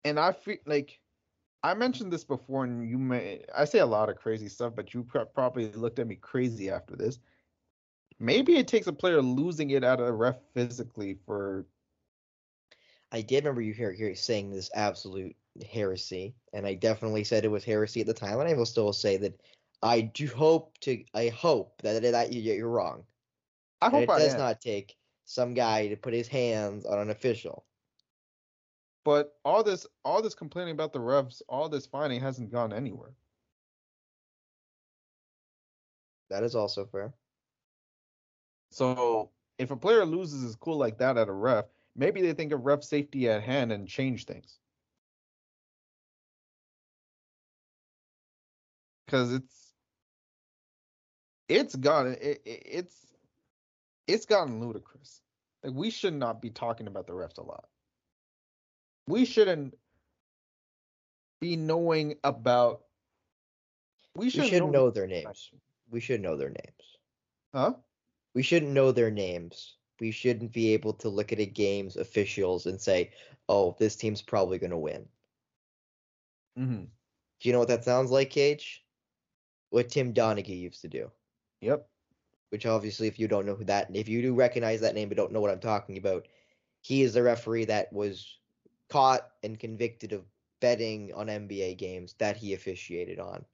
And 0.05 0.19
I 0.21 0.33
feel 0.33 0.57
like 0.67 1.01
I 1.63 1.75
mentioned 1.75 2.13
this 2.13 2.25
before, 2.25 2.65
and 2.65 2.89
you 2.89 2.99
may 2.99 3.45
I 3.57 3.65
say 3.65 3.81
a 3.81 3.87
lot 3.87 4.09
of 4.09 4.17
crazy 4.17 4.49
stuff, 4.49 4.75
but 4.77 4.95
you 4.95 5.05
probably 5.35 5.71
looked 5.73 5.99
at 5.99 6.07
me 6.07 6.17
crazy 6.17 6.71
after 6.71 6.97
this. 6.97 7.19
Maybe 8.19 8.57
it 8.57 8.69
takes 8.69 8.87
a 8.87 8.93
player 8.93 9.21
losing 9.21 9.71
it 9.71 9.85
at 9.85 10.01
a 10.01 10.13
ref 10.13 10.37
physically 10.55 11.19
for 11.27 11.67
I 13.17 13.23
did 13.23 13.45
remember 13.45 13.63
you 13.63 13.73
hear, 13.73 13.93
hear 13.93 14.15
saying 14.15 14.51
this 14.51 14.71
absolute 14.75 15.35
heresy, 15.71 16.35
and 16.53 16.67
I 16.67 16.75
definitely 16.75 17.25
said 17.25 17.47
it 17.47 17.49
was 17.49 17.65
heresy 17.65 18.03
at 18.03 18.07
the 18.07 18.13
time, 18.13 18.39
and 18.39 18.47
I 18.49 18.53
will 18.53 18.67
still 18.67 18.93
say 18.93 19.17
that 19.17 19.41
I 19.83 20.03
do 20.03 20.27
hope 20.27 20.77
to 20.81 21.03
I 21.15 21.29
hope 21.29 21.81
that 21.81 22.03
that 22.03 22.33
you- 22.35 22.53
you're 22.53 22.69
wrong. 22.69 23.07
I 23.81 23.89
hope 23.89 24.03
it 24.03 24.11
I 24.11 24.19
does 24.19 24.33
am. 24.33 24.39
not 24.39 24.61
take 24.61 24.99
some 25.25 25.55
guy 25.55 25.89
to 25.89 25.97
put 25.97 26.13
his 26.13 26.29
hands 26.29 26.85
on 26.85 26.99
an 26.99 27.09
official. 27.09 27.65
But 29.03 29.41
all 29.47 29.65
this 29.65 29.87
all 30.05 30.21
this 30.21 30.35
complaining 30.35 30.73
about 30.73 30.93
the 30.93 30.99
refs, 30.99 31.41
all 31.49 31.71
this 31.71 31.87
fining 31.87 32.21
hasn't 32.21 32.53
gone 32.53 32.75
anywhere. 32.75 33.15
That 36.29 36.43
is 36.43 36.55
also 36.55 36.85
fair. 36.85 37.15
So 38.73 39.33
if 39.57 39.71
a 39.71 39.77
player 39.77 40.05
loses 40.05 40.43
his 40.43 40.57
cool 40.57 40.77
like 40.77 40.99
that 40.99 41.17
at 41.17 41.29
a 41.29 41.33
ref, 41.33 41.65
maybe 41.97 42.21
they 42.23 42.35
think 42.35 42.53
of 42.53 42.65
ref 42.65 42.83
safety 42.85 43.29
at 43.29 43.43
hand 43.43 43.73
and 43.73 43.89
change 43.89 44.25
things. 44.27 44.59
Cause 49.09 49.33
it's 49.33 49.73
it's 51.49 51.77
gotten 51.77 52.15
it, 52.15 52.43
it, 52.45 52.63
it's 52.67 53.07
it's 54.09 54.27
gotten 54.27 54.61
ludicrous. 54.61 55.23
Like 55.63 55.75
we 55.75 55.91
should 55.91 56.15
not 56.15 56.43
be 56.43 56.51
talking 56.51 56.87
about 56.87 57.07
the 57.07 57.13
refs 57.13 57.39
a 57.39 57.43
lot. 57.43 57.67
We 59.07 59.25
shouldn't 59.25 59.75
be 61.41 61.57
knowing 61.57 62.17
about. 62.25 62.83
We 64.17 64.27
We 64.27 64.31
should 64.31 64.47
should 64.47 64.63
know, 64.65 64.71
know 64.71 64.91
their 64.91 65.07
names. 65.07 65.51
We 65.91 66.01
should 66.01 66.21
know 66.21 66.37
their 66.37 66.51
names. 66.51 66.99
Huh? 67.55 67.75
We 68.35 68.43
shouldn't 68.43 68.73
know 68.73 68.93
their 68.93 69.11
names. 69.11 69.77
We 70.01 70.11
shouldn't 70.11 70.53
be 70.53 70.73
able 70.75 70.93
to 70.95 71.09
look 71.09 71.33
at 71.33 71.41
a 71.41 71.47
game's 71.47 71.97
officials 71.97 72.67
and 72.67 72.81
say, 72.81 73.13
"Oh, 73.49 73.77
this 73.79 73.97
team's 73.97 74.23
probably 74.23 74.59
going 74.59 74.71
to 74.71 74.79
win." 74.79 75.09
Mm-hmm. 76.59 76.85
Do 76.85 77.49
you 77.49 77.53
know 77.53 77.59
what 77.59 77.69
that 77.69 77.85
sounds 77.85 78.11
like, 78.11 78.31
Cage? 78.31 78.85
What 79.71 79.89
Tim 79.89 80.15
Donaghy 80.15 80.59
used 80.59 80.81
to 80.83 80.89
do. 80.89 81.11
Yep. 81.61 81.89
Which 82.51 82.67
obviously, 82.67 83.09
if 83.09 83.19
you 83.19 83.29
don't 83.29 83.47
know 83.47 83.55
who 83.55 83.65
that, 83.65 83.95
if 83.95 84.09
you 84.09 84.23
do 84.23 84.35
recognize 84.35 84.81
that 84.81 84.95
name 84.95 85.09
but 85.09 85.17
don't 85.17 85.33
know 85.33 85.41
what 85.41 85.51
I'm 85.51 85.61
talking 85.61 85.99
about, 85.99 86.29
he 86.81 87.03
is 87.03 87.15
the 87.15 87.23
referee 87.23 87.65
that 87.67 87.93
was 87.93 88.39
caught 88.89 89.31
and 89.43 89.59
convicted 89.59 90.13
of 90.13 90.25
betting 90.61 91.13
on 91.15 91.27
NBA 91.27 91.77
games 91.77 92.15
that 92.19 92.37
he 92.37 92.55
officiated 92.55 93.19
on. 93.19 93.45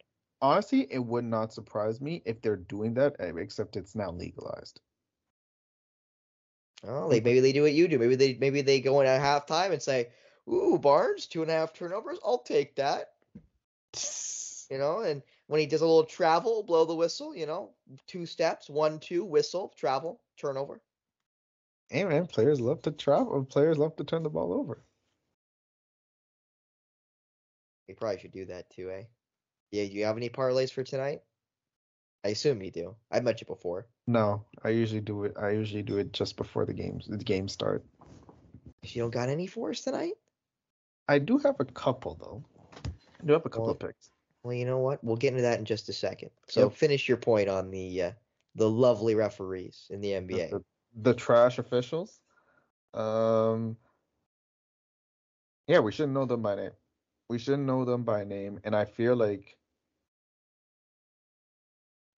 Honestly, 0.41 0.87
it 0.91 0.99
would 0.99 1.25
not 1.25 1.53
surprise 1.53 2.01
me 2.01 2.23
if 2.25 2.43
they're 2.43 2.57
doing 2.57 2.95
that, 2.95 3.17
except 3.19 3.77
it's 3.77 3.95
now 3.95 4.11
legalized. 4.11 4.81
Oh, 6.85 7.09
they 7.09 7.21
maybe 7.21 7.41
they 7.41 7.53
do 7.53 7.63
what 7.63 7.73
you 7.73 7.89
do. 7.89 7.99
Maybe 7.99 8.17
they 8.17 8.35
maybe 8.35 8.63
they 8.63 8.81
go 8.81 9.01
in 9.01 9.07
at 9.07 9.21
halftime 9.21 9.73
and 9.73 9.83
say, 9.83 10.09
"Ooh, 10.49 10.79
Barnes, 10.79 11.27
two 11.27 11.43
and 11.43 11.51
a 11.51 11.55
half 11.55 11.73
turnovers. 11.73 12.19
I'll 12.25 12.39
take 12.39 12.77
that." 12.77 13.13
You 14.71 14.79
know, 14.79 15.01
and 15.01 15.23
when 15.49 15.61
he 15.61 15.67
does 15.67 15.83
a 15.83 15.87
little 15.87 16.07
travel, 16.07 16.63
blow 16.63 16.87
the 16.87 16.95
whistle. 16.95 17.37
You 17.37 17.45
know, 17.45 17.75
two 18.07 18.25
steps, 18.25 18.71
one, 18.71 19.01
two, 19.01 19.23
whistle, 19.23 19.75
travel, 19.77 20.23
turnover. 20.39 20.81
Hey 21.91 22.05
man, 22.05 22.27
players 22.27 22.59
love 22.59 22.81
to 22.83 22.91
travel. 22.91 23.45
Players 23.45 23.77
love 23.77 23.97
to 23.97 24.05
turn 24.05 24.23
the 24.23 24.31
ball 24.31 24.55
over. 24.55 24.83
You 27.87 27.95
probably 27.95 28.19
should 28.21 28.33
do 28.33 28.47
that 28.47 28.71
too, 28.71 28.91
eh? 28.91 29.05
Yeah, 29.73 29.85
do 29.85 29.93
you 29.93 30.05
have 30.07 30.17
any 30.17 30.31
parlays 30.31 30.73
for 30.73 30.85
tonight? 30.85 31.23
I 32.25 32.29
assume 32.29 32.63
you 32.63 32.71
do. 32.71 32.95
I've 33.11 33.25
met 33.25 33.41
you 33.41 33.47
before. 33.47 33.87
No, 34.07 34.45
I 34.63 34.71
usually 34.71 35.01
do 35.01 35.25
it. 35.25 35.35
I 35.37 35.51
usually 35.51 35.83
do 35.83 35.99
it 35.99 36.13
just 36.13 36.37
before 36.37 36.65
the 36.67 36.73
games. 36.73 37.07
The 37.09 37.17
games 37.17 37.53
start. 37.53 37.85
You 38.85 39.03
don't 39.03 39.11
got 39.11 39.29
any 39.29 39.47
for 39.47 39.71
us 39.71 39.81
tonight, 39.83 40.15
I 41.09 41.19
do 41.19 41.39
have 41.39 41.57
a 41.61 41.65
couple 41.65 42.15
though. 42.21 42.45
I 43.23 43.27
do 43.27 43.33
have 43.33 43.47
a 43.47 43.49
couple 43.49 43.65
Well, 43.65 43.73
of 43.73 43.79
picks. 43.81 44.11
well, 44.43 44.55
you 44.55 44.65
know 44.65 44.79
what? 44.79 45.03
We'll 45.05 45.17
get 45.17 45.31
into 45.33 45.43
that 45.43 45.59
in 45.59 45.65
just 45.65 45.89
a 45.89 45.93
second. 45.93 46.31
So 46.49 46.69
Yep. 46.69 46.73
finish 46.73 47.09
your 47.09 47.17
point 47.17 47.49
on 47.49 47.71
the 47.71 48.03
uh, 48.03 48.13
the 48.55 48.69
lovely 48.69 49.15
referees 49.15 49.87
in 49.91 50.01
the 50.01 50.13
The, 50.13 50.35
NBA. 50.35 50.51
the, 50.51 50.65
the 51.03 51.15
trash 51.15 51.59
officials. 51.59 52.21
Um. 52.95 53.77
Yeah, 55.69 55.79
we 55.79 55.93
shouldn't 55.93 56.13
know 56.13 56.27
them 56.27 56.43
by 56.43 56.57
name. 56.57 56.73
We 57.29 57.39
shouldn't 57.39 57.67
know 57.67 57.85
them 57.85 58.03
by 58.03 58.25
name, 58.25 58.61
and 58.65 58.75
I 58.77 58.85
feel 58.85 59.17
like. 59.17 59.57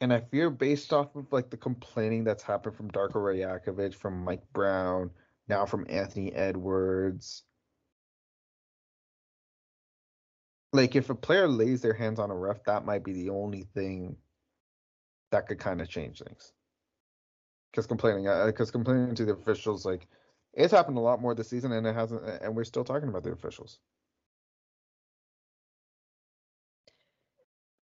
And 0.00 0.12
I 0.12 0.20
fear 0.20 0.50
based 0.50 0.92
off 0.92 1.14
of 1.16 1.32
like 1.32 1.50
the 1.50 1.56
complaining 1.56 2.24
that's 2.24 2.42
happened 2.42 2.76
from 2.76 2.90
Darko 2.90 3.14
Rajakovic, 3.14 3.94
from 3.94 4.24
Mike 4.24 4.42
Brown, 4.52 5.10
now 5.48 5.66
from 5.66 5.86
Anthony 5.88 6.32
Edwards. 6.32 7.44
Like 10.72 10.96
if 10.96 11.10
a 11.10 11.14
player 11.14 11.46
lays 11.48 11.80
their 11.80 11.94
hands 11.94 12.18
on 12.18 12.30
a 12.30 12.36
ref, 12.36 12.64
that 12.64 12.84
might 12.84 13.04
be 13.04 13.12
the 13.12 13.30
only 13.30 13.62
thing 13.74 14.16
that 15.30 15.46
could 15.46 15.58
kind 15.58 15.80
of 15.80 15.88
change 15.88 16.20
things. 16.20 16.52
Because 17.70 17.86
complaining, 17.86 18.28
uh, 18.28 18.46
because 18.46 18.70
complaining 18.70 19.14
to 19.14 19.24
the 19.24 19.32
officials, 19.32 19.84
like 19.84 20.06
it's 20.52 20.72
happened 20.72 20.98
a 20.98 21.00
lot 21.00 21.20
more 21.20 21.34
this 21.34 21.48
season, 21.48 21.72
and 21.72 21.86
it 21.86 21.94
hasn't, 21.94 22.24
and 22.24 22.54
we're 22.54 22.64
still 22.64 22.84
talking 22.84 23.08
about 23.08 23.24
the 23.24 23.32
officials. 23.32 23.78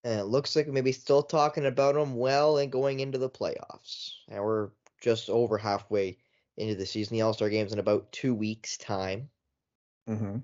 And 0.03 0.19
it 0.19 0.25
looks 0.25 0.55
like 0.55 0.67
maybe 0.67 0.91
still 0.91 1.23
talking 1.23 1.65
about 1.65 1.95
them 1.95 2.15
well 2.15 2.57
and 2.57 2.71
going 2.71 2.99
into 2.99 3.17
the 3.17 3.29
playoffs. 3.29 4.11
And 4.29 4.43
we're 4.43 4.69
just 5.01 5.29
over 5.29 5.57
halfway 5.57 6.17
into 6.57 6.75
the 6.75 6.85
season. 6.85 7.15
The 7.15 7.21
All 7.21 7.33
Star 7.33 7.49
game's 7.49 7.73
in 7.73 7.79
about 7.79 8.11
two 8.11 8.33
weeks' 8.33 8.77
time. 8.77 9.29
Mm-hmm. 10.09 10.39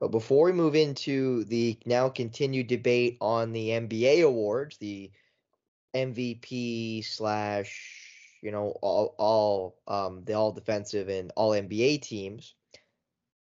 But 0.00 0.12
before 0.12 0.46
we 0.46 0.52
move 0.52 0.74
into 0.74 1.44
the 1.44 1.78
now 1.84 2.08
continued 2.08 2.68
debate 2.68 3.18
on 3.20 3.52
the 3.52 3.68
NBA 3.68 4.24
awards, 4.24 4.78
the 4.78 5.10
MVP 5.94 7.04
slash, 7.04 8.38
you 8.40 8.50
know, 8.50 8.70
all 8.80 9.14
all 9.18 9.76
um 9.86 10.24
the 10.24 10.32
all 10.34 10.52
defensive 10.52 11.08
and 11.08 11.32
all 11.36 11.50
NBA 11.50 12.00
teams, 12.00 12.54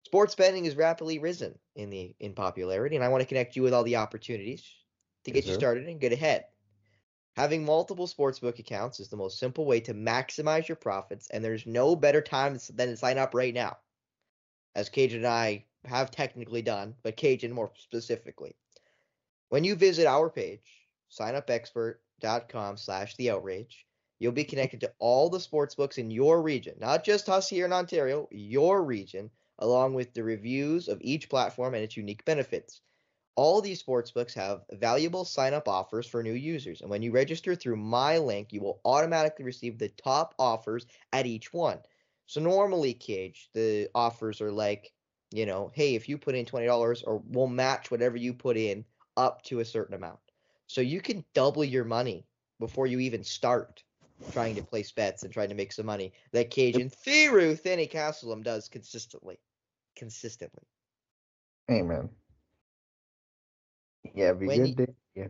sports 0.08 0.36
betting 0.36 0.64
has 0.64 0.78
rapidly 0.78 1.20
risen 1.20 1.60
in 1.76 1.90
the 1.90 2.16
in 2.20 2.34
popularity, 2.34 2.96
and 2.96 3.04
I 3.04 3.10
want 3.10 3.22
to 3.22 3.28
connect 3.28 3.56
you 3.58 3.62
with 3.62 3.74
all 3.74 3.84
the 3.84 3.98
opportunities 3.98 4.66
to 5.26 5.32
get 5.32 5.44
Yes, 5.44 5.52
you 5.52 5.56
started 5.56 5.86
and 5.86 6.00
get 6.00 6.14
ahead. 6.14 6.46
Having 7.36 7.66
multiple 7.66 8.08
sportsbook 8.08 8.58
accounts 8.58 9.02
is 9.02 9.10
the 9.10 9.18
most 9.18 9.38
simple 9.38 9.66
way 9.66 9.82
to 9.82 9.94
maximize 9.94 10.68
your 10.68 10.78
profits, 10.78 11.30
and 11.30 11.44
there's 11.44 11.66
no 11.66 11.96
better 11.96 12.22
time 12.22 12.58
than 12.74 12.90
to 12.90 12.98
sign 12.98 13.18
up 13.18 13.34
right 13.36 13.54
now 13.54 13.78
as 14.76 14.90
Kajan 14.90 15.18
and 15.18 15.28
I 15.28 15.66
have 15.84 16.10
technically 16.10 16.62
done, 16.62 16.96
but 17.04 17.18
Kajan 17.18 17.52
more 17.52 17.72
specifically. 17.76 18.56
When 19.50 19.64
you 19.64 19.76
visit 19.76 20.06
our 20.06 20.30
page, 20.30 20.88
signupexpert.com 21.12 22.78
slash 22.78 23.16
the 23.18 23.32
outrage, 23.32 23.86
you'll 24.20 24.32
be 24.32 24.44
connected 24.44 24.82
to 24.82 24.94
all 25.00 25.30
the 25.30 25.40
sports 25.40 25.76
books 25.76 25.98
in 25.98 26.12
your 26.12 26.42
region, 26.42 26.76
not 26.80 27.04
just 27.04 27.28
us 27.28 27.50
here 27.50 27.66
in 27.66 27.74
Ontario, 27.74 28.28
your 28.32 28.84
region, 28.84 29.30
along 29.60 29.94
with 29.94 30.14
the 30.14 30.24
reviews 30.24 30.88
of 30.88 31.00
each 31.02 31.30
platform 31.30 31.74
and 31.74 31.84
its 31.84 31.98
unique 31.98 32.26
benefits. 32.26 32.82
All 33.36 33.62
these 33.62 33.80
sports 33.80 34.12
books 34.12 34.34
have 34.34 34.64
valuable 34.72 35.24
sign 35.24 35.54
up 35.54 35.68
offers 35.68 36.08
for 36.08 36.24
new 36.24 36.34
users, 36.34 36.82
and 36.82 36.90
when 36.90 37.04
you 37.04 37.12
register 37.12 37.54
through 37.56 37.76
my 37.76 38.18
link, 38.18 38.52
you 38.52 38.62
will 38.62 38.82
automatically 38.84 39.46
receive 39.46 39.78
the 39.78 39.90
top 39.90 40.34
offers 40.40 40.88
at 41.14 41.28
each 41.28 41.54
one. 41.54 41.78
So 42.26 42.42
normally, 42.42 42.94
Cage, 42.94 43.50
the 43.54 43.90
offers 43.94 44.42
are 44.42 44.52
like, 44.52 44.92
you 45.32 45.46
know, 45.46 45.72
hey, 45.74 45.96
if 45.96 46.10
you 46.10 46.18
put 46.18 46.36
in 46.36 46.46
twenty 46.46 46.66
dollars, 46.66 47.04
or 47.04 47.22
we'll 47.28 47.48
match 47.48 47.92
whatever 47.92 48.18
you 48.18 48.34
put 48.34 48.58
in 48.58 48.86
up 49.16 49.44
to 49.44 49.60
a 49.60 49.66
certain 49.66 49.96
amount. 49.96 50.20
So 50.68 50.82
you 50.82 51.00
can 51.00 51.24
double 51.34 51.64
your 51.64 51.86
money 51.86 52.26
before 52.60 52.88
you 52.88 53.00
even 53.00 53.24
start 53.24 53.84
trying 54.32 54.56
to 54.56 54.64
place 54.64 54.92
bets 54.92 55.24
and 55.24 55.32
trying 55.32 55.50
to 55.50 55.56
make 55.56 55.72
some 55.72 55.86
money. 55.86 56.12
That 56.32 56.50
Cage 56.50 56.76
Kajan 56.76 56.92
Thiru 57.06 57.58
Thinny 57.58 57.88
Castleum 57.88 58.44
does 58.44 58.68
consistently, 58.68 59.40
consistently. 59.98 60.64
Amen. 61.70 62.10
Yeah, 64.16 64.34
be 64.34 64.48
When 64.48 64.74
good. 64.74 64.78
day. 64.78 64.94
Yeah. 65.16 65.28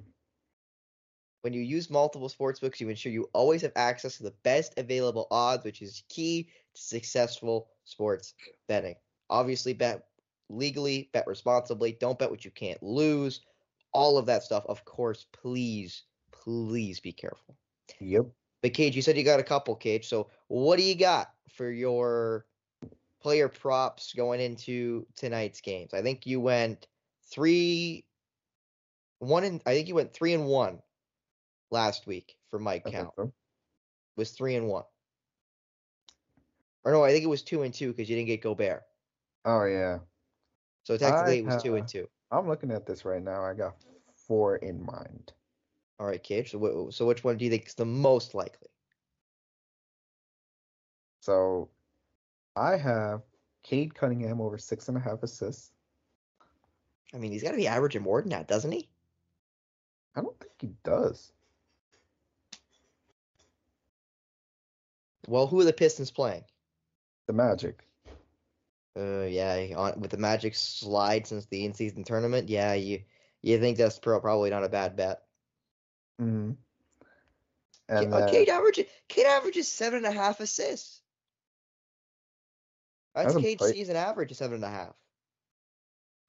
When 1.42 1.54
you 1.54 1.62
use 1.62 1.90
multiple 1.90 2.30
sportsbooks, 2.30 2.80
you 2.80 2.90
ensure 2.90 3.12
you 3.12 3.30
always 3.34 3.62
have 3.62 3.72
access 3.76 4.18
to 4.18 4.24
the 4.24 4.34
best 4.44 4.74
available 4.78 5.28
odds, 5.32 5.64
which 5.64 5.82
is 5.82 6.04
key 6.10 6.50
to 6.76 6.82
successful 6.82 7.70
sports 7.86 8.34
betting. 8.68 8.96
Obviously, 9.30 9.74
bet 9.74 10.08
legally, 10.50 11.10
bet 11.14 11.26
responsibly, 11.28 11.94
don't 12.00 12.20
bet 12.20 12.30
what 12.30 12.46
you 12.46 12.52
can't 12.52 12.82
lose. 12.84 13.42
All 13.94 14.18
of 14.18 14.26
that 14.26 14.44
stuff, 14.44 14.66
of 14.68 14.84
course, 14.86 15.26
please, 15.32 16.04
please 16.32 17.00
be 17.00 17.12
careful. 17.12 17.56
Yep. 18.00 18.26
But 18.62 18.74
Cage, 18.74 18.96
you 18.96 19.02
said 19.02 19.18
you 19.18 19.24
got 19.24 19.40
a 19.40 19.44
couple, 19.44 19.76
Cage. 19.76 20.08
So 20.08 20.30
what 20.48 20.78
do 20.78 20.84
you 20.84 20.96
got 20.96 21.32
for 21.50 21.70
your 21.70 22.46
player 23.28 23.50
props 23.50 24.14
going 24.14 24.40
into 24.40 25.06
tonight's 25.18 25.60
games? 25.60 25.94
I 25.94 26.02
think 26.02 26.26
you 26.26 26.40
went 26.40 26.88
three, 27.30 28.06
one, 29.20 29.44
and 29.44 29.62
I 29.66 29.74
think 29.74 29.90
you 29.90 29.96
went 29.96 30.14
three 30.14 30.34
and 30.34 30.46
one 30.46 30.80
last 31.70 32.08
week 32.08 32.38
for 32.50 32.58
Mike 32.58 32.84
I 32.86 32.92
count. 32.92 33.12
so. 33.18 33.34
Was 34.16 34.32
three 34.32 34.56
and 34.56 34.70
one. 34.70 34.86
Or 36.86 36.94
no, 36.94 37.04
I 37.04 37.12
think 37.12 37.26
it 37.26 37.28
was 37.28 37.42
two 37.42 37.64
and 37.64 37.74
two 37.74 37.90
because 37.90 38.10
you 38.10 38.16
didn't 38.16 38.30
get 38.30 38.42
Gobert. 38.42 38.84
Oh 39.44 39.66
yeah. 39.66 39.98
So 40.84 40.96
technically, 40.96 41.40
it 41.40 41.46
was 41.48 41.62
two 41.62 41.76
and 41.76 41.86
two. 41.86 42.08
I'm 42.32 42.48
looking 42.48 42.72
at 42.72 42.86
this 42.86 43.04
right 43.04 43.22
now. 43.22 43.44
I 43.44 43.54
got 43.54 43.76
four 44.26 44.56
in 44.56 44.86
mind. 44.86 45.34
All 46.00 46.08
right, 46.08 46.24
Cage. 46.24 46.52
So, 46.52 46.88
so 46.92 47.06
which 47.06 47.26
one 47.26 47.36
do 47.36 47.44
you 47.44 47.52
think 47.52 47.68
is 47.68 47.74
the 47.74 47.84
most 47.84 48.34
likely? 48.34 48.70
So 51.20 51.68
I 52.58 52.78
have 52.78 53.22
Cade 53.64 53.96
Cunningham 53.96 54.42
over 54.42 54.58
six 54.58 54.88
and 54.88 54.98
a 54.98 55.00
half 55.00 55.24
assists. 55.24 55.72
I 57.14 57.18
mean, 57.18 57.32
he's 57.32 57.44
got 57.44 57.52
to 57.52 57.58
be 57.58 57.68
averaging 57.68 58.02
more 58.02 58.22
than 58.22 58.32
that, 58.32 58.48
doesn't 58.48 58.72
he? 58.72 58.90
I 60.16 60.22
don't 60.22 60.38
think 60.40 60.54
he 60.60 60.72
does. 60.84 61.32
Well, 65.28 65.48
who 65.48 65.60
are 65.60 65.66
the 65.66 65.74
Pistons 65.74 66.12
playing? 66.12 66.44
The 67.28 67.34
Magic. 67.34 67.86
Uh, 68.98 69.26
yeah, 69.26 69.68
on, 69.76 70.00
with 70.00 70.10
the 70.10 70.18
Magic 70.18 70.56
slide 70.56 71.28
since 71.28 71.46
the 71.46 71.66
in-season 71.66 72.04
tournament, 72.04 72.50
yeah, 72.50 72.74
you 72.74 73.02
you 73.44 73.60
think 73.60 73.78
that's 73.78 74.00
pro- 74.00 74.20
probably 74.20 74.50
not 74.50 74.64
a 74.64 74.70
bad 74.70 74.96
bet. 74.96 75.22
Mm-hmm. 76.20 76.54
And 77.90 78.14
uh, 78.14 78.20
then, 78.20 78.30
Cade 78.30 78.50
averages 78.50 78.86
Cade 79.08 79.28
averages 79.28 79.68
seven 79.68 80.06
and 80.06 80.08
a 80.08 80.12
half 80.12 80.40
assists. 80.40 81.02
That's 83.18 83.34
Hasn't 83.34 83.58
played- 83.58 83.74
season 83.74 83.96
average 83.96 84.30
of 84.30 84.38
seven 84.38 84.56
and 84.56 84.64
a 84.64 84.70
half. 84.70 84.94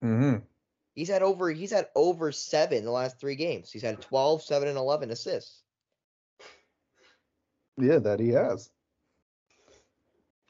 Mm-hmm. 0.02 0.36
He's 0.94 1.08
had 1.08 1.22
over 1.22 1.50
he's 1.50 1.70
had 1.70 1.88
over 1.94 2.32
seven 2.32 2.82
the 2.84 2.90
last 2.90 3.20
three 3.20 3.36
games. 3.36 3.70
He's 3.70 3.82
had 3.82 4.00
12, 4.00 4.42
7, 4.42 4.68
and 4.68 4.78
11 4.78 5.10
assists. 5.10 5.62
yeah, 7.76 7.98
that 7.98 8.20
he 8.20 8.30
has. 8.30 8.70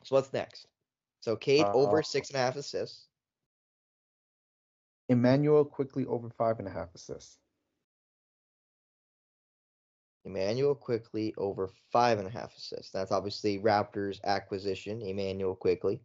So 0.04 0.14
what's 0.14 0.32
next? 0.32 0.68
So 1.20 1.34
Cade 1.34 1.64
over 1.64 1.98
Uh, 1.98 2.02
six 2.02 2.28
and 2.30 2.36
a 2.36 2.38
half 2.38 2.54
assists. 2.54 3.08
Immanuel 5.08 5.64
Quickley 5.64 6.06
over 6.06 6.30
five 6.30 6.60
and 6.60 6.68
a 6.68 6.70
half 6.70 6.94
assists. 6.94 7.36
Immanuel 10.24 10.74
Quickley 10.76 11.34
over 11.36 11.68
five 11.90 12.18
and 12.18 12.28
a 12.28 12.30
half 12.30 12.54
assists. 12.56 12.92
That's 12.92 13.10
obviously 13.10 13.58
Raptors 13.58 14.22
acquisition. 14.22 15.02
Immanuel 15.02 15.56
Quickley. 15.56 16.00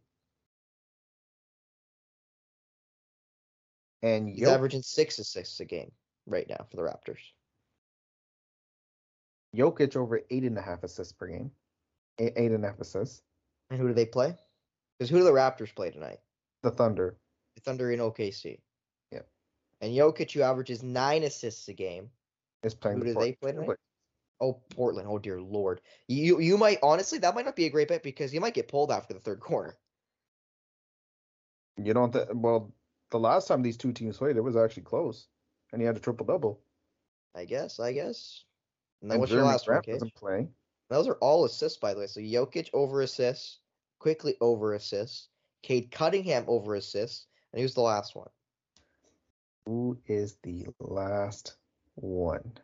And 4.04 4.28
He's 4.28 4.46
Jokic, 4.46 4.52
averaging 4.52 4.82
six 4.82 5.18
assists 5.18 5.58
a 5.60 5.64
game 5.64 5.90
right 6.26 6.46
now 6.46 6.66
for 6.70 6.76
the 6.76 6.82
Raptors. 6.82 7.20
Jokic 9.56 9.96
over 9.96 10.20
eight 10.30 10.42
and 10.42 10.58
a 10.58 10.62
half 10.62 10.84
assists 10.84 11.14
per 11.14 11.26
game. 11.26 11.50
Eight, 12.18 12.34
eight 12.36 12.52
and 12.52 12.62
a 12.62 12.68
half 12.68 12.78
assists. 12.78 13.22
And 13.70 13.80
who 13.80 13.88
do 13.88 13.94
they 13.94 14.04
play? 14.04 14.36
Because 14.98 15.08
who 15.08 15.18
do 15.18 15.24
the 15.24 15.30
Raptors 15.30 15.74
play 15.74 15.90
tonight? 15.90 16.18
The 16.62 16.70
Thunder. 16.70 17.16
The 17.54 17.62
Thunder 17.62 17.92
in 17.92 18.00
OKC. 18.00 18.60
Yeah. 19.10 19.20
And 19.80 19.96
Jokic, 19.96 20.32
who 20.32 20.42
averages 20.42 20.82
nine 20.82 21.22
assists 21.22 21.66
a 21.68 21.72
game. 21.72 22.10
is 22.62 22.74
playing. 22.74 22.98
Who 22.98 23.04
the 23.04 23.14
do 23.14 23.20
they 23.20 23.32
play 23.32 23.52
tonight? 23.52 23.78
Oh, 24.38 24.60
Portland. 24.76 25.08
Oh 25.08 25.18
dear 25.18 25.40
lord. 25.40 25.80
You 26.08 26.40
you 26.40 26.58
might 26.58 26.78
honestly 26.82 27.18
that 27.20 27.34
might 27.34 27.46
not 27.46 27.56
be 27.56 27.64
a 27.64 27.70
great 27.70 27.88
bet 27.88 28.02
because 28.02 28.34
you 28.34 28.40
might 28.40 28.52
get 28.52 28.68
pulled 28.68 28.92
after 28.92 29.14
the 29.14 29.20
third 29.20 29.40
quarter. 29.40 29.78
You 31.82 31.94
don't. 31.94 32.12
Th- 32.12 32.28
well, 32.34 32.74
the 33.14 33.20
last 33.20 33.46
time 33.46 33.62
these 33.62 33.76
two 33.76 33.92
teams 33.92 34.18
played, 34.18 34.36
it 34.36 34.40
was 34.40 34.56
actually 34.56 34.82
close, 34.82 35.28
and 35.72 35.80
he 35.80 35.86
had 35.86 35.96
a 35.96 36.00
triple 36.00 36.26
double. 36.26 36.60
I 37.36 37.44
guess. 37.44 37.78
I 37.78 37.92
guess. 37.92 38.42
And 39.00 39.08
then 39.08 39.14
And 39.14 39.20
what's 39.20 39.32
your 39.32 39.44
last 39.44 39.68
one, 39.68 39.74
Grant 39.74 39.88
wasn't 39.88 40.14
playing. 40.16 40.48
Those 40.90 41.06
are 41.06 41.14
all 41.20 41.44
assists, 41.44 41.78
by 41.78 41.94
the 41.94 42.00
way. 42.00 42.08
So 42.08 42.20
Jokic 42.20 42.70
over 42.72 43.02
assists, 43.02 43.60
Quickley 44.00 44.36
over 44.40 44.74
assists, 44.74 45.28
Cade 45.62 45.92
Cunningham 45.92 46.44
over 46.48 46.74
assists, 46.74 47.28
and 47.52 47.62
who's 47.62 47.74
the 47.74 47.82
last 47.82 48.16
one? 48.16 48.30
Who 49.66 49.96
is 50.06 50.36
the 50.42 50.66
last 50.80 51.56
one? 51.94 52.58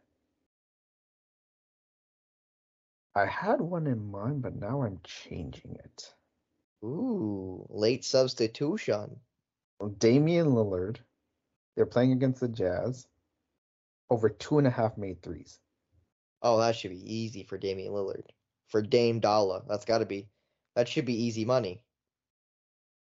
I 3.15 3.25
had 3.25 3.61
one 3.61 3.87
in 3.87 4.11
mind, 4.11 4.43
but 4.43 4.57
now 4.57 4.83
I'm 4.83 4.99
changing 5.05 5.77
it. 5.77 6.13
Ooh, 6.85 7.65
late 7.71 8.05
substitution. 8.05 9.21
Damian 9.89 10.49
Lillard. 10.49 10.99
They're 11.77 11.87
playing 11.87 12.13
against 12.13 12.41
the 12.41 12.49
Jazz. 12.49 13.07
Over 14.11 14.29
two 14.29 14.59
and 14.59 14.67
a 14.67 14.71
half 14.71 14.99
made 14.99 15.23
threes. 15.23 15.59
Oh, 16.43 16.59
that 16.59 16.75
should 16.77 16.91
be 16.91 17.15
easy 17.15 17.45
for 17.45 17.59
Damian 17.59 17.93
Lillard. 17.93 18.25
For 18.69 18.83
Dame 18.83 19.21
Dolla, 19.21 19.63
that's 19.69 19.85
got 19.85 19.99
to 19.99 20.07
be. 20.07 20.29
That 20.77 20.89
should 20.89 21.05
be 21.05 21.25
easy 21.25 21.45
money. 21.45 21.83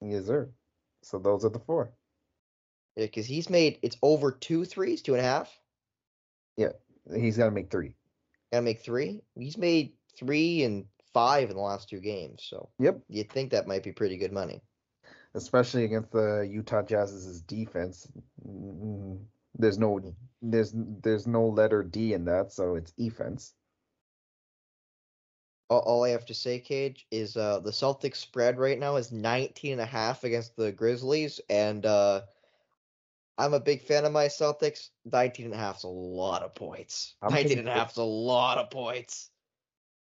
Yes, 0.02 0.26
sir. 0.26 0.50
So 1.04 1.20
those 1.20 1.46
are 1.46 1.50
the 1.50 1.60
four. 1.60 1.92
Yeah, 2.96 3.06
because 3.06 3.26
he's 3.26 3.50
made 3.50 3.80
it's 3.82 3.98
over 4.02 4.32
two 4.32 4.66
threes, 4.66 5.02
two 5.02 5.14
and 5.14 5.22
a 5.22 5.28
half? 5.28 5.58
Yeah, 6.58 6.74
he's 7.16 7.38
got 7.38 7.46
to 7.46 7.52
make 7.52 7.72
three. 7.72 7.96
Gotta 8.52 8.64
make 8.64 8.82
three. 8.82 9.22
He's 9.36 9.58
made 9.58 9.94
three 10.18 10.64
and 10.64 10.86
five 11.14 11.50
in 11.50 11.56
the 11.56 11.62
last 11.62 11.90
two 11.90 12.00
games, 12.00 12.44
so 12.48 12.70
Yep. 12.80 13.00
you'd 13.08 13.32
think 13.32 13.52
that 13.52 13.68
might 13.68 13.84
be 13.84 13.92
pretty 13.92 14.18
good 14.18 14.34
money. 14.34 14.62
Especially 15.36 15.86
against 15.86 16.12
the 16.12 16.48
Utah 16.50 16.82
Jazz's 16.82 17.42
defense. 17.42 18.08
Mm, 18.48 19.20
There's 19.56 19.78
no 19.78 20.00
there's 20.42 20.74
there's 20.76 21.28
no 21.28 21.48
letter 21.48 21.84
D 21.84 22.14
in 22.14 22.26
that, 22.26 22.52
so 22.52 22.76
it's 22.76 22.92
defense. 22.92 23.54
All, 25.70 25.82
all 25.82 26.04
I 26.04 26.10
have 26.10 26.26
to 26.26 26.34
say, 26.34 26.60
Cage, 26.60 27.06
is 27.12 27.38
uh, 27.38 27.60
the 27.60 27.70
Celtics 27.70 28.16
spread 28.16 28.58
right 28.58 28.80
now 28.80 28.96
is 28.96 29.12
19 29.12 29.74
and 29.74 29.82
a 29.82 29.86
half 29.86 30.24
against 30.24 30.56
the 30.56 30.72
Grizzlies, 30.72 31.40
and 31.48 31.86
uh, 31.86 32.22
I'm 33.38 33.54
a 33.54 33.60
big 33.60 33.84
fan 33.84 34.06
of 34.06 34.12
my 34.12 34.26
Celtics. 34.26 34.90
19 35.06 35.46
and 35.46 35.54
a 35.54 35.58
half 35.58 35.78
is 35.78 35.84
a 35.84 35.88
lot 35.88 36.42
of 36.42 36.56
points. 36.56 37.16
I'm 37.22 37.34
19 37.34 37.60
and 37.60 37.70
a 37.70 37.74
half 37.74 37.92
is 37.92 37.98
a 37.98 38.04
lot 38.04 38.58
of 38.58 38.72
points. 38.72 39.30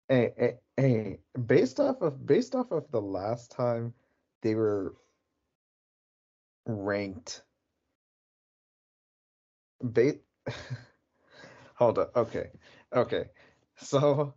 Hey, 0.07 0.31
hey, 0.37 0.53
hey, 0.77 1.17
based 1.45 1.79
off 1.79 2.01
of 2.01 2.25
based 2.25 2.55
off 2.55 2.71
of 2.71 2.89
the 2.91 3.01
last 3.01 3.51
time 3.51 3.93
they 4.41 4.55
were 4.55 4.95
ranked 6.67 7.41
ba 9.81 10.13
hold 11.75 11.97
up 11.99 12.15
okay 12.15 12.49
okay 12.93 13.25
so 13.77 14.33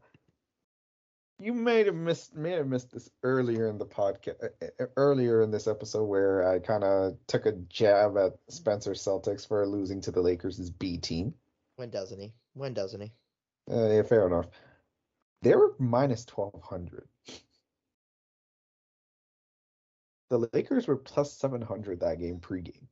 you 1.41 1.55
may 1.55 1.85
have 1.85 1.95
missed 1.95 2.37
may 2.37 2.53
have 2.53 2.67
missed 2.67 2.93
this 2.93 3.09
earlier 3.23 3.69
in 3.69 3.79
the 3.79 3.87
podcast 3.87 4.51
earlier 4.97 5.43
in 5.43 5.51
this 5.51 5.67
episode 5.67 6.05
where 6.05 6.47
I 6.47 6.59
kind 6.59 6.85
of 6.85 7.17
took 7.27 7.47
a 7.47 7.53
jab 7.53 8.17
at 8.19 8.35
Spencer 8.49 8.93
Celtics 8.93 9.49
for 9.49 9.67
losing 9.67 10.03
to 10.03 10.11
the 10.11 10.21
Lakers' 10.21 10.71
B 10.71 10.99
team. 10.99 11.35
When 11.77 11.91
doesn't 11.91 12.21
he? 12.21 12.35
When 12.53 12.75
doesn't 12.75 13.01
he? 13.01 13.13
Uh, 13.71 13.89
yeah, 13.89 14.03
fair 14.03 14.27
enough. 14.27 14.47
They 15.43 15.55
were 15.55 15.75
minus 15.79 16.27
1200. 16.27 17.09
The 20.31 20.49
Lakers 20.53 20.87
were 20.87 20.97
plus 20.97 21.33
700 21.33 22.01
that 22.01 22.21
game 22.21 22.39
pregame. 22.39 22.87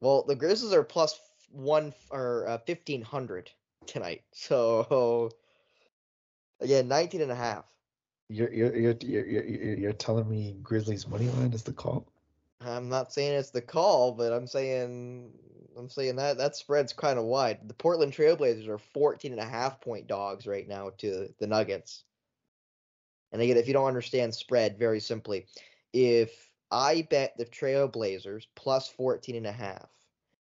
Well, 0.00 0.24
the 0.24 0.34
Grizzlies 0.34 0.72
are 0.72 0.82
plus 0.82 1.18
one 1.50 1.94
or 2.10 2.46
uh, 2.46 2.58
1500 2.66 3.50
tonight. 3.86 4.22
So, 4.32 5.30
again, 6.60 6.88
19 6.88 7.22
and 7.22 7.32
a 7.32 7.36
half. 7.36 7.64
You're 8.28 8.52
you're 8.52 8.76
you're 8.76 8.96
you're, 9.00 9.26
you're, 9.26 9.78
you're 9.78 9.92
telling 9.94 10.28
me 10.28 10.56
Grizzlies 10.62 11.08
money 11.08 11.28
line 11.28 11.52
is 11.54 11.62
the 11.62 11.72
call? 11.72 12.06
I'm 12.60 12.88
not 12.90 13.12
saying 13.12 13.38
it's 13.38 13.50
the 13.50 13.62
call, 13.62 14.12
but 14.12 14.32
I'm 14.32 14.46
saying 14.46 15.32
I'm 15.78 15.88
saying 15.88 16.16
that 16.16 16.36
that 16.38 16.56
spread's 16.56 16.92
kind 16.92 17.18
of 17.18 17.24
wide. 17.24 17.60
The 17.66 17.74
Portland 17.74 18.12
Trailblazers 18.12 18.68
are 18.68 18.78
14 18.78 19.32
and 19.32 19.40
a 19.40 19.44
half 19.44 19.80
point 19.80 20.08
dogs 20.08 20.46
right 20.46 20.68
now 20.68 20.90
to 20.98 21.32
the 21.38 21.46
Nuggets. 21.46 22.04
And 23.32 23.40
again, 23.40 23.56
if 23.56 23.66
you 23.66 23.72
don't 23.72 23.86
understand 23.86 24.34
spread, 24.34 24.78
very 24.78 25.00
simply, 25.00 25.46
if 25.92 26.50
I 26.70 27.02
bet 27.02 27.36
the 27.36 27.46
Trailblazers 27.46 28.46
plus 28.54 28.88
14 28.88 29.36
and 29.36 29.46
a 29.46 29.52
half, 29.52 29.88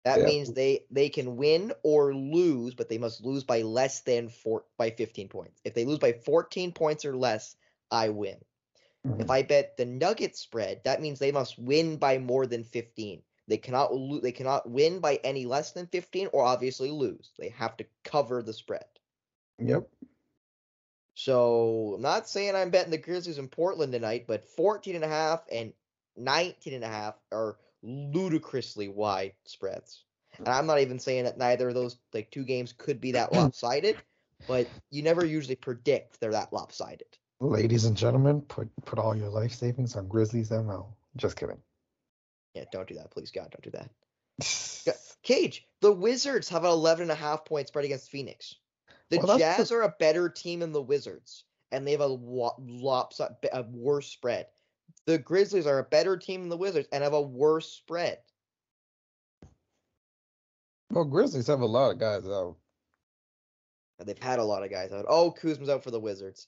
that 0.03 0.19
Yeah. 0.19 0.25
means 0.25 0.53
they 0.53 0.85
they 0.89 1.09
can 1.09 1.35
win 1.37 1.73
or 1.83 2.15
lose, 2.15 2.75
but 2.75 2.89
they 2.89 2.97
must 2.97 3.23
lose 3.25 3.43
by 3.43 3.61
less 3.61 4.01
than 4.01 4.29
four 4.29 4.65
by 4.77 4.89
15 4.91 5.27
points. 5.27 5.59
If 5.63 5.73
they 5.73 5.85
lose 5.85 5.99
by 5.99 6.13
14 6.13 6.71
points 6.71 7.05
or 7.05 7.15
less, 7.15 7.55
I 7.91 8.09
win. 8.09 8.37
If 9.19 9.27
mm-hmm. 9.27 9.31
I 9.31 9.41
bet 9.43 9.77
the 9.77 9.85
Nuggets 9.85 10.39
spread, 10.39 10.81
that 10.83 11.01
means 11.01 11.19
they 11.19 11.31
must 11.31 11.57
win 11.57 11.97
by 11.97 12.17
more 12.17 12.45
than 12.45 12.63
15. 12.63 13.21
They 13.47 13.57
cannot 13.57 13.93
lo- 13.93 14.19
they 14.19 14.31
cannot 14.31 14.69
win 14.69 14.99
by 14.99 15.19
any 15.23 15.45
less 15.45 15.71
than 15.71 15.87
15 15.87 16.29
or 16.33 16.43
obviously 16.43 16.91
lose. 16.91 17.31
They 17.37 17.49
have 17.49 17.77
to 17.77 17.85
cover 18.03 18.41
the 18.41 18.53
spread. 18.53 18.85
Yep. 19.59 19.89
So, 21.19 21.93
I'm 21.95 22.03
not 22.03 22.29
saying 22.29 22.55
I'm 22.55 22.69
betting 22.69 22.91
the 22.91 22.97
Grizzlies 22.99 23.39
in 23.39 23.47
Portland 23.47 23.91
tonight, 23.91 24.25
but 24.27 24.45
14 24.45 24.93
and 24.93 25.03
a 25.03 25.07
half 25.07 25.43
and 25.51 25.73
19 26.15 26.75
and 26.75 26.83
a 26.83 26.87
half 26.87 27.15
are 27.31 27.57
ludicrously 27.81 28.87
wide 28.87 29.33
spreads. 29.43 30.03
And 30.37 30.47
I'm 30.47 30.67
not 30.67 30.79
even 30.79 30.99
saying 30.99 31.23
that 31.23 31.39
neither 31.39 31.69
of 31.69 31.73
those 31.73 31.97
like 32.13 32.29
two 32.29 32.43
games 32.43 32.71
could 32.71 33.01
be 33.01 33.13
that 33.13 33.33
lopsided, 33.33 33.97
but 34.47 34.67
you 34.91 35.01
never 35.01 35.25
usually 35.25 35.55
predict 35.55 36.19
they're 36.19 36.33
that 36.33 36.53
lopsided. 36.53 37.07
Ladies 37.39 37.85
and 37.85 37.97
gentlemen, 37.97 38.41
put 38.41 38.69
put 38.85 38.99
all 38.99 39.17
your 39.17 39.29
life 39.29 39.53
savings 39.53 39.95
on 39.95 40.07
Grizzlies 40.07 40.51
ML. 40.51 40.85
Just 41.15 41.35
kidding. 41.35 41.57
Yeah, 42.53 42.65
don't 42.71 42.87
do 42.87 42.93
that, 42.93 43.09
please 43.09 43.31
God, 43.31 43.49
don't 43.49 43.63
do 43.63 43.71
that. 43.71 44.95
Cage, 45.23 45.65
the 45.81 45.91
Wizards 45.91 46.49
have 46.49 46.63
an 46.63 46.69
11 46.69 47.01
and 47.01 47.11
a 47.11 47.15
half 47.15 47.43
point 47.43 47.69
spread 47.69 47.85
against 47.85 48.11
Phoenix. 48.11 48.53
The 49.09 49.19
Well, 49.19 49.37
Jazz 49.37 49.71
are 49.71 49.83
a 49.83 49.95
better 49.99 50.27
team 50.29 50.59
than 50.59 50.71
the 50.73 50.81
Wizards, 50.81 51.45
and 51.71 51.87
they 51.87 51.91
have 51.91 52.01
a 52.01 52.13
wa- 52.13 52.55
lopside, 52.59 53.35
a 53.53 53.63
worse 53.63 54.07
spread. 54.07 54.47
The 55.05 55.17
Grizzlies 55.17 55.65
are 55.67 55.79
a 55.79 55.83
better 55.83 56.17
team 56.17 56.41
than 56.41 56.49
the 56.49 56.57
Wizards 56.57 56.89
and 56.91 57.03
have 57.03 57.13
a 57.13 57.21
worse 57.21 57.71
spread. 57.71 58.19
Well, 60.91 61.05
Grizzlies 61.05 61.47
have 61.47 61.61
a 61.61 61.65
lot 61.65 61.91
of 61.91 61.99
guys 61.99 62.25
out. 62.27 62.57
And 63.99 64.07
they've 64.07 64.17
had 64.21 64.39
a 64.39 64.43
lot 64.43 64.63
of 64.63 64.69
guys 64.69 64.91
out. 64.91 65.05
Oh, 65.07 65.31
Kuzma's 65.31 65.69
out 65.69 65.83
for 65.83 65.91
the 65.91 65.99
Wizards. 65.99 66.47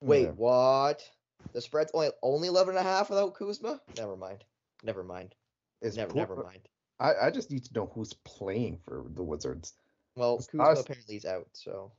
Wait, 0.00 0.24
Yeah. 0.24 0.30
what? 0.32 1.08
The 1.52 1.60
spread's 1.60 1.90
only 1.94 2.10
only 2.22 2.48
11 2.48 2.76
and 2.76 2.84
a 2.86 2.88
half 2.88 3.10
without 3.10 3.34
Kuzma? 3.34 3.80
Never 3.96 4.16
mind. 4.16 4.44
Never 4.82 5.04
mind. 5.04 5.34
Is 5.80 5.96
Never, 5.96 6.10
Poole- 6.12 6.20
never 6.20 6.42
mind. 6.42 6.68
I, 6.98 7.14
I 7.26 7.30
just 7.30 7.50
need 7.50 7.64
to 7.66 7.74
know 7.74 7.86
who's 7.86 8.12
playing 8.24 8.78
for 8.84 9.04
the 9.10 9.22
Wizards. 9.22 9.74
Well, 10.18 10.38
Kuzma 10.38 10.64
us. 10.64 10.80
apparently 10.80 11.16
is 11.16 11.24
out, 11.24 11.48
so. 11.52 11.92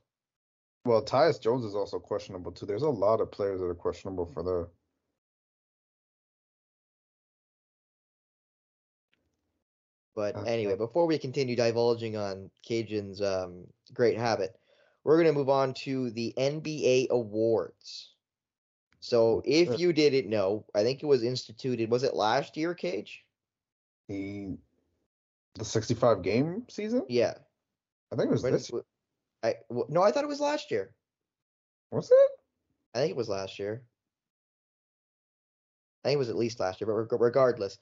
Well, 0.84 1.02
Tyus 1.02 1.40
Jones 1.40 1.64
is 1.64 1.74
also 1.74 1.98
questionable 1.98 2.52
too. 2.52 2.66
There's 2.66 2.82
a 2.82 2.88
lot 2.88 3.20
of 3.20 3.30
players 3.30 3.60
that 3.60 3.66
are 3.66 3.74
questionable 3.74 4.26
for 4.26 4.42
the. 4.42 4.68
But 10.14 10.36
Uh, 10.36 10.42
anyway, 10.42 10.76
before 10.76 11.06
we 11.06 11.18
continue 11.18 11.56
divulging 11.56 12.16
on 12.16 12.50
Kajan's 12.68 13.22
um, 13.22 13.66
great 13.94 14.18
habit, 14.18 14.58
we're 15.04 15.16
going 15.16 15.32
to 15.32 15.38
move 15.38 15.48
on 15.48 15.72
to 15.84 16.10
the 16.10 16.34
NBA 16.36 17.08
awards. 17.10 18.12
So, 19.02 19.40
if 19.46 19.78
you 19.78 19.94
didn't 19.94 20.28
know, 20.28 20.66
I 20.74 20.82
think 20.82 21.02
it 21.02 21.06
was 21.06 21.22
instituted. 21.22 21.90
Was 21.90 22.02
it 22.02 22.14
last 22.14 22.56
year, 22.58 22.74
Cage? 22.74 23.24
the 24.10 24.58
the 25.54 25.64
65 25.64 26.22
game 26.22 26.64
season. 26.68 27.04
Yeah. 27.08 27.34
I 28.12 28.16
think 28.16 28.28
it 28.28 28.32
was 28.32 28.42
When- 28.42 28.52
this. 28.52 28.66
w- 28.68 28.84
I 29.42 29.54
w- 29.68 29.86
no, 29.88 30.02
I 30.02 30.10
thought 30.12 30.24
it 30.24 30.28
was 30.28 30.40
last 30.40 30.70
year. 30.70 30.94
Was 31.90 32.10
it? 32.10 32.30
I 32.94 32.98
think 32.98 33.10
it 33.10 33.16
was 33.16 33.28
last 33.28 33.58
year. 33.58 33.84
I 36.04 36.08
think 36.08 36.14
it 36.16 36.18
was 36.18 36.28
at 36.28 36.36
least 36.36 36.60
last 36.60 36.80
year, 36.80 36.86
but 36.86 37.18
regardless, 37.18 37.78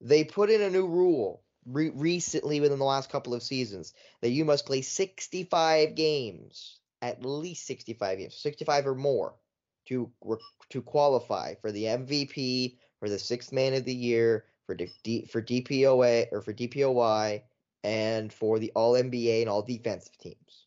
they 0.00 0.24
put 0.24 0.50
in 0.50 0.60
a 0.62 0.70
new 0.70 0.86
rule 0.86 1.42
re- 1.66 1.90
recently 1.90 2.60
within 2.60 2.78
the 2.78 2.84
last 2.84 3.10
couple 3.10 3.34
of 3.34 3.42
seasons 3.42 3.94
that 4.22 4.30
you 4.30 4.44
must 4.44 4.66
play 4.66 4.82
65 4.82 5.94
games, 5.94 6.80
at 7.02 7.24
least 7.24 7.66
65 7.66 8.18
games, 8.18 8.36
65 8.36 8.86
or 8.86 8.94
more, 8.94 9.34
to 9.86 10.12
to 10.68 10.82
qualify 10.82 11.54
for 11.56 11.72
the 11.72 11.84
MVP, 11.84 12.78
for 12.98 13.08
the 13.08 13.18
sixth 13.18 13.52
man 13.52 13.74
of 13.74 13.84
the 13.84 13.94
year, 13.94 14.44
for 14.66 14.74
D, 14.74 15.26
for 15.26 15.40
DPOA 15.42 16.28
or 16.32 16.40
for 16.42 16.52
DPOY, 16.52 17.42
and 17.84 18.32
for 18.32 18.58
the 18.58 18.72
All 18.74 18.94
NBA 18.94 19.40
and 19.40 19.48
All 19.48 19.62
Defensive 19.62 20.16
teams. 20.18 20.66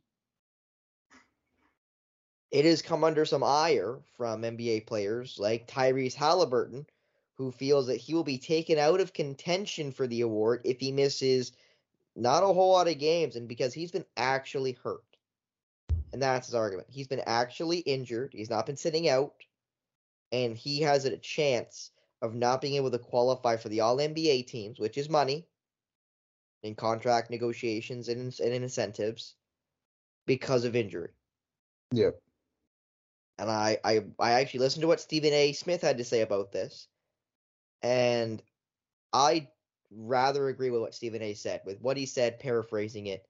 It 2.52 2.66
has 2.66 2.82
come 2.82 3.04
under 3.04 3.26
some 3.26 3.44
ire 3.44 4.00
from 4.16 4.44
NBA 4.44 4.86
players 4.86 5.38
like 5.40 5.68
Tyrese 5.68 6.14
Halliburton, 6.14 6.86
who 7.36 7.52
feels 7.52 7.88
that 7.88 7.98
he 7.98 8.14
will 8.14 8.24
be 8.24 8.38
taken 8.38 8.78
out 8.78 9.02
of 9.02 9.14
contention 9.14 9.92
for 9.92 10.06
the 10.06 10.22
award 10.22 10.62
if 10.64 10.80
he 10.80 10.92
misses 10.92 11.52
not 12.16 12.44
a 12.44 12.48
whole 12.48 12.74
lot 12.74 12.88
of 12.88 13.00
games 13.00 13.36
and 13.36 13.48
because 13.48 13.74
he's 13.74 13.92
been 13.92 14.06
actually 14.18 14.74
hurt. 14.84 15.04
And 16.12 16.22
that's 16.22 16.46
his 16.46 16.54
argument. 16.54 16.90
He's 16.92 17.08
been 17.08 17.24
actually 17.26 17.80
injured. 17.80 18.34
He's 18.34 18.52
not 18.52 18.68
been 18.68 18.78
sitting 18.78 19.10
out. 19.10 19.34
And 20.32 20.56
he 20.56 20.82
has 20.82 21.06
a 21.06 21.18
chance 21.18 21.90
of 22.22 22.36
not 22.36 22.62
being 22.62 22.76
able 22.76 22.92
to 22.92 23.00
qualify 23.00 23.58
for 23.58 23.70
the 23.70 23.82
All 23.82 23.98
NBA 23.98 24.46
teams, 24.46 24.80
which 24.80 24.98
is 24.98 25.10
money 25.10 25.48
in 26.64 26.76
contract 26.76 27.30
negotiations 27.30 28.08
and, 28.08 28.34
and 28.40 28.54
incentives 28.54 29.36
because 30.26 30.64
of 30.66 30.76
injury. 30.76 31.12
Yeah. 31.92 32.12
And 33.38 33.50
I, 33.50 33.78
I, 33.84 34.04
I 34.20 34.32
actually 34.34 34.62
listened 34.62 34.82
to 34.82 34.88
what 34.88 35.02
Stephen 35.02 35.34
A. 35.34 35.54
Smith 35.54 35.82
had 35.82 35.98
to 35.98 36.04
say 36.04 36.22
about 36.22 36.52
this. 36.52 36.88
And 37.82 38.42
I 39.12 39.50
rather 39.92 40.48
agree 40.48 40.70
with 40.70 40.82
what 40.82 40.96
Stephen 40.96 41.22
A. 41.22 41.34
said. 41.34 41.62
With 41.66 41.82
what 41.82 41.98
he 41.98 42.06
said, 42.06 42.40
paraphrasing 42.40 43.08
it, 43.08 43.28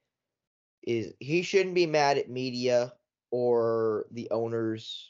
is 0.83 1.13
he 1.19 1.41
shouldn't 1.41 1.75
be 1.75 1.87
mad 1.87 2.17
at 2.17 2.29
media 2.29 2.93
or 3.31 4.05
the 4.11 4.29
owners 4.29 5.09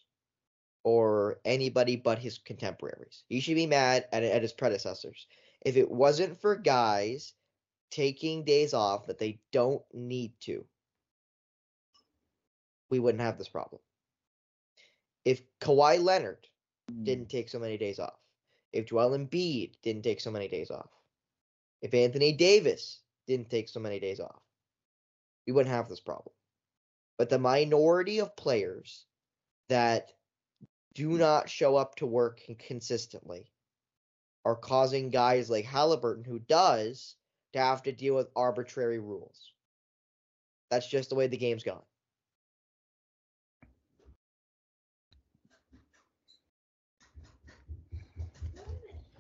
or 0.84 1.40
anybody 1.44 1.96
but 1.96 2.20
his 2.20 2.38
contemporaries. 2.38 3.24
He 3.28 3.40
should 3.40 3.56
be 3.56 3.68
mad 3.68 4.06
at, 4.14 4.24
at 4.24 4.42
his 4.42 4.54
predecessors. 4.54 5.28
If 5.66 5.76
it 5.76 5.90
wasn't 5.90 6.40
for 6.40 6.56
guys 6.56 7.34
taking 7.94 8.44
days 8.44 8.74
off 8.74 9.06
that 9.06 9.20
they 9.20 9.40
don't 9.52 9.84
need 9.94 10.34
to, 10.42 10.66
we 12.90 12.98
wouldn't 12.98 13.22
have 13.22 13.38
this 13.38 13.50
problem. 13.50 13.80
If 15.26 15.44
Kawhi 15.62 16.04
Leonard 16.04 16.48
didn't 17.04 17.28
mm. 17.28 17.30
take 17.30 17.50
so 17.50 17.60
many 17.60 17.78
days 17.78 18.00
off, 18.00 18.18
if 18.72 18.88
Joel 18.88 19.12
Embiid 19.12 19.74
didn't 19.84 20.02
take 20.02 20.20
so 20.20 20.32
many 20.32 20.48
days 20.48 20.72
off, 20.72 20.90
if 21.84 21.94
Anthony 21.94 22.34
Davis 22.34 23.00
didn't 23.28 23.52
take 23.52 23.70
so 23.70 23.80
many 23.80 24.00
days 24.00 24.20
off, 24.20 24.42
we 25.46 25.54
wouldn't 25.54 25.74
have 25.74 25.88
this 25.88 26.00
problem. 26.00 26.34
But 27.20 27.30
the 27.30 27.38
minority 27.38 28.20
of 28.20 28.36
players 28.36 29.06
that 29.70 30.14
do 30.96 31.10
mm. 31.10 31.20
not 31.20 31.48
show 31.48 31.76
up 31.76 31.96
to 31.98 32.08
work 32.08 32.42
consistently 32.58 33.52
are 34.46 34.56
causing 34.56 35.12
guys 35.12 35.52
like 35.52 35.66
Halliburton, 35.66 36.24
who 36.24 36.40
does, 36.40 37.16
to 37.54 37.60
have 37.60 37.84
to 37.84 37.92
deal 37.92 38.16
with 38.16 38.28
arbitrary 38.36 39.00
rules. 39.00 39.54
That's 40.70 40.88
just 40.88 41.10
the 41.10 41.16
way 41.16 41.28
the 41.28 41.38
game's 41.38 41.64
gone. 41.64 41.84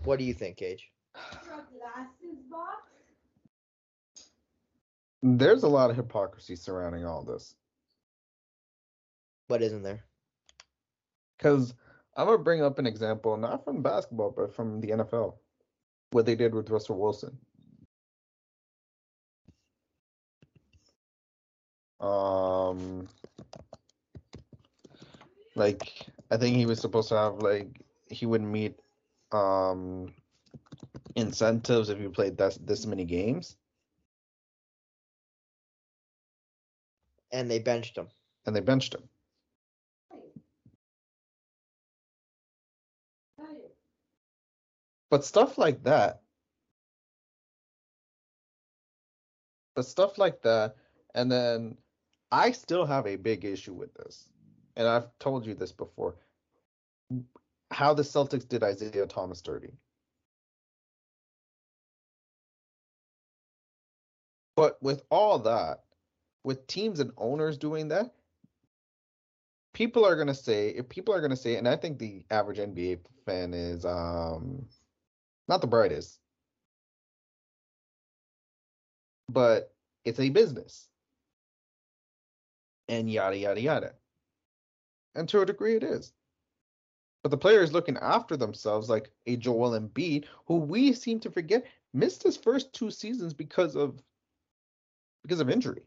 What 0.03 0.19
do 0.19 0.25
you 0.25 0.33
think, 0.33 0.57
Cage? 0.57 0.91
There's 5.21 5.63
a 5.63 5.67
lot 5.69 5.89
of 5.89 5.95
hypocrisy 5.95 6.55
surrounding 6.57 7.05
all 7.05 7.23
this. 7.23 7.55
What 9.47 9.61
isn't 9.61 9.83
there? 9.83 10.03
Because 11.37 11.73
I'm 12.17 12.25
gonna 12.25 12.39
bring 12.39 12.61
up 12.61 12.79
an 12.79 12.85
example, 12.85 13.37
not 13.37 13.63
from 13.63 13.81
basketball, 13.81 14.31
but 14.31 14.53
from 14.53 14.81
the 14.81 14.89
NFL. 14.89 15.35
What 16.11 16.25
they 16.25 16.35
did 16.35 16.53
with 16.53 16.69
Russell 16.69 16.99
Wilson. 16.99 17.37
Um, 22.03 23.07
like 25.55 26.07
I 26.31 26.37
think 26.37 26.57
he 26.57 26.65
was 26.65 26.81
supposed 26.81 27.09
to 27.09 27.17
have 27.17 27.39
like 27.39 27.69
he 28.09 28.25
would 28.25 28.41
meet 28.41 28.79
um 29.31 30.13
incentives 31.15 31.89
if 31.89 31.99
you 31.99 32.09
played 32.09 32.37
this 32.37 32.57
this 32.65 32.85
many 32.85 33.05
games, 33.05 33.57
And 37.31 37.49
they 37.51 37.59
benched 37.59 37.97
him. 37.97 38.09
and 38.45 38.55
they 38.55 38.61
benched 38.61 38.95
him. 38.95 39.09
But 45.09 45.25
stuff 45.25 45.57
like 45.57 45.83
that. 45.83 46.21
But 49.75 49.85
stuff 49.85 50.17
like 50.17 50.41
that, 50.43 50.75
and 51.15 51.31
then 51.31 51.77
I 52.33 52.51
still 52.51 52.87
have 52.87 53.05
a 53.05 53.15
big 53.15 53.45
issue 53.45 53.73
with 53.75 53.93
this, 53.93 54.27
and 54.75 54.87
I've 54.87 55.07
told 55.19 55.45
you 55.45 55.53
this 55.53 55.71
before. 55.71 56.15
How 57.69 57.93
the 57.93 58.01
Celtics 58.01 58.47
did 58.47 58.63
Isaiah 58.63 59.05
Thomas 59.05 59.39
dirty. 59.43 59.73
But 64.55 64.81
with 64.81 65.03
all 65.11 65.37
that, 65.39 65.83
with 66.43 66.65
teams 66.65 66.99
and 66.99 67.11
owners 67.17 67.55
doing 67.59 67.89
that, 67.89 68.15
people 69.73 70.03
are 70.03 70.15
gonna 70.15 70.33
say 70.33 70.69
if 70.69 70.89
people 70.89 71.13
are 71.13 71.21
gonna 71.21 71.35
say, 71.35 71.57
and 71.57 71.67
I 71.67 71.75
think 71.75 71.99
the 71.99 72.25
average 72.31 72.57
NBA 72.57 72.99
fan 73.27 73.53
is 73.53 73.85
um 73.85 74.67
not 75.47 75.61
the 75.61 75.67
brightest, 75.67 76.19
but 79.29 79.71
it's 80.03 80.19
a 80.19 80.29
business, 80.29 80.89
and 82.87 83.09
yada 83.11 83.37
yada 83.37 83.61
yada. 83.61 83.93
And 85.15 85.27
to 85.29 85.41
a 85.41 85.45
degree, 85.45 85.75
it 85.75 85.83
is. 85.83 86.13
But 87.23 87.29
the 87.29 87.37
players 87.37 87.71
looking 87.71 87.97
after 87.97 88.35
themselves, 88.35 88.89
like 88.89 89.11
a 89.27 89.37
Joel 89.37 89.79
Embiid, 89.79 90.25
who 90.45 90.57
we 90.57 90.91
seem 90.93 91.19
to 91.21 91.31
forget 91.31 91.65
missed 91.93 92.23
his 92.23 92.35
first 92.35 92.73
two 92.73 92.91
seasons 92.91 93.33
because 93.33 93.75
of 93.75 94.01
because 95.21 95.39
of 95.39 95.49
injury. 95.49 95.83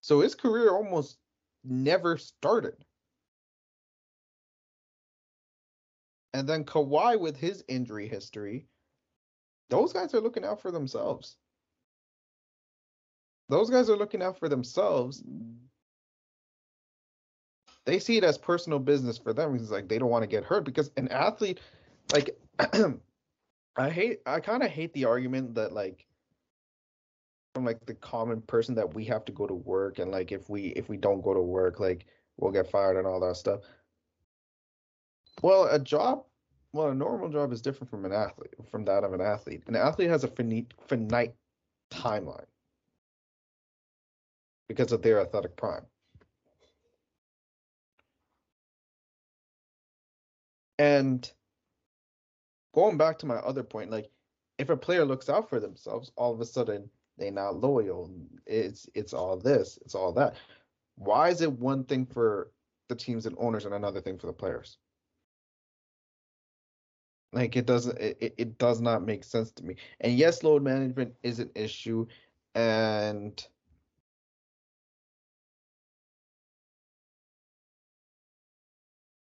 So 0.00 0.20
his 0.20 0.34
career 0.34 0.70
almost 0.70 1.18
never 1.62 2.16
started. 2.16 2.84
And 6.34 6.48
then 6.48 6.64
Kawhi 6.64 7.20
with 7.20 7.36
his 7.36 7.62
injury 7.68 8.08
history, 8.08 8.66
those 9.68 9.92
guys 9.92 10.14
are 10.14 10.20
looking 10.20 10.44
out 10.44 10.62
for 10.62 10.70
themselves. 10.70 11.36
Those 13.52 13.68
guys 13.68 13.90
are 13.90 13.98
looking 13.98 14.22
out 14.22 14.38
for 14.38 14.48
themselves. 14.48 15.22
They 17.84 17.98
see 17.98 18.16
it 18.16 18.24
as 18.24 18.38
personal 18.38 18.78
business 18.78 19.18
for 19.18 19.34
them. 19.34 19.54
It's 19.54 19.70
like 19.70 19.88
they 19.88 19.98
don't 19.98 20.08
want 20.08 20.22
to 20.22 20.26
get 20.26 20.42
hurt 20.42 20.64
because 20.64 20.90
an 20.96 21.08
athlete, 21.08 21.60
like, 22.14 22.34
I 23.76 23.90
hate, 23.90 24.20
I 24.24 24.40
kind 24.40 24.62
of 24.62 24.70
hate 24.70 24.94
the 24.94 25.04
argument 25.04 25.54
that 25.56 25.72
like 25.72 26.06
from 27.54 27.66
like 27.66 27.84
the 27.84 27.92
common 27.92 28.40
person 28.40 28.74
that 28.76 28.94
we 28.94 29.04
have 29.04 29.26
to 29.26 29.32
go 29.32 29.46
to 29.46 29.52
work 29.52 29.98
and 29.98 30.10
like 30.10 30.32
if 30.32 30.48
we 30.48 30.68
if 30.68 30.88
we 30.88 30.96
don't 30.96 31.20
go 31.20 31.34
to 31.34 31.42
work 31.42 31.78
like 31.78 32.06
we'll 32.38 32.52
get 32.52 32.70
fired 32.70 32.96
and 32.96 33.06
all 33.06 33.20
that 33.20 33.36
stuff 33.36 33.60
well 35.42 35.64
a 35.64 35.78
job 35.78 36.24
well 36.72 36.88
a 36.88 36.94
normal 36.94 37.28
job 37.28 37.52
is 37.52 37.60
different 37.60 37.90
from 37.90 38.06
an 38.06 38.12
athlete 38.12 38.54
from 38.70 38.86
that 38.86 39.04
of 39.04 39.12
an 39.12 39.20
athlete 39.20 39.62
an 39.66 39.76
athlete 39.76 40.08
has 40.08 40.24
a 40.24 40.28
finite 40.28 40.72
finite 40.88 41.34
timeline 41.90 42.46
because 44.72 44.92
of 44.92 45.02
their 45.02 45.20
athletic 45.20 45.56
prime 45.56 45.84
and 50.78 51.32
going 52.74 52.96
back 52.96 53.18
to 53.18 53.26
my 53.26 53.36
other 53.36 53.62
point 53.62 53.90
like 53.90 54.08
if 54.58 54.70
a 54.70 54.76
player 54.76 55.04
looks 55.04 55.28
out 55.28 55.48
for 55.48 55.60
themselves 55.60 56.10
all 56.16 56.32
of 56.32 56.40
a 56.40 56.46
sudden 56.46 56.88
they're 57.18 57.30
not 57.30 57.60
loyal. 57.60 58.10
It's 58.46 58.88
it's 58.94 59.12
all 59.12 59.36
this, 59.36 59.78
it's 59.84 59.94
all 59.94 60.12
that. 60.14 60.34
Why 60.96 61.28
is 61.28 61.40
it 61.40 61.52
one 61.52 61.84
thing 61.84 62.06
for 62.06 62.50
the 62.88 62.94
teams 62.96 63.26
and 63.26 63.36
owners 63.38 63.64
and 63.64 63.74
another 63.74 64.00
thing 64.00 64.18
for 64.18 64.26
the 64.26 64.32
players? 64.32 64.78
Like 67.32 67.56
it 67.56 67.66
doesn't 67.66 67.98
it, 67.98 68.34
it 68.36 68.58
does 68.58 68.80
not 68.80 69.04
make 69.04 69.24
sense 69.24 69.52
to 69.52 69.64
me. 69.64 69.76
And 70.00 70.12
yes, 70.18 70.42
load 70.42 70.62
management 70.62 71.14
is 71.22 71.38
an 71.38 71.50
issue 71.54 72.06
and 72.54 73.46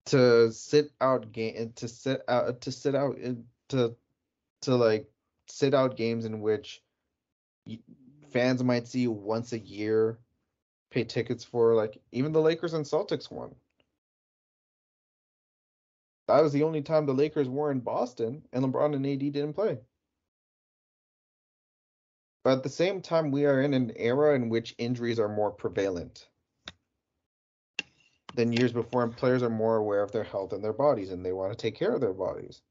to 0.06 0.52
sit 0.52 0.92
out 1.00 1.32
game 1.32 1.72
to 1.76 1.88
sit 1.88 2.22
out 2.28 2.60
to 2.60 2.72
sit 2.72 2.94
out 2.94 3.18
to 3.68 3.96
to 4.62 4.74
like 4.74 5.08
sit 5.46 5.74
out 5.74 5.96
games 5.96 6.24
in 6.24 6.40
which 6.40 6.82
fans 8.30 8.62
might 8.62 8.88
see 8.88 9.06
once 9.06 9.52
a 9.52 9.58
year, 9.58 10.18
pay 10.90 11.04
tickets 11.04 11.44
for 11.44 11.74
like 11.74 11.98
even 12.12 12.32
the 12.32 12.40
Lakers 12.40 12.74
and 12.74 12.84
Celtics 12.84 13.30
one. 13.30 13.54
That 16.26 16.42
was 16.42 16.52
the 16.52 16.62
only 16.62 16.82
time 16.82 17.06
the 17.06 17.14
Lakers 17.14 17.48
were 17.48 17.70
in 17.70 17.80
Boston 17.80 18.42
and 18.52 18.64
LeBron 18.64 18.94
and 18.94 19.06
AD 19.06 19.18
didn't 19.18 19.52
play. 19.52 19.78
But 22.42 22.58
at 22.58 22.62
the 22.62 22.68
same 22.68 23.00
time, 23.00 23.30
we 23.30 23.46
are 23.46 23.62
in 23.62 23.72
an 23.72 23.92
era 23.96 24.34
in 24.34 24.48
which 24.50 24.74
injuries 24.76 25.18
are 25.18 25.28
more 25.28 25.50
prevalent 25.50 26.28
than 28.34 28.52
years 28.52 28.72
before, 28.72 29.02
and 29.04 29.16
players 29.16 29.42
are 29.42 29.50
more 29.50 29.76
aware 29.76 30.02
of 30.02 30.12
their 30.12 30.24
health 30.24 30.52
and 30.52 30.62
their 30.62 30.72
bodies, 30.72 31.10
and 31.10 31.24
they 31.24 31.32
want 31.32 31.52
to 31.52 31.56
take 31.56 31.76
care 31.76 31.92
of 31.92 32.00
their 32.00 32.12
bodies. 32.12 32.62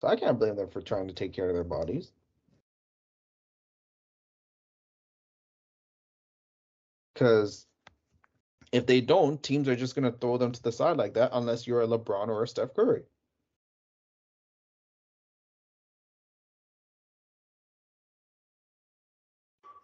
So 0.00 0.08
I 0.08 0.16
can't 0.16 0.38
blame 0.38 0.56
them 0.56 0.70
for 0.70 0.80
trying 0.80 1.08
to 1.08 1.14
take 1.14 1.32
care 1.32 1.48
of 1.48 1.54
their 1.54 1.64
bodies. 1.64 2.12
Because 7.14 7.66
if 8.72 8.86
they 8.86 9.00
don't, 9.00 9.42
teams 9.42 9.68
are 9.68 9.76
just 9.76 9.94
going 9.94 10.10
to 10.10 10.18
throw 10.18 10.36
them 10.36 10.52
to 10.52 10.62
the 10.62 10.72
side 10.72 10.96
like 10.96 11.14
that 11.14 11.30
unless 11.32 11.66
you're 11.66 11.82
a 11.82 11.86
LeBron 11.86 12.28
or 12.28 12.42
a 12.42 12.48
Steph 12.48 12.74
Curry. 12.74 13.04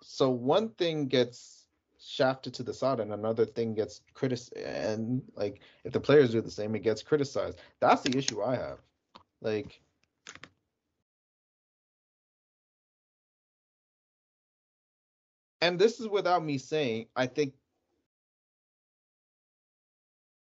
So 0.02 0.30
one 0.30 0.70
thing 0.70 1.06
gets 1.06 1.59
shafted 2.00 2.54
to 2.54 2.62
the 2.62 2.72
side 2.72 3.00
and 3.00 3.12
another 3.12 3.44
thing 3.44 3.74
gets 3.74 4.00
criticized 4.14 4.56
and 4.56 5.22
like 5.34 5.60
if 5.84 5.92
the 5.92 6.00
players 6.00 6.30
do 6.32 6.40
the 6.40 6.50
same 6.50 6.74
it 6.74 6.82
gets 6.82 7.02
criticized. 7.02 7.60
That's 7.80 8.02
the 8.02 8.16
issue 8.16 8.42
I 8.42 8.56
have. 8.56 8.78
Like 9.42 9.80
and 15.60 15.78
this 15.78 16.00
is 16.00 16.08
without 16.08 16.44
me 16.44 16.58
saying 16.58 17.06
I 17.16 17.26
think 17.26 17.54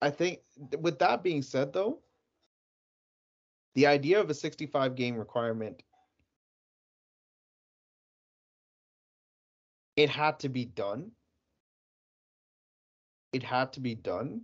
I 0.02 0.10
think 0.10 0.40
with 0.78 0.98
that 1.00 1.22
being 1.22 1.42
said 1.42 1.72
though, 1.72 1.98
the 3.74 3.86
idea 3.86 4.20
of 4.20 4.30
a 4.30 4.34
65 4.34 4.94
game 4.94 5.16
requirement 5.16 5.82
it 9.96 10.08
had 10.08 10.38
to 10.40 10.48
be 10.48 10.64
done. 10.64 11.10
It 13.32 13.42
had 13.42 13.72
to 13.74 13.80
be 13.80 13.94
done. 13.94 14.42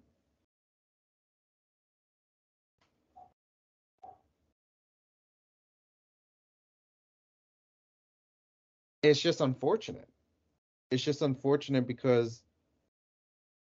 It's 9.02 9.20
just 9.20 9.40
unfortunate. 9.40 10.08
It's 10.90 11.02
just 11.02 11.22
unfortunate 11.22 11.86
because 11.86 12.42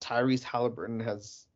Tyrese 0.00 0.42
Halliburton 0.42 1.00
has 1.00 1.46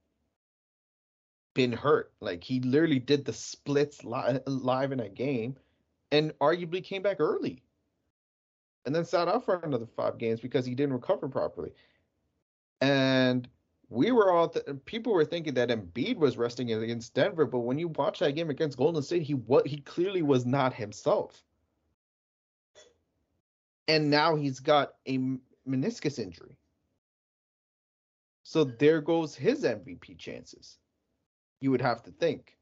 been 1.54 1.72
hurt. 1.72 2.12
Like 2.20 2.42
he 2.44 2.60
literally 2.60 2.98
did 2.98 3.24
the 3.24 3.32
splits 3.32 4.04
li- 4.04 4.40
live 4.46 4.92
in 4.92 5.00
a 5.00 5.08
game 5.08 5.56
and 6.10 6.32
arguably 6.38 6.82
came 6.82 7.02
back 7.02 7.20
early. 7.20 7.62
And 8.84 8.94
then 8.94 9.04
sat 9.04 9.28
out 9.28 9.44
for 9.44 9.56
another 9.56 9.86
five 9.86 10.18
games 10.18 10.40
because 10.40 10.66
he 10.66 10.74
didn't 10.74 10.94
recover 10.94 11.28
properly. 11.28 11.72
And 12.82 13.48
we 13.90 14.10
were 14.10 14.32
all 14.32 14.48
th- 14.48 14.66
people 14.86 15.12
were 15.12 15.24
thinking 15.24 15.54
that 15.54 15.68
Embiid 15.68 16.16
was 16.16 16.36
resting 16.36 16.72
against 16.72 17.14
Denver, 17.14 17.46
but 17.46 17.60
when 17.60 17.78
you 17.78 17.88
watch 17.88 18.18
that 18.18 18.34
game 18.34 18.50
against 18.50 18.76
Golden 18.76 19.02
State, 19.02 19.22
he 19.22 19.34
what 19.34 19.68
he 19.68 19.78
clearly 19.78 20.22
was 20.22 20.44
not 20.44 20.74
himself. 20.74 21.44
And 23.86 24.10
now 24.10 24.34
he's 24.34 24.58
got 24.58 24.94
a 25.06 25.18
meniscus 25.68 26.18
injury. 26.18 26.58
So 28.42 28.64
there 28.64 29.00
goes 29.00 29.36
his 29.36 29.62
MVP 29.62 30.18
chances 30.18 30.78
you 31.60 31.70
would 31.70 31.80
have 31.80 32.02
to 32.02 32.10
think. 32.10 32.56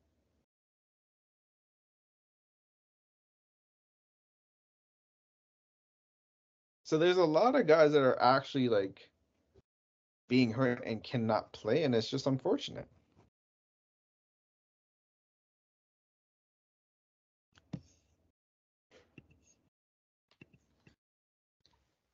So 6.82 6.98
there's 6.98 7.16
a 7.16 7.24
lot 7.24 7.54
of 7.54 7.66
guys 7.66 7.92
that 7.92 8.02
are 8.02 8.20
actually 8.20 8.68
like 8.68 9.09
being 10.30 10.52
hurt 10.52 10.82
and 10.86 11.02
cannot 11.02 11.52
play, 11.52 11.82
and 11.82 11.94
it's 11.94 12.08
just 12.08 12.26
unfortunate. 12.28 12.86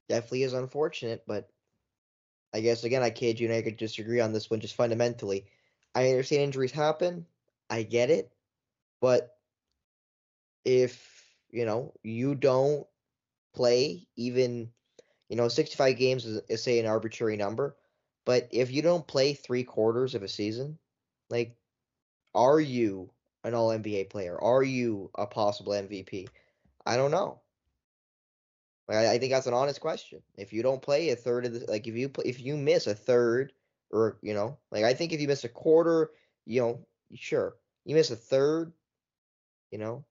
Definitely 0.08 0.44
is 0.44 0.54
unfortunate, 0.54 1.24
but 1.26 1.50
I 2.54 2.60
guess 2.60 2.84
again, 2.84 3.02
I 3.02 3.10
can't 3.10 3.38
you 3.38 3.48
and 3.48 3.56
I 3.56 3.60
could 3.60 3.76
disagree 3.76 4.20
on 4.20 4.32
this 4.32 4.48
one 4.48 4.60
just 4.60 4.76
fundamentally. 4.76 5.46
I 5.94 6.08
understand 6.08 6.42
injuries 6.42 6.72
happen. 6.72 7.26
I 7.68 7.82
get 7.82 8.08
it. 8.08 8.32
But 9.00 9.36
if, 10.64 11.24
you 11.50 11.66
know, 11.66 11.92
you 12.02 12.34
don't 12.34 12.86
play 13.54 14.06
even, 14.16 14.70
you 15.28 15.36
know, 15.36 15.48
65 15.48 15.98
games 15.98 16.24
is, 16.24 16.40
is 16.48 16.62
say 16.62 16.78
an 16.78 16.86
arbitrary 16.86 17.36
number, 17.36 17.76
but 18.26 18.48
if 18.50 18.70
you 18.70 18.82
don't 18.82 19.06
play 19.06 19.32
three 19.32 19.64
quarters 19.64 20.14
of 20.14 20.22
a 20.22 20.28
season, 20.28 20.76
like, 21.30 21.56
are 22.34 22.60
you 22.60 23.08
an 23.44 23.54
all 23.54 23.70
NBA 23.70 24.10
player? 24.10 24.38
Are 24.38 24.62
you 24.62 25.10
a 25.14 25.26
possible 25.26 25.72
MVP? 25.72 26.28
I 26.84 26.96
don't 26.96 27.12
know. 27.12 27.40
Like, 28.88 28.98
I, 28.98 29.14
I 29.14 29.18
think 29.18 29.32
that's 29.32 29.46
an 29.46 29.54
honest 29.54 29.80
question. 29.80 30.20
If 30.36 30.52
you 30.52 30.62
don't 30.62 30.82
play 30.82 31.10
a 31.10 31.16
third 31.16 31.46
of 31.46 31.52
the, 31.54 31.70
like, 31.70 31.86
if 31.86 31.94
you 31.94 32.08
play, 32.08 32.24
if 32.26 32.40
you 32.40 32.56
miss 32.56 32.88
a 32.88 32.94
third 32.94 33.52
or 33.90 34.18
you 34.20 34.34
know, 34.34 34.58
like 34.72 34.84
I 34.84 34.94
think 34.94 35.12
if 35.12 35.20
you 35.20 35.28
miss 35.28 35.44
a 35.44 35.48
quarter, 35.48 36.10
you 36.44 36.60
know, 36.60 36.86
sure, 37.14 37.56
you 37.84 37.94
miss 37.94 38.10
a 38.10 38.16
third, 38.16 38.72
you 39.70 39.78
know, 39.78 40.04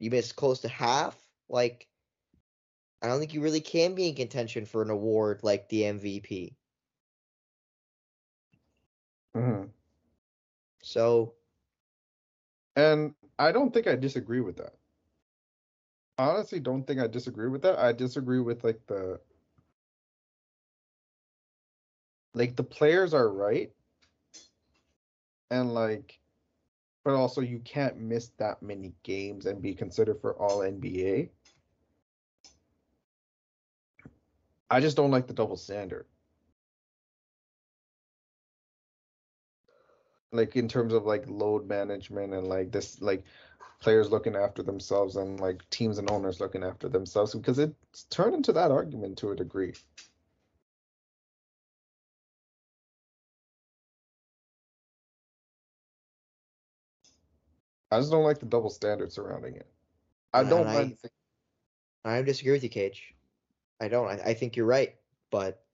you 0.00 0.10
miss 0.10 0.32
close 0.32 0.60
to 0.62 0.68
half, 0.68 1.16
like 1.48 1.86
I 3.00 3.06
don't 3.06 3.20
think 3.20 3.32
you 3.32 3.42
really 3.42 3.60
can 3.60 3.94
be 3.94 4.08
in 4.08 4.16
contention 4.16 4.66
for 4.66 4.82
an 4.82 4.90
award 4.90 5.40
like 5.42 5.68
the 5.68 5.82
MVP. 5.82 6.54
Mm-hmm. 9.36 9.66
So, 10.82 11.34
and 12.76 13.14
I 13.38 13.52
don't 13.52 13.72
think 13.72 13.86
I 13.86 13.96
disagree 13.96 14.40
with 14.40 14.56
that. 14.56 14.74
Honestly, 16.18 16.60
don't 16.60 16.86
think 16.86 17.00
I 17.00 17.06
disagree 17.06 17.48
with 17.48 17.62
that. 17.62 17.78
I 17.78 17.92
disagree 17.92 18.40
with 18.40 18.64
like 18.64 18.80
the 18.86 19.20
like 22.34 22.56
the 22.56 22.62
players 22.62 23.14
are 23.14 23.28
right 23.28 23.72
and 25.50 25.74
like 25.74 26.20
but 27.04 27.14
also 27.14 27.40
you 27.40 27.58
can't 27.60 27.98
miss 27.98 28.28
that 28.38 28.62
many 28.62 28.92
games 29.02 29.46
and 29.46 29.62
be 29.62 29.74
considered 29.74 30.20
for 30.20 30.34
all 30.34 30.58
NBA. 30.58 31.30
I 34.68 34.80
just 34.80 34.96
don't 34.96 35.10
like 35.10 35.26
the 35.26 35.32
double 35.32 35.56
standard. 35.56 36.06
Like 40.32 40.56
in 40.56 40.68
terms 40.68 40.92
of 40.92 41.04
like 41.04 41.24
load 41.26 41.66
management 41.66 42.34
and 42.34 42.46
like 42.46 42.70
this 42.70 43.00
like 43.00 43.24
players 43.80 44.10
looking 44.10 44.36
after 44.36 44.62
themselves 44.62 45.16
and 45.16 45.40
like 45.40 45.68
teams 45.70 45.98
and 45.98 46.10
owners 46.10 46.38
looking 46.38 46.62
after 46.62 46.88
themselves 46.88 47.34
because 47.34 47.58
it's 47.58 48.04
turned 48.10 48.34
into 48.34 48.52
that 48.52 48.70
argument 48.70 49.18
to 49.18 49.30
a 49.30 49.36
degree. 49.36 49.72
I 57.90 57.98
just 57.98 58.12
don't 58.12 58.22
like 58.22 58.38
the 58.38 58.46
double 58.46 58.70
standard 58.70 59.12
surrounding 59.12 59.56
it. 59.56 59.66
I 60.32 60.44
don't 60.44 60.66
I, 60.68 60.74
mind. 60.74 60.98
I 62.04 62.22
disagree 62.22 62.52
with 62.52 62.62
you, 62.62 62.68
Cage. 62.68 63.14
I 63.80 63.88
don't. 63.88 64.06
I, 64.06 64.20
I 64.26 64.34
think 64.34 64.54
you're 64.54 64.66
right, 64.66 64.94
but 65.30 65.64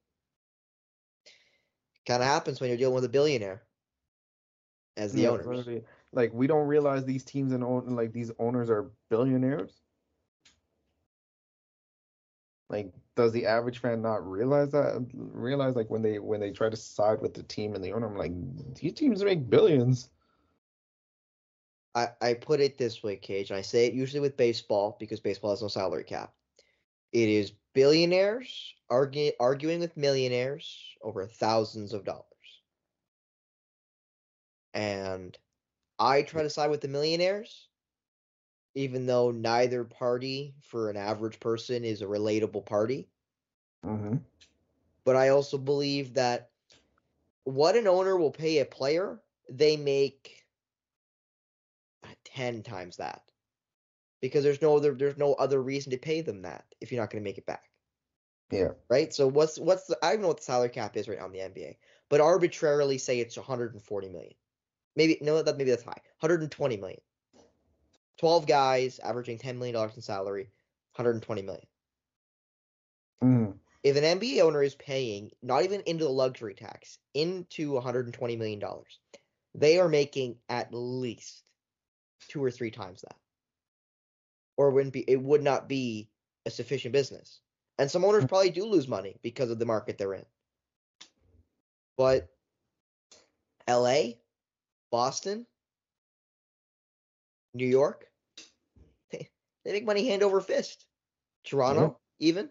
kind 2.07 2.23
of 2.23 2.29
happens 2.29 2.61
when 2.61 2.71
you're 2.71 2.79
dealing 2.79 2.95
with 2.95 3.05
a 3.05 3.09
billionaire 3.09 3.66
as 4.97 5.13
the 5.13 5.23
Yeah, 5.23 5.31
owners. 5.31 5.47
literally. 5.47 5.85
Like 6.13 6.33
we 6.33 6.47
don't 6.47 6.67
realize 6.67 7.05
these 7.05 7.25
teams 7.25 7.53
and 7.53 7.63
own 7.63 7.87
like 7.89 8.13
these 8.13 8.31
owners 8.39 8.71
are 8.71 8.91
billionaires. 9.11 9.83
Like, 12.69 12.93
does 13.15 13.33
the 13.33 13.47
average 13.47 13.79
fan 13.79 14.03
not 14.03 14.29
realize 14.29 14.73
that? 14.73 15.07
Realize 15.15 15.77
like 15.77 15.89
when 15.91 16.03
they 16.03 16.19
when 16.19 16.41
they 16.41 16.51
try 16.51 16.69
to 16.69 16.77
side 16.77 17.21
with 17.21 17.35
the 17.35 17.43
team 17.45 17.75
and 17.75 17.85
the 17.85 17.93
owner, 17.93 18.07
I'm 18.07 18.17
like, 18.17 18.33
these 18.75 18.95
teams 18.95 19.23
make 19.23 19.49
billions. 19.49 20.11
I, 21.95 22.09
I 22.21 22.35
put 22.35 22.61
it 22.61 22.77
this 22.77 23.03
way, 23.03 23.17
Cage, 23.17 23.53
I 23.53 23.63
say 23.63 23.87
it 23.87 23.95
usually 23.95 24.21
with 24.21 24.37
baseball 24.37 24.97
because 25.01 25.21
baseball 25.21 25.51
has 25.51 25.63
no 25.63 25.69
salary 25.69 26.05
cap. 26.05 26.35
It 27.13 27.29
is 27.29 27.53
billionaires 27.73 28.75
argue, 28.91 29.33
arguing 29.41 29.81
with 29.81 29.97
millionaires 29.97 30.97
over 31.03 31.27
thousands 31.27 31.93
of 31.93 32.05
dollars. 32.05 32.36
And 34.77 35.37
I 35.99 36.21
try 36.23 36.43
to 36.43 36.51
side 36.51 36.71
with 36.71 36.83
the 36.83 36.89
millionaires, 36.89 37.69
even 38.75 39.07
though 39.07 39.31
neither 39.31 39.85
party 39.85 40.55
for 40.61 40.91
an 40.91 40.99
average 40.99 41.41
person 41.41 41.83
is 41.83 42.03
a 42.03 42.07
relatable 42.07 42.67
party. 42.67 43.09
Mm-hmm. 43.85 44.17
But 45.05 45.17
I 45.17 45.31
also 45.31 45.57
believe 45.57 46.15
that 46.15 46.51
what 47.45 47.75
an 47.75 47.87
owner 47.87 48.19
will 48.19 48.31
pay 48.31 48.59
a 48.59 48.67
player, 48.67 49.19
they 49.51 49.79
make 49.79 50.45
ten 52.25 52.63
times 52.63 52.97
that 52.99 53.23
because 54.21 54.45
there's 54.45 54.61
no 54.61 54.77
other 54.77 54.93
there's 54.93 55.17
no 55.17 55.33
other 55.35 55.63
reason 55.63 55.93
to 55.93 55.97
pay 55.97 56.21
them 56.21 56.43
that 56.43 56.65
if 56.83 56.93
you're 56.93 57.01
not 57.01 57.11
going 57.11 57.23
to 57.23 57.29
make 57.29 57.39
it 57.39 57.47
back, 57.47 57.71
Yeah. 58.51 58.73
right? 58.91 59.15
So 59.15 59.27
what's 59.27 59.59
what's 59.59 59.87
the 59.87 59.97
I 60.03 60.13
don't 60.13 60.23
know 60.23 60.29
what 60.29 60.39
the 60.39 60.43
salary 60.43 60.69
cap 60.69 60.97
is 60.99 61.09
right 61.09 61.19
now 61.19 61.27
in 61.27 61.33
the 61.33 61.39
NBA, 61.39 61.77
but 62.11 62.21
arbitrarily 62.21 62.99
say 62.99 63.21
it's 63.21 63.39
140 63.39 64.09
million. 64.11 64.35
Maybe 64.97 65.19
no, 65.21 65.43
that 65.43 65.57
maybe 65.59 65.71
that's 65.71 65.83
high. 65.83 66.01
120 66.21 66.77
million. 66.79 67.01
12 68.19 68.47
guys 68.47 68.99
averaging 69.01 69.39
10 69.39 69.59
million 69.59 69.75
dollars 69.75 69.95
in 69.97 70.03
salary, 70.03 70.45
120 70.95 71.43
million. 71.43 71.67
Mm. 73.23 73.55
If 73.83 73.97
an 73.97 74.19
NBA 74.19 74.41
owner 74.41 74.63
is 74.63 74.75
paying 74.75 75.31
not 75.43 75.63
even 75.63 75.83
into 75.83 76.05
the 76.05 76.11
luxury 76.11 76.55
tax 76.55 76.99
into 77.15 77.73
120 77.73 78.37
million 78.37 78.59
dollars, 78.59 78.99
they 79.55 79.79
are 79.79 79.89
making 79.89 80.37
at 80.49 80.73
least 80.73 81.43
two 82.29 82.43
or 82.43 82.51
three 82.51 82.71
times 82.71 83.03
that. 83.03 83.17
Or 84.57 84.69
it 84.69 84.73
wouldn't 84.73 84.95
be 84.95 85.05
it 85.07 85.21
would 85.21 85.43
not 85.43 85.69
be 85.69 86.09
a 86.47 86.51
sufficient 86.51 86.93
business. 86.93 87.41
And 87.79 87.91
some 87.91 88.05
owners 88.05 88.25
probably 88.25 88.51
do 88.51 88.65
lose 88.65 88.89
money 88.89 89.17
because 89.23 89.51
of 89.51 89.59
the 89.59 89.67
market 89.67 89.99
they're 89.99 90.15
in. 90.15 90.25
But 91.99 92.29
LA, 93.69 94.13
Boston, 94.91 95.47
New 97.55 97.67
York, 97.67 98.11
they, 99.11 99.31
they 99.65 99.73
make 99.73 99.85
money 99.85 100.07
hand 100.09 100.23
over 100.23 100.41
fist. 100.41 100.87
Toronto, 101.45 101.99
even. 102.19 102.51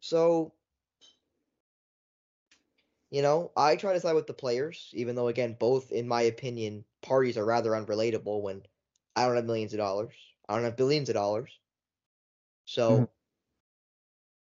So, 0.00 0.54
you 3.10 3.22
know, 3.22 3.52
I 3.56 3.76
try 3.76 3.92
to 3.92 4.00
side 4.00 4.14
with 4.14 4.26
the 4.26 4.34
players, 4.34 4.90
even 4.94 5.14
though, 5.16 5.28
again, 5.28 5.56
both, 5.58 5.92
in 5.92 6.08
my 6.08 6.22
opinion, 6.22 6.84
parties 7.02 7.36
are 7.38 7.44
rather 7.44 7.70
unrelatable 7.72 8.42
when 8.42 8.62
I 9.16 9.26
don't 9.26 9.36
have 9.36 9.44
millions 9.46 9.72
of 9.74 9.78
dollars. 9.78 10.14
I 10.48 10.54
don't 10.54 10.64
have 10.64 10.76
billions 10.76 11.08
of 11.08 11.14
dollars. 11.14 11.58
So, 12.64 13.00
Mhm. 13.00 13.10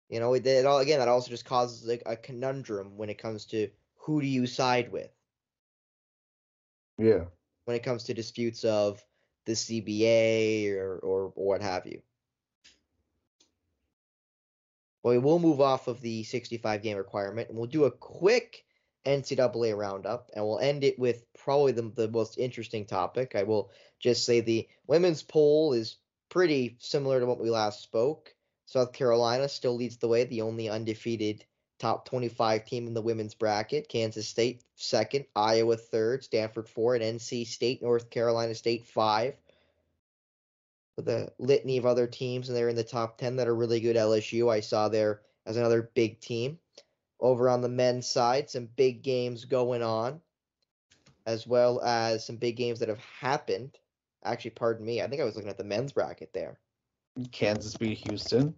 you 0.09 0.19
know, 0.19 0.33
it, 0.33 0.45
it 0.45 0.65
all, 0.65 0.79
again, 0.79 0.99
that 0.99 1.07
also 1.07 1.29
just 1.29 1.45
causes 1.45 1.87
like 1.87 2.03
a 2.05 2.15
conundrum 2.15 2.97
when 2.97 3.09
it 3.09 3.17
comes 3.19 3.45
to 3.47 3.69
who 3.95 4.21
do 4.21 4.27
you 4.27 4.47
side 4.47 4.91
with 4.91 5.16
Yeah. 6.97 7.25
when 7.65 7.75
it 7.75 7.83
comes 7.83 8.03
to 8.05 8.13
disputes 8.13 8.63
of 8.63 9.03
the 9.45 9.53
CBA 9.53 10.75
or, 10.77 10.99
or, 10.99 11.31
what 11.35 11.61
have 11.61 11.85
you. 11.85 12.01
Well, 15.03 15.13
we 15.13 15.19
will 15.19 15.39
move 15.39 15.61
off 15.61 15.87
of 15.87 16.01
the 16.01 16.23
65 16.23 16.81
game 16.81 16.97
requirement 16.97 17.49
and 17.49 17.57
we'll 17.57 17.67
do 17.67 17.85
a 17.85 17.91
quick 17.91 18.65
NCAA 19.05 19.77
roundup 19.77 20.31
and 20.35 20.43
we'll 20.43 20.59
end 20.59 20.83
it 20.83 20.99
with 20.99 21.23
probably 21.33 21.71
the, 21.71 21.83
the 21.95 22.09
most 22.09 22.37
interesting 22.37 22.85
topic. 22.85 23.33
I 23.35 23.43
will 23.43 23.71
just 23.99 24.25
say 24.25 24.41
the 24.41 24.67
women's 24.85 25.23
poll 25.23 25.73
is 25.73 25.95
pretty 26.29 26.75
similar 26.79 27.21
to 27.21 27.25
what 27.25 27.39
we 27.39 27.49
last 27.49 27.81
spoke. 27.81 28.35
South 28.65 28.91
Carolina 28.91 29.47
still 29.47 29.75
leads 29.75 29.95
the 29.97 30.09
way, 30.09 30.25
the 30.25 30.41
only 30.41 30.67
undefeated 30.67 31.45
top 31.79 32.05
25 32.05 32.65
team 32.65 32.87
in 32.87 32.93
the 32.93 33.01
women's 33.01 33.35
bracket. 33.35 33.89
Kansas 33.89 34.27
State 34.27 34.63
second, 34.75 35.25
Iowa 35.35 35.77
third, 35.77 36.23
Stanford 36.23 36.67
four, 36.67 36.95
and 36.95 37.03
NC 37.03 37.45
State, 37.47 37.81
North 37.81 38.09
Carolina 38.09 38.55
State 38.55 38.85
five. 38.85 39.35
With 40.95 41.09
a 41.09 41.31
litany 41.37 41.77
of 41.77 41.85
other 41.85 42.07
teams, 42.07 42.49
and 42.49 42.57
they're 42.57 42.69
in 42.69 42.75
the 42.75 42.83
top 42.83 43.19
10 43.19 43.35
that 43.35 43.47
are 43.47 43.55
really 43.55 43.79
good. 43.79 43.95
LSU, 43.95 44.51
I 44.51 44.61
saw 44.61 44.89
there 44.89 45.21
as 45.45 45.55
another 45.55 45.91
big 45.93 46.19
team. 46.19 46.57
Over 47.19 47.49
on 47.49 47.61
the 47.61 47.69
men's 47.69 48.09
side, 48.09 48.49
some 48.49 48.67
big 48.75 49.03
games 49.03 49.45
going 49.45 49.83
on, 49.83 50.21
as 51.27 51.45
well 51.45 51.81
as 51.81 52.25
some 52.25 52.37
big 52.37 52.55
games 52.57 52.79
that 52.79 52.89
have 52.89 53.03
happened. 53.19 53.77
Actually, 54.23 54.51
pardon 54.51 54.85
me, 54.85 55.01
I 55.01 55.07
think 55.07 55.21
I 55.21 55.25
was 55.25 55.35
looking 55.35 55.51
at 55.51 55.57
the 55.57 55.63
men's 55.63 55.91
bracket 55.91 56.33
there. 56.33 56.59
Kansas 57.31 57.75
beat 57.75 57.99
Houston. 58.07 58.55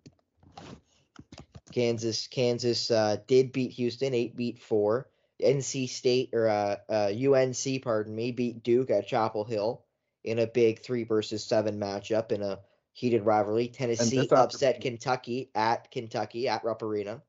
Kansas 1.72 2.28
Kansas 2.28 2.92
uh, 2.92 3.18
did 3.28 3.52
beat 3.52 3.72
Houston, 3.74 4.14
eight 4.14 4.36
beat 4.36 4.62
four. 4.62 5.10
NC 5.42 5.88
State 5.88 6.32
or 6.34 6.50
uh, 6.50 6.76
uh, 6.90 7.12
UNC, 7.34 7.82
pardon 7.82 8.14
me, 8.14 8.32
beat 8.32 8.62
Duke 8.62 8.90
at 8.90 9.08
Chapel 9.08 9.46
Hill 9.46 9.86
in 10.24 10.40
a 10.40 10.48
big 10.48 10.82
three 10.82 11.06
versus 11.06 11.46
seven 11.46 11.80
matchup 11.80 12.32
in 12.32 12.42
a 12.42 12.60
heated 12.92 13.26
rivalry. 13.26 13.70
Tennessee 13.70 14.20
after- 14.20 14.36
upset 14.36 14.82
Kentucky 14.82 15.50
at 15.56 15.90
Kentucky 15.92 16.50
at 16.50 16.64
Rupp 16.64 16.82
Arena 16.84 17.22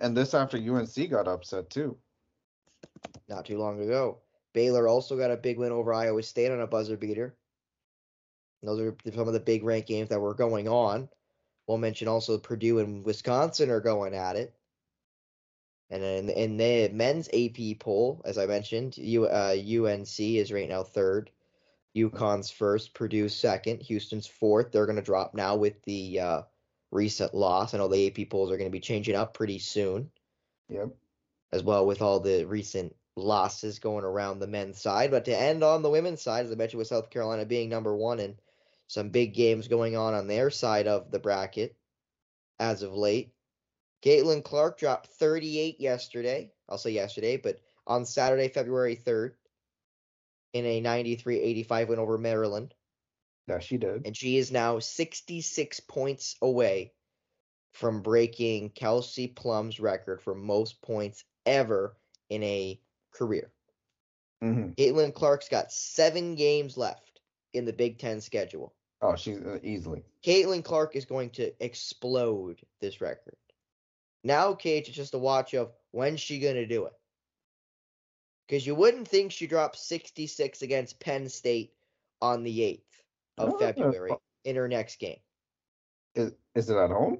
And 0.00 0.16
this 0.16 0.34
after 0.34 0.56
UNC 0.56 1.10
got 1.10 1.26
upset 1.26 1.68
too. 1.68 1.96
not 3.28 3.44
too 3.44 3.58
long 3.58 3.80
ago. 3.82 4.18
Baylor 4.52 4.86
also 4.86 5.16
got 5.16 5.30
a 5.30 5.36
big 5.36 5.58
win 5.58 5.72
over 5.72 5.92
Iowa 5.92 6.22
State 6.22 6.52
on 6.52 6.60
a 6.60 6.66
buzzer 6.66 6.96
beater. 6.96 7.34
Those 8.62 8.80
are 8.80 8.96
some 9.12 9.26
of 9.26 9.34
the 9.34 9.40
big 9.40 9.64
ranked 9.64 9.88
games 9.88 10.10
that 10.10 10.20
were 10.20 10.34
going 10.34 10.68
on. 10.68 11.08
We'll 11.66 11.78
mention 11.78 12.08
also 12.08 12.38
Purdue 12.38 12.80
and 12.80 13.04
Wisconsin 13.04 13.70
are 13.70 13.80
going 13.80 14.14
at 14.14 14.36
it. 14.36 14.54
And 15.90 16.02
then 16.02 16.28
in 16.30 16.56
the 16.56 16.88
men's 16.88 17.28
AP 17.28 17.78
poll, 17.78 18.22
as 18.24 18.38
I 18.38 18.46
mentioned, 18.46 18.96
U, 18.96 19.26
uh, 19.26 19.54
UNC 19.54 20.18
is 20.18 20.50
right 20.50 20.68
now 20.68 20.82
third. 20.82 21.30
UConn's 21.94 22.50
first, 22.50 22.94
Purdue 22.94 23.28
second, 23.28 23.82
Houston's 23.82 24.26
fourth. 24.26 24.72
They're 24.72 24.86
going 24.86 24.96
to 24.96 25.02
drop 25.02 25.34
now 25.34 25.56
with 25.56 25.82
the 25.82 26.20
uh, 26.20 26.42
recent 26.90 27.34
loss. 27.34 27.74
I 27.74 27.78
know 27.78 27.88
the 27.88 28.06
AP 28.06 28.30
polls 28.30 28.50
are 28.50 28.56
going 28.56 28.70
to 28.70 28.72
be 28.72 28.80
changing 28.80 29.14
up 29.14 29.34
pretty 29.34 29.58
soon 29.58 30.10
Yep. 30.70 30.88
as 31.52 31.62
well 31.62 31.86
with 31.86 32.00
all 32.00 32.20
the 32.20 32.44
recent 32.46 32.96
losses 33.16 33.78
going 33.78 34.04
around 34.04 34.38
the 34.38 34.46
men's 34.46 34.80
side. 34.80 35.10
But 35.10 35.26
to 35.26 35.38
end 35.38 35.62
on 35.62 35.82
the 35.82 35.90
women's 35.90 36.22
side, 36.22 36.46
as 36.46 36.52
I 36.52 36.54
mentioned, 36.54 36.78
with 36.78 36.88
South 36.88 37.10
Carolina 37.10 37.44
being 37.44 37.68
number 37.68 37.94
one 37.94 38.20
and 38.20 38.36
some 38.86 39.10
big 39.10 39.34
games 39.34 39.68
going 39.68 39.96
on 39.96 40.14
on 40.14 40.26
their 40.26 40.50
side 40.50 40.86
of 40.86 41.10
the 41.10 41.18
bracket 41.18 41.76
as 42.58 42.82
of 42.82 42.94
late. 42.94 43.32
Caitlin 44.02 44.42
Clark 44.42 44.78
dropped 44.78 45.06
38 45.06 45.80
yesterday. 45.80 46.52
I'll 46.68 46.78
say 46.78 46.90
yesterday, 46.90 47.36
but 47.36 47.60
on 47.86 48.04
Saturday, 48.04 48.48
February 48.48 48.96
3rd, 48.96 49.34
in 50.52 50.66
a 50.66 50.80
93 50.80 51.40
85 51.40 51.88
win 51.88 51.98
over 51.98 52.18
Maryland. 52.18 52.74
Yeah, 53.48 53.58
she 53.58 53.76
did. 53.76 54.06
And 54.06 54.16
she 54.16 54.36
is 54.36 54.52
now 54.52 54.78
66 54.78 55.80
points 55.80 56.36
away 56.42 56.92
from 57.72 58.02
breaking 58.02 58.70
Kelsey 58.70 59.28
Plum's 59.28 59.80
record 59.80 60.20
for 60.20 60.34
most 60.34 60.80
points 60.82 61.24
ever 61.46 61.96
in 62.28 62.42
a 62.42 62.80
career. 63.12 63.50
hmm 64.40 64.70
Caitlin 64.72 65.14
Clark's 65.14 65.48
got 65.48 65.72
seven 65.72 66.34
games 66.34 66.76
left 66.76 67.11
in 67.54 67.64
the 67.64 67.72
Big 67.72 67.98
Ten 67.98 68.20
schedule. 68.20 68.74
Oh, 69.00 69.16
she's 69.16 69.38
uh, 69.38 69.58
easily. 69.62 70.04
Caitlin 70.24 70.64
Clark 70.64 70.94
is 70.94 71.04
going 71.04 71.30
to 71.30 71.52
explode 71.64 72.60
this 72.80 73.00
record. 73.00 73.36
Now, 74.24 74.54
Cage, 74.54 74.86
it's 74.88 74.96
just 74.96 75.14
a 75.14 75.18
watch 75.18 75.54
of 75.54 75.72
when's 75.90 76.20
she 76.20 76.38
going 76.38 76.54
to 76.54 76.66
do 76.66 76.86
it. 76.86 76.92
Because 78.46 78.66
you 78.66 78.74
wouldn't 78.74 79.08
think 79.08 79.32
she 79.32 79.46
dropped 79.46 79.76
66 79.78 80.62
against 80.62 81.00
Penn 81.00 81.28
State 81.28 81.72
on 82.20 82.44
the 82.44 82.60
8th 82.60 82.80
of 83.38 83.54
Oh, 83.54 83.58
February 83.58 84.12
in 84.44 84.56
her 84.56 84.68
next 84.68 85.00
game. 85.00 85.18
Is, 86.14 86.32
is 86.54 86.70
it 86.70 86.76
at 86.76 86.90
home? 86.90 87.18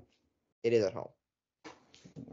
It 0.62 0.72
is 0.72 0.84
at 0.84 0.92
home. 0.92 1.08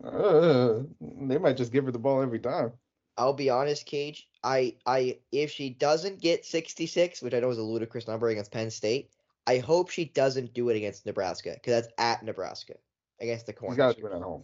Uh, 0.04 0.84
they 1.02 1.38
might 1.38 1.58
just 1.58 1.72
give 1.72 1.86
her 1.86 1.91
the 1.91 1.97
ball 1.97 2.22
every 2.22 2.39
time. 2.39 2.74
I'll 3.20 3.34
be 3.34 3.49
honest, 3.49 3.86
Cage. 3.86 4.28
I, 4.43 4.76
I, 4.86 5.20
if 5.34 5.51
she 5.51 5.70
doesn't 5.70 6.22
get 6.22 6.45
66, 6.45 7.22
which 7.22 7.34
I 7.34 7.41
know 7.41 7.49
is 7.49 7.57
a 7.57 7.63
ludicrous 7.63 8.07
number 8.07 8.30
against 8.30 8.51
Penn 8.51 8.72
State, 8.72 9.11
I 9.45 9.57
hope 9.57 9.89
she 9.89 10.05
doesn't 10.05 10.53
do 10.53 10.70
it 10.70 10.78
against 10.78 11.05
Nebraska 11.05 11.51
because 11.53 11.74
that's 11.74 11.93
at 11.97 12.24
Nebraska 12.24 12.76
against 13.20 13.45
the 13.45 13.53
She's 13.61 13.76
got 13.76 13.95
to 13.95 14.01
do 14.01 14.07
it 14.07 14.13
at 14.13 14.22
home. 14.22 14.43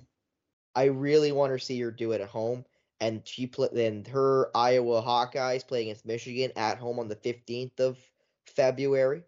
I 0.76 0.86
really 0.86 1.32
want 1.32 1.53
to 1.53 1.65
see 1.65 1.80
her 1.80 1.91
do 1.91 2.11
it 2.11 2.19
at 2.19 2.28
home. 2.28 2.65
And 2.99 3.21
she 3.26 3.47
play 3.47 3.69
then 3.71 4.05
her 4.11 4.51
Iowa 4.55 5.01
Hawkeyes 5.01 5.67
play 5.67 5.84
against 5.84 6.05
Michigan 6.05 6.51
at 6.55 6.78
home 6.78 6.99
on 6.99 7.07
the 7.07 7.15
15th 7.15 7.80
of 7.80 7.97
February. 8.45 9.23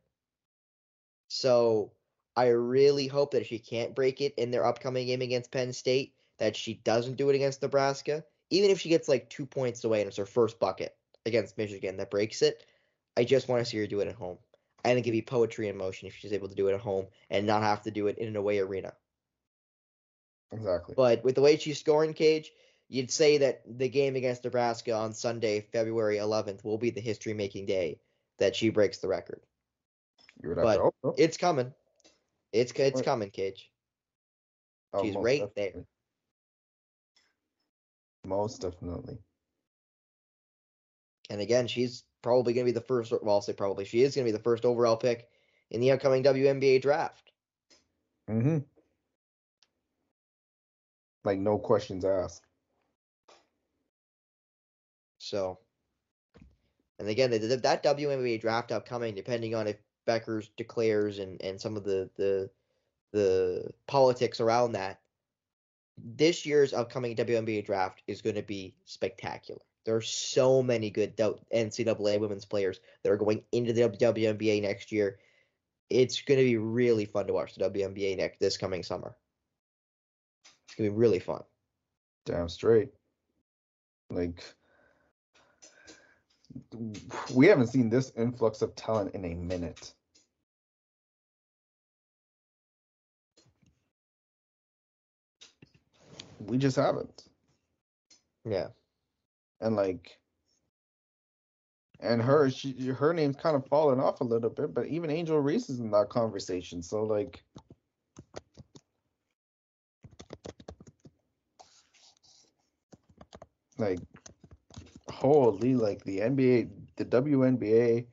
So 1.30 1.92
I 2.36 2.48
really 2.48 3.08
hope 3.08 3.32
that 3.32 3.42
if 3.42 3.48
she 3.48 3.60
can't 3.60 3.96
break 3.96 4.20
it 4.20 4.34
in 4.36 4.52
their 4.52 4.66
upcoming 4.66 5.08
game 5.08 5.22
against 5.22 5.52
Penn 5.52 5.74
State, 5.74 6.14
that 6.38 6.56
she 6.56 6.76
doesn't 6.76 7.16
do 7.16 7.30
it 7.30 7.36
against 7.36 7.62
Nebraska. 7.62 8.24
Even 8.50 8.72
if 8.72 8.80
she 8.80 8.90
gets 8.90 9.08
like 9.08 9.30
two 9.30 9.46
points 9.46 9.84
away 9.84 10.02
and 10.02 10.08
it's 10.08 10.18
her 10.18 10.26
first 10.26 10.60
bucket 10.60 10.96
against 11.26 11.58
Michigan 11.58 11.98
that 11.98 12.12
breaks 12.12 12.42
it, 12.42 12.66
I 13.18 13.24
just 13.24 13.48
want 13.48 13.64
to 13.64 13.70
see 13.70 13.78
her 13.78 13.88
do 13.88 14.00
it 14.00 14.08
at 14.08 14.16
home. 14.16 14.38
I 14.86 14.94
think 14.94 15.06
it'd 15.06 15.12
be 15.12 15.22
poetry 15.22 15.68
in 15.68 15.78
motion 15.78 16.08
if 16.08 16.16
she's 16.16 16.34
able 16.34 16.48
to 16.48 16.56
do 16.56 16.68
it 16.68 16.74
at 16.74 16.80
home 16.80 17.08
and 17.30 17.46
not 17.46 17.64
have 17.64 17.84
to 17.84 17.92
do 17.92 18.08
it 18.08 18.18
in 18.20 18.28
an 18.28 18.36
away 18.36 18.60
arena. 18.60 18.94
Exactly. 20.52 20.96
But 20.96 21.24
with 21.24 21.36
the 21.36 21.42
way 21.42 21.58
she's 21.58 21.80
scoring, 21.80 22.14
Cage, 22.14 22.52
you'd 22.88 23.12
say 23.12 23.40
that 23.40 23.64
the 23.66 23.90
game 23.90 24.16
against 24.16 24.44
Nebraska 24.44 24.94
on 24.94 25.14
Sunday, 25.14 25.62
February 25.62 26.18
11th, 26.18 26.64
will 26.64 26.78
be 26.78 26.92
the 26.92 27.02
history 27.02 27.34
making 27.34 27.66
day 27.66 28.00
that 28.40 28.56
she 28.56 28.70
breaks 28.70 29.00
the 29.00 29.08
record. 29.08 29.42
you 30.42 30.50
would 30.50 30.58
have 30.58 30.64
but 30.64 30.78
to 30.78 30.84
hope 30.84 30.96
so. 31.02 31.16
It's 31.18 31.38
coming. 31.38 31.74
It's 32.54 32.72
it's 32.72 33.02
coming, 33.02 33.30
Cage. 33.30 33.70
Oh, 34.94 35.04
she's 35.04 35.16
most 35.16 35.24
right 35.26 35.56
there. 35.56 35.86
Most 38.28 38.62
definitely. 38.62 39.18
And 41.30 41.40
again, 41.40 41.68
she's 41.68 42.04
probably 42.22 42.54
going 42.54 42.66
to 42.66 42.74
be 42.74 42.78
the 42.78 42.86
first. 42.86 43.12
Well, 43.12 43.36
I'll 43.36 43.42
say 43.42 43.54
probably 43.54 43.86
she 43.86 44.04
is 44.04 44.16
going 44.16 44.26
to 44.26 44.32
be 44.32 44.38
the 44.38 44.44
first 44.44 44.66
overall 44.66 44.98
pick 44.98 45.30
in 45.72 45.80
the 45.80 45.92
upcoming 45.92 46.24
WNBA 46.24 46.82
draft. 46.82 47.32
Mm-hmm. 48.30 48.60
Like 51.24 51.40
no 51.40 51.58
questions 51.58 52.04
asked. 52.04 52.44
So, 55.20 55.60
and 57.00 57.08
again, 57.08 57.30
th- 57.30 57.42
th- 57.42 57.62
that 57.62 57.84
WNBA 57.84 58.42
draft 58.42 58.74
upcoming, 58.74 59.16
depending 59.16 59.56
on 59.56 59.68
if 59.68 59.78
Bueckers 60.06 60.50
declares 60.58 61.20
and 61.20 61.42
and 61.42 61.60
some 61.60 61.78
of 61.78 61.86
the 61.86 62.10
the 62.18 62.50
the 63.14 63.72
politics 63.88 64.42
around 64.42 64.74
that, 64.74 65.00
this 65.98 66.46
year's 66.46 66.74
upcoming 66.74 67.16
WNBA 67.16 67.66
draft 67.66 68.04
is 68.08 68.22
going 68.22 68.36
to 68.36 68.44
be 68.44 68.76
spectacular. 68.86 69.62
There 69.86 69.96
are 69.96 70.02
so 70.02 70.62
many 70.62 70.90
good 70.90 71.16
NCAA 71.18 72.20
women's 72.20 72.46
players 72.46 72.80
that 73.04 73.12
are 73.12 73.18
going 73.18 73.44
into 73.52 73.74
the 73.74 73.84
WNBA 73.84 74.62
next 74.62 74.92
year. 74.92 75.20
It's 75.90 76.22
going 76.22 76.40
to 76.40 76.44
be 76.44 76.58
really 76.58 77.06
fun 77.06 77.28
to 77.28 77.34
watch 77.34 77.56
the 77.56 77.70
WNBA 77.70 78.18
next 78.18 78.40
this 78.40 78.58
coming 78.58 78.84
summer. 78.84 79.16
It's 80.66 80.76
going 80.76 80.90
to 80.90 80.94
be 80.94 81.00
really 81.00 81.20
fun. 81.20 81.44
Damn 82.26 82.50
straight. 82.50 82.90
Like 84.10 84.44
we 87.34 87.48
haven't 87.48 87.68
seen 87.68 87.90
this 87.90 88.12
influx 88.18 88.62
of 88.62 88.76
talent 88.76 89.16
in 89.16 89.24
a 89.24 89.36
minute. 89.36 89.94
We 96.40 96.58
just 96.58 96.76
haven't. 96.76 97.24
Yeah. 98.46 98.68
And 99.60 99.76
like 99.76 100.20
and 102.00 102.22
her 102.22 102.50
she 102.50 102.74
her 102.90 103.14
name's 103.14 103.38
kind 103.38 103.56
of 103.56 103.66
fallen 103.68 104.00
off 104.00 104.22
a 104.22 104.24
little 104.24 104.50
bit, 104.50 104.74
but 104.74 104.88
even 104.88 105.10
Angel 105.10 105.40
Reese 105.40 105.70
is 105.70 105.80
in 105.80 105.92
that 105.92 106.10
conversation. 106.10 106.82
So 106.82 107.04
like 107.04 107.44
like 113.78 114.00
holy 115.10 115.76
like 115.76 116.04
the 116.04 116.20
NBA 116.20 116.70
the 116.98 117.06
WNBA 117.06 118.06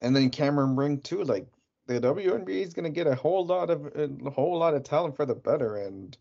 and 0.00 0.14
then 0.14 0.30
Cameron 0.30 0.74
Brink 0.74 1.04
too 1.04 1.22
like 1.24 1.46
the 1.86 2.00
WNBA 2.00 2.62
is 2.62 2.74
going 2.74 2.84
to 2.84 2.90
get 2.90 3.06
a 3.06 3.14
whole 3.14 3.44
lot 3.44 3.70
of 3.70 3.86
a 3.96 4.30
whole 4.30 4.58
lot 4.58 4.74
of 4.74 4.84
talent 4.84 5.16
for 5.16 5.26
the 5.26 5.34
better 5.34 5.76
and 5.76 6.16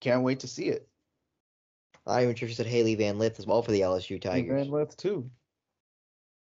can't 0.00 0.22
wait 0.22 0.40
to 0.40 0.48
see 0.48 0.66
it. 0.68 0.88
I'm 2.06 2.20
even 2.20 2.30
interested 2.30 2.66
Hailey 2.66 2.94
Van 2.94 3.18
Lith 3.18 3.38
as 3.38 3.46
well 3.46 3.62
for 3.62 3.70
the 3.70 3.82
LSU 3.82 4.20
Tigers. 4.20 4.62
And 4.62 4.70
let's 4.72 4.94
too. 4.94 5.30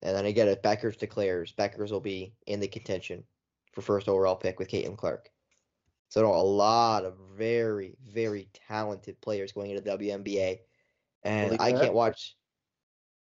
And 0.02 0.16
then 0.16 0.26
again, 0.26 0.50
if 0.50 0.62
Bueckers 0.62 0.98
declares, 0.98 1.54
Bueckers 1.58 1.92
will 1.92 2.02
be 2.02 2.34
in 2.46 2.60
the 2.60 2.68
contention 2.68 3.24
for 3.72 3.82
first 3.82 4.10
overall 4.10 4.36
pick 4.36 4.60
with 4.60 4.70
Caitlin 4.70 4.98
Clark. 4.98 5.30
So 6.10 6.26
a 6.26 6.44
lot 6.44 7.06
of 7.06 7.16
very, 7.36 7.96
very 8.08 8.50
talented 8.68 9.20
players 9.22 9.52
going 9.52 9.72
into 9.72 9.82
the 9.82 9.98
WNBA. 9.98 10.60
And 11.24 11.52
Lee 11.52 11.58
I 11.60 11.72
can't 11.72 11.84
Edwards. 11.84 11.96
watch 11.96 12.36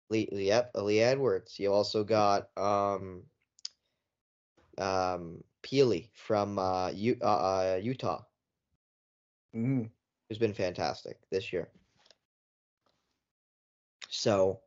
Lee, 0.10 0.30
yep, 0.32 0.72
Lee 0.76 1.00
Edwards. 1.00 1.60
You 1.60 1.74
also 1.74 2.04
got 2.04 2.50
um 2.58 3.24
um 4.78 5.44
Pili 5.64 6.10
from 6.14 6.60
uh, 6.60 6.90
U, 6.92 7.18
uh, 7.22 7.26
uh 7.26 7.80
Utah, 7.82 8.22
hmm 9.54 9.86
who's 10.28 10.38
been 10.38 10.54
fantastic 10.54 11.18
this 11.32 11.54
year. 11.54 11.70
So 14.10 14.60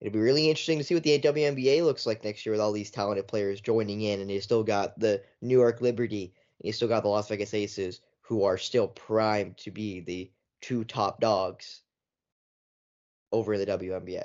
it'll 0.00 0.12
be 0.12 0.18
really 0.18 0.48
interesting 0.48 0.78
to 0.78 0.84
see 0.84 0.94
what 0.94 1.02
the 1.02 1.18
WNBA 1.18 1.84
looks 1.84 2.06
like 2.06 2.24
next 2.24 2.44
year 2.44 2.52
with 2.52 2.60
all 2.60 2.72
these 2.72 2.90
talented 2.90 3.28
players 3.28 3.60
joining 3.60 4.02
in, 4.02 4.20
and 4.20 4.30
you 4.30 4.40
still 4.40 4.62
got 4.62 4.98
the 4.98 5.22
New 5.40 5.58
York 5.58 5.80
Liberty, 5.80 6.34
and 6.58 6.66
you 6.66 6.72
still 6.72 6.88
got 6.88 7.02
the 7.02 7.08
Las 7.08 7.28
Vegas 7.28 7.54
Aces, 7.54 8.00
who 8.22 8.44
are 8.44 8.58
still 8.58 8.88
primed 8.88 9.56
to 9.58 9.70
be 9.70 10.00
the 10.00 10.30
two 10.60 10.84
top 10.84 11.20
dogs 11.20 11.82
over 13.32 13.56
the 13.56 13.66
WNBA. 13.66 14.24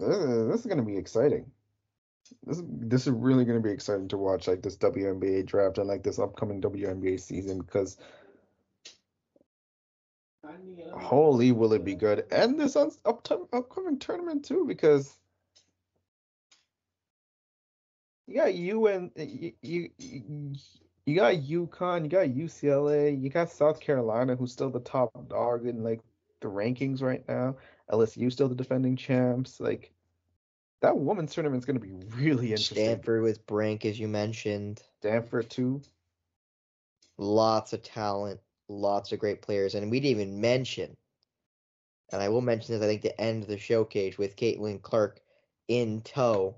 Is, 0.00 0.08
uh, 0.08 0.46
this 0.50 0.60
is 0.60 0.66
going 0.66 0.78
to 0.78 0.84
be 0.84 0.96
exciting. 0.96 1.50
This 2.46 2.58
is, 2.58 2.64
this 2.66 3.06
is 3.06 3.12
really 3.12 3.44
going 3.44 3.62
to 3.62 3.66
be 3.66 3.72
exciting 3.72 4.08
to 4.08 4.16
watch, 4.16 4.48
like 4.48 4.62
this 4.62 4.76
WNBA 4.76 5.46
draft 5.46 5.78
and 5.78 5.88
like 5.88 6.02
this 6.02 6.18
upcoming 6.18 6.60
WNBA 6.60 7.20
season 7.20 7.58
because 7.60 7.98
holy 10.94 11.52
will 11.52 11.72
it 11.74 11.84
be 11.84 11.94
good, 11.94 12.24
and 12.30 12.58
this 12.58 12.76
un- 12.76 12.90
up 13.04 13.26
upcoming 13.52 13.98
tournament 13.98 14.44
too 14.44 14.64
because 14.66 15.18
you 18.26 18.36
got 18.36 18.54
you 18.54 18.86
and 18.86 19.10
you, 19.16 19.52
you 19.62 19.90
you 21.06 21.16
got 21.16 21.34
UConn, 21.34 22.04
you 22.04 22.08
got 22.08 22.28
UCLA, 22.28 23.20
you 23.20 23.28
got 23.28 23.50
South 23.50 23.80
Carolina, 23.80 24.36
who's 24.36 24.52
still 24.52 24.70
the 24.70 24.80
top 24.80 25.10
dog 25.28 25.66
in 25.66 25.82
like 25.82 26.00
the 26.40 26.48
rankings 26.48 27.02
right 27.02 27.26
now. 27.28 27.56
LSU 27.90 28.32
still 28.32 28.48
the 28.48 28.54
defending 28.54 28.96
champs. 28.96 29.60
Like 29.60 29.92
that 30.80 30.96
women's 30.96 31.34
tournament's 31.34 31.66
going 31.66 31.78
to 31.78 31.86
be 31.86 31.92
really 32.16 32.48
interesting. 32.48 32.76
Stanford 32.76 33.22
with 33.22 33.46
Brink, 33.46 33.84
as 33.84 33.98
you 33.98 34.08
mentioned, 34.08 34.82
Stanford 35.00 35.50
too. 35.50 35.82
lots 37.18 37.72
of 37.72 37.82
talent, 37.82 38.40
lots 38.68 39.12
of 39.12 39.18
great 39.18 39.42
players, 39.42 39.74
and 39.74 39.90
we 39.90 40.00
didn't 40.00 40.20
even 40.20 40.40
mention. 40.40 40.96
And 42.12 42.20
I 42.22 42.28
will 42.28 42.40
mention 42.40 42.74
this, 42.74 42.82
I 42.84 42.88
think, 42.88 43.02
to 43.02 43.20
end 43.20 43.44
the 43.44 43.58
showcase 43.58 44.18
with 44.18 44.36
Caitlin 44.36 44.82
Clark 44.82 45.20
in 45.68 46.00
tow, 46.00 46.56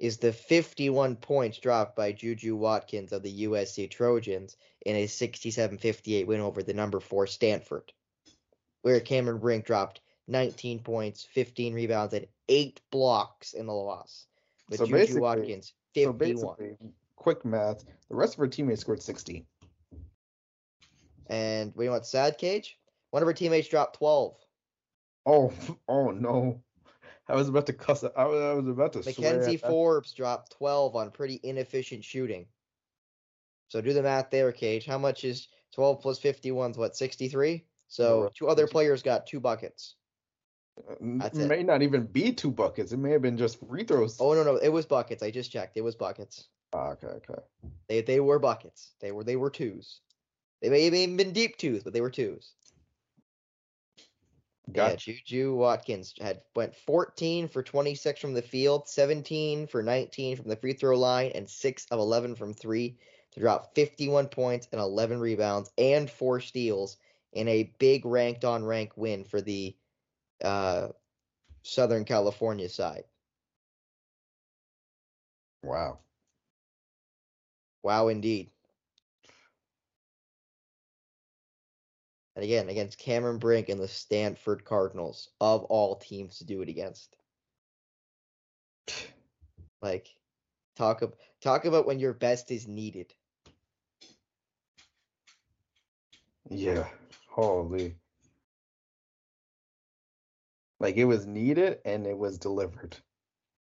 is 0.00 0.16
the 0.16 0.32
51 0.32 1.14
points 1.16 1.58
dropped 1.58 1.94
by 1.94 2.10
Juju 2.10 2.56
Watkins 2.56 3.12
of 3.12 3.22
the 3.22 3.44
USC 3.44 3.88
Trojans 3.88 4.56
in 4.84 4.96
a 4.96 5.06
67-58 5.06 6.26
win 6.26 6.40
over 6.40 6.64
the 6.64 6.74
number 6.74 6.98
four 6.98 7.28
Stanford, 7.28 7.92
where 8.80 8.98
Cameron 8.98 9.38
Brink 9.38 9.64
dropped 9.64 10.00
19 10.26 10.80
points, 10.80 11.24
15 11.32 11.74
rebounds, 11.74 12.14
and 12.14 12.26
eight 12.52 12.80
blocks 12.90 13.54
in 13.54 13.66
the 13.66 13.72
loss. 13.72 14.26
But 14.68 14.78
So 14.78 14.86
Juju 14.86 14.96
basically- 14.98 15.20
Watkins, 15.20 15.72
So 15.94 16.12
51. 16.12 16.56
basically, 16.56 16.76
quick 17.16 17.44
math: 17.44 17.84
the 18.08 18.14
rest 18.14 18.34
of 18.34 18.38
her 18.38 18.48
teammates 18.48 18.80
scored 18.82 19.02
60. 19.02 19.46
And 21.28 21.72
we 21.74 21.88
what 21.88 22.06
sad 22.06 22.38
cage? 22.38 22.78
One 23.10 23.22
of 23.22 23.26
her 23.26 23.32
teammates 23.32 23.68
dropped 23.68 23.96
12. 23.96 24.36
Oh, 25.26 25.52
oh 25.88 26.10
no! 26.10 26.62
I 27.28 27.34
was 27.34 27.48
about 27.48 27.66
to 27.66 27.72
cuss. 27.72 28.04
I 28.04 28.24
was, 28.24 28.40
I 28.42 28.52
was 28.54 28.68
about 28.68 28.92
to. 28.94 28.98
McKenzie. 29.00 29.60
Forbes 29.60 30.12
dropped 30.12 30.52
12 30.58 30.96
on 30.96 31.10
pretty 31.10 31.40
inefficient 31.42 32.04
shooting. 32.04 32.46
So 33.68 33.80
do 33.80 33.92
the 33.94 34.02
math 34.02 34.30
there, 34.30 34.52
Cage. 34.52 34.84
How 34.84 34.98
much 34.98 35.24
is 35.24 35.48
12 35.74 36.02
plus 36.02 36.18
51 36.18 36.72
is 36.72 36.76
what, 36.76 36.94
63? 36.94 37.64
So 37.88 38.30
two 38.34 38.48
other 38.48 38.66
players 38.66 39.02
got 39.02 39.26
two 39.26 39.40
buckets. 39.40 39.94
That's 41.00 41.38
it 41.38 41.42
it. 41.42 41.48
may 41.48 41.62
not 41.62 41.82
even 41.82 42.06
be 42.06 42.32
two 42.32 42.50
buckets. 42.50 42.92
It 42.92 42.98
may 42.98 43.10
have 43.10 43.22
been 43.22 43.36
just 43.36 43.58
free 43.60 43.84
throws. 43.84 44.16
Oh 44.20 44.34
no, 44.34 44.42
no, 44.42 44.56
it 44.56 44.70
was 44.70 44.86
buckets. 44.86 45.22
I 45.22 45.30
just 45.30 45.50
checked. 45.50 45.76
It 45.76 45.82
was 45.82 45.94
buckets. 45.94 46.48
Ah, 46.72 46.90
okay, 46.92 47.08
okay. 47.08 47.42
They 47.88 48.02
they 48.02 48.20
were 48.20 48.38
buckets. 48.38 48.92
They 49.00 49.12
were 49.12 49.24
they 49.24 49.36
were 49.36 49.50
twos. 49.50 50.00
They 50.60 50.70
may 50.70 50.84
have 50.84 50.94
even 50.94 51.16
been 51.16 51.32
deep 51.32 51.56
twos, 51.56 51.82
but 51.82 51.92
they 51.92 52.00
were 52.00 52.10
twos. 52.10 52.52
Yeah, 54.68 54.90
Got 54.90 54.98
Juju 54.98 55.54
Watkins 55.54 56.14
had 56.20 56.40
went 56.54 56.76
14 56.76 57.48
for 57.48 57.62
26 57.62 58.20
from 58.20 58.32
the 58.32 58.42
field, 58.42 58.88
17 58.88 59.66
for 59.66 59.82
19 59.82 60.36
from 60.36 60.48
the 60.48 60.56
free 60.56 60.72
throw 60.72 60.96
line, 60.96 61.32
and 61.34 61.50
6 61.50 61.86
of 61.90 61.98
11 61.98 62.36
from 62.36 62.54
3 62.54 62.96
to 63.32 63.40
drop 63.40 63.74
51 63.74 64.28
points 64.28 64.68
and 64.72 64.80
11 64.80 65.18
rebounds 65.18 65.70
and 65.76 66.08
4 66.08 66.40
steals 66.40 66.96
in 67.32 67.48
a 67.48 67.72
big 67.78 68.06
ranked 68.06 68.44
on 68.44 68.64
rank 68.64 68.92
win 68.96 69.24
for 69.24 69.40
the 69.40 69.74
uh, 70.42 70.88
Southern 71.62 72.04
California 72.04 72.68
side. 72.68 73.04
Wow. 75.62 76.00
Wow, 77.82 78.08
indeed. 78.08 78.50
And 82.34 82.44
again, 82.44 82.68
against 82.68 82.98
Cameron 82.98 83.38
Brink 83.38 83.68
and 83.68 83.80
the 83.80 83.88
Stanford 83.88 84.64
Cardinals, 84.64 85.28
of 85.40 85.64
all 85.64 85.96
teams 85.96 86.38
to 86.38 86.44
do 86.44 86.62
it 86.62 86.68
against. 86.68 87.16
Like, 89.82 90.08
talk 90.76 91.02
ab- 91.02 91.16
talk 91.40 91.64
about 91.64 91.86
when 91.86 91.98
your 91.98 92.14
best 92.14 92.50
is 92.50 92.66
needed. 92.66 93.12
Yeah. 96.48 96.88
Holy. 97.28 97.96
Like 100.82 100.96
it 100.98 101.06
was 101.06 101.26
needed 101.26 101.80
and 101.86 102.06
it 102.06 102.18
was 102.18 102.38
delivered. 102.38 102.98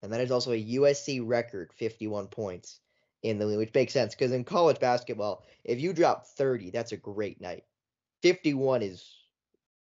And 0.02 0.12
that 0.12 0.20
is 0.20 0.32
also 0.32 0.52
a 0.52 0.64
USC 0.76 1.20
record 1.26 1.72
51 1.74 2.28
points 2.28 2.80
in 3.22 3.38
the 3.38 3.46
league, 3.46 3.58
which 3.58 3.74
makes 3.74 3.94
sense 3.94 4.14
because 4.14 4.32
in 4.32 4.44
college 4.44 4.80
basketball, 4.80 5.44
if 5.64 5.80
you 5.80 5.94
drop 5.94 6.26
30, 6.26 6.70
that's 6.72 6.92
a 6.92 6.98
great 6.98 7.40
night. 7.40 7.64
51 8.22 8.82
is 8.82 9.04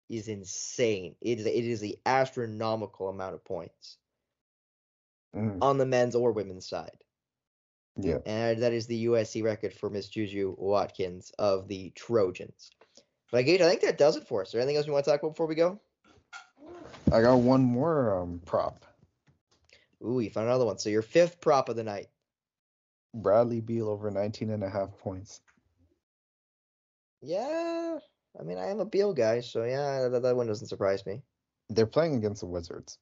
is 0.09 0.27
insane. 0.29 1.15
It 1.21 1.39
is 1.39 1.45
it 1.47 1.65
is 1.65 1.81
the 1.81 1.99
astronomical 2.05 3.09
amount 3.09 3.35
of 3.35 3.45
points 3.45 3.97
Mm, 5.35 5.59
on 5.61 5.77
the 5.77 5.85
men's 5.85 6.15
or 6.15 6.31
women's 6.33 6.67
side. 6.67 7.03
yeah. 7.97 8.19
And 8.25 8.61
that 8.63 8.73
is 8.73 8.87
the 8.87 9.05
USC 9.07 9.43
record 9.43 9.73
for 9.73 9.89
Miss 9.89 10.09
Juju 10.09 10.55
Watkins 10.57 11.31
of 11.39 11.67
the 11.67 11.91
Trojans. 11.95 12.71
But 13.31 13.45
Gage, 13.45 13.61
I 13.61 13.69
think 13.69 13.81
that 13.81 13.97
does 13.97 14.17
it 14.17 14.27
for 14.27 14.41
us. 14.41 14.49
Is 14.49 14.53
there 14.53 14.61
anything 14.61 14.77
else 14.77 14.87
you 14.87 14.93
want 14.93 15.05
to 15.05 15.11
talk 15.11 15.21
about 15.21 15.33
before 15.33 15.47
we 15.47 15.55
go? 15.55 15.81
I 17.11 17.21
got 17.21 17.37
one 17.37 17.63
more 17.63 18.21
um 18.21 18.41
prop. 18.45 18.85
Ooh, 20.05 20.19
you 20.19 20.29
found 20.29 20.47
another 20.47 20.65
one. 20.65 20.79
So 20.79 20.89
your 20.89 21.01
fifth 21.01 21.41
prop 21.41 21.69
of 21.69 21.75
the 21.75 21.83
night. 21.83 22.07
Bradley 23.13 23.61
Beal 23.61 23.89
over 23.89 24.11
19 24.11 24.49
and 24.51 24.63
a 24.63 24.69
half 24.69 24.97
points. 24.99 25.41
Yeah, 27.21 27.99
I 28.39 28.43
mean 28.43 28.57
I 28.57 28.67
am 28.69 28.79
a 28.79 28.85
Beal 28.85 29.13
guy, 29.13 29.41
so 29.41 29.63
yeah, 29.63 30.09
that, 30.09 30.21
that 30.23 30.35
one 30.35 30.47
doesn't 30.47 30.67
surprise 30.67 31.05
me. 31.05 31.23
They're 31.69 31.87
playing 31.87 32.15
against 32.15 32.41
the 32.41 32.47
Wizards. 32.47 32.97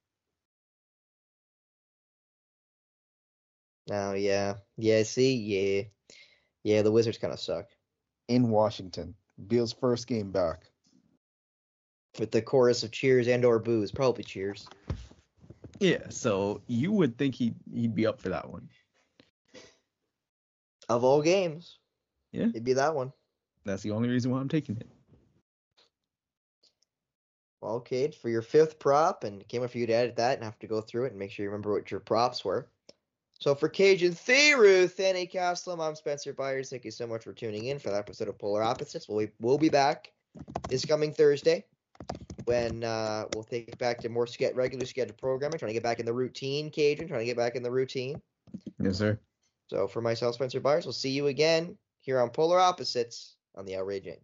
Oh 3.91 4.13
yeah, 4.13 4.55
yeah. 4.77 5.03
See, 5.03 5.35
yeah, 5.37 5.83
yeah. 6.63 6.81
The 6.83 6.91
Wizards 6.91 7.17
kind 7.17 7.33
of 7.33 7.39
suck. 7.39 7.67
in 8.27 8.49
Washington. 8.49 9.15
Beal's 9.47 9.73
first 9.73 10.07
game 10.07 10.31
back. 10.31 10.65
With 12.19 12.31
the 12.31 12.41
chorus 12.41 12.83
of 12.83 12.91
cheers 12.91 13.27
and 13.27 13.43
or 13.43 13.59
boos, 13.59 13.91
probably 13.91 14.23
cheers. 14.23 14.67
Yeah, 15.79 16.07
so 16.09 16.61
you 16.67 16.91
would 16.93 17.17
think 17.17 17.35
he'd 17.35 17.55
he'd 17.73 17.95
be 17.95 18.07
up 18.07 18.21
for 18.21 18.29
that 18.29 18.49
one. 18.49 18.69
Of 20.87 21.03
all 21.03 21.21
games, 21.21 21.79
Yeah. 22.31 22.47
it'd 22.47 22.63
be 22.63 22.73
that 22.73 22.95
one. 22.95 23.11
That's 23.65 23.83
the 23.83 23.91
only 23.91 24.07
reason 24.09 24.31
why 24.31 24.39
I'm 24.39 24.47
taking 24.47 24.77
it. 24.77 24.87
Well, 27.61 27.79
Cade, 27.79 28.13
for 28.13 28.29
your 28.29 28.43
fifth 28.43 28.77
prop, 28.77 29.23
and 29.23 29.41
it 29.41 29.47
came 29.47 29.63
up 29.63 29.71
for 29.71 29.79
you 29.79 29.87
to 29.87 29.93
edit 29.93 30.17
that 30.17 30.35
and 30.35 30.43
have 30.43 30.59
to 30.59 30.67
go 30.67 30.81
through 30.81 31.05
it 31.05 31.11
and 31.11 31.19
make 31.19 31.31
sure 31.31 31.43
you 31.43 31.49
remember 31.49 31.73
what 31.73 31.89
your 31.89 31.99
props 31.99 32.45
were. 32.45 32.69
So 33.39 33.55
for 33.55 33.67
Kajan 33.67 34.11
Theru, 34.13 34.89
Fanny 34.89 35.27
Castlem, 35.27 35.81
I'm 35.81 35.95
Spencer 35.95 36.31
Byers. 36.31 36.69
Thank 36.69 36.85
you 36.85 36.91
so 36.91 37.07
much 37.07 37.23
for 37.23 37.33
tuning 37.33 37.65
in 37.65 37.79
for 37.79 37.89
that 37.89 37.97
episode 37.97 38.27
of 38.29 38.37
Polar 38.37 38.61
Opposites. 38.61 39.09
We'll, 39.09 39.27
we'll 39.41 39.57
be 39.57 39.69
back 39.69 40.13
this 40.69 40.85
coming 40.85 41.11
Thursday 41.11 41.65
when 42.45 42.83
uh, 42.83 43.25
we'll 43.33 43.43
take 43.43 43.67
it 43.67 43.77
back 43.77 43.99
to 44.01 44.09
more 44.09 44.27
ske- 44.27 44.53
regular 44.53 44.85
scheduled 44.85 45.17
programming, 45.17 45.59
trying 45.59 45.69
to 45.69 45.73
get 45.73 45.83
back 45.83 45.99
in 45.99 46.05
the 46.05 46.13
routine, 46.13 46.71
Kajan, 46.71 47.07
trying 47.07 47.19
to 47.19 47.25
get 47.25 47.37
back 47.37 47.55
in 47.55 47.63
the 47.63 47.71
routine. 47.71 48.21
Yes, 48.79 48.97
sir. 48.97 49.19
So 49.67 49.87
for 49.87 50.01
myself, 50.01 50.35
Spencer 50.35 50.59
Byers, 50.59 50.85
we'll 50.85 50.93
see 50.93 51.09
you 51.09 51.27
again 51.27 51.77
here 52.01 52.19
on 52.19 52.29
Polar 52.29 52.59
Opposites 52.59 53.35
on 53.55 53.65
the 53.65 53.75
Outrage 53.75 54.05
Inc. 54.05 54.21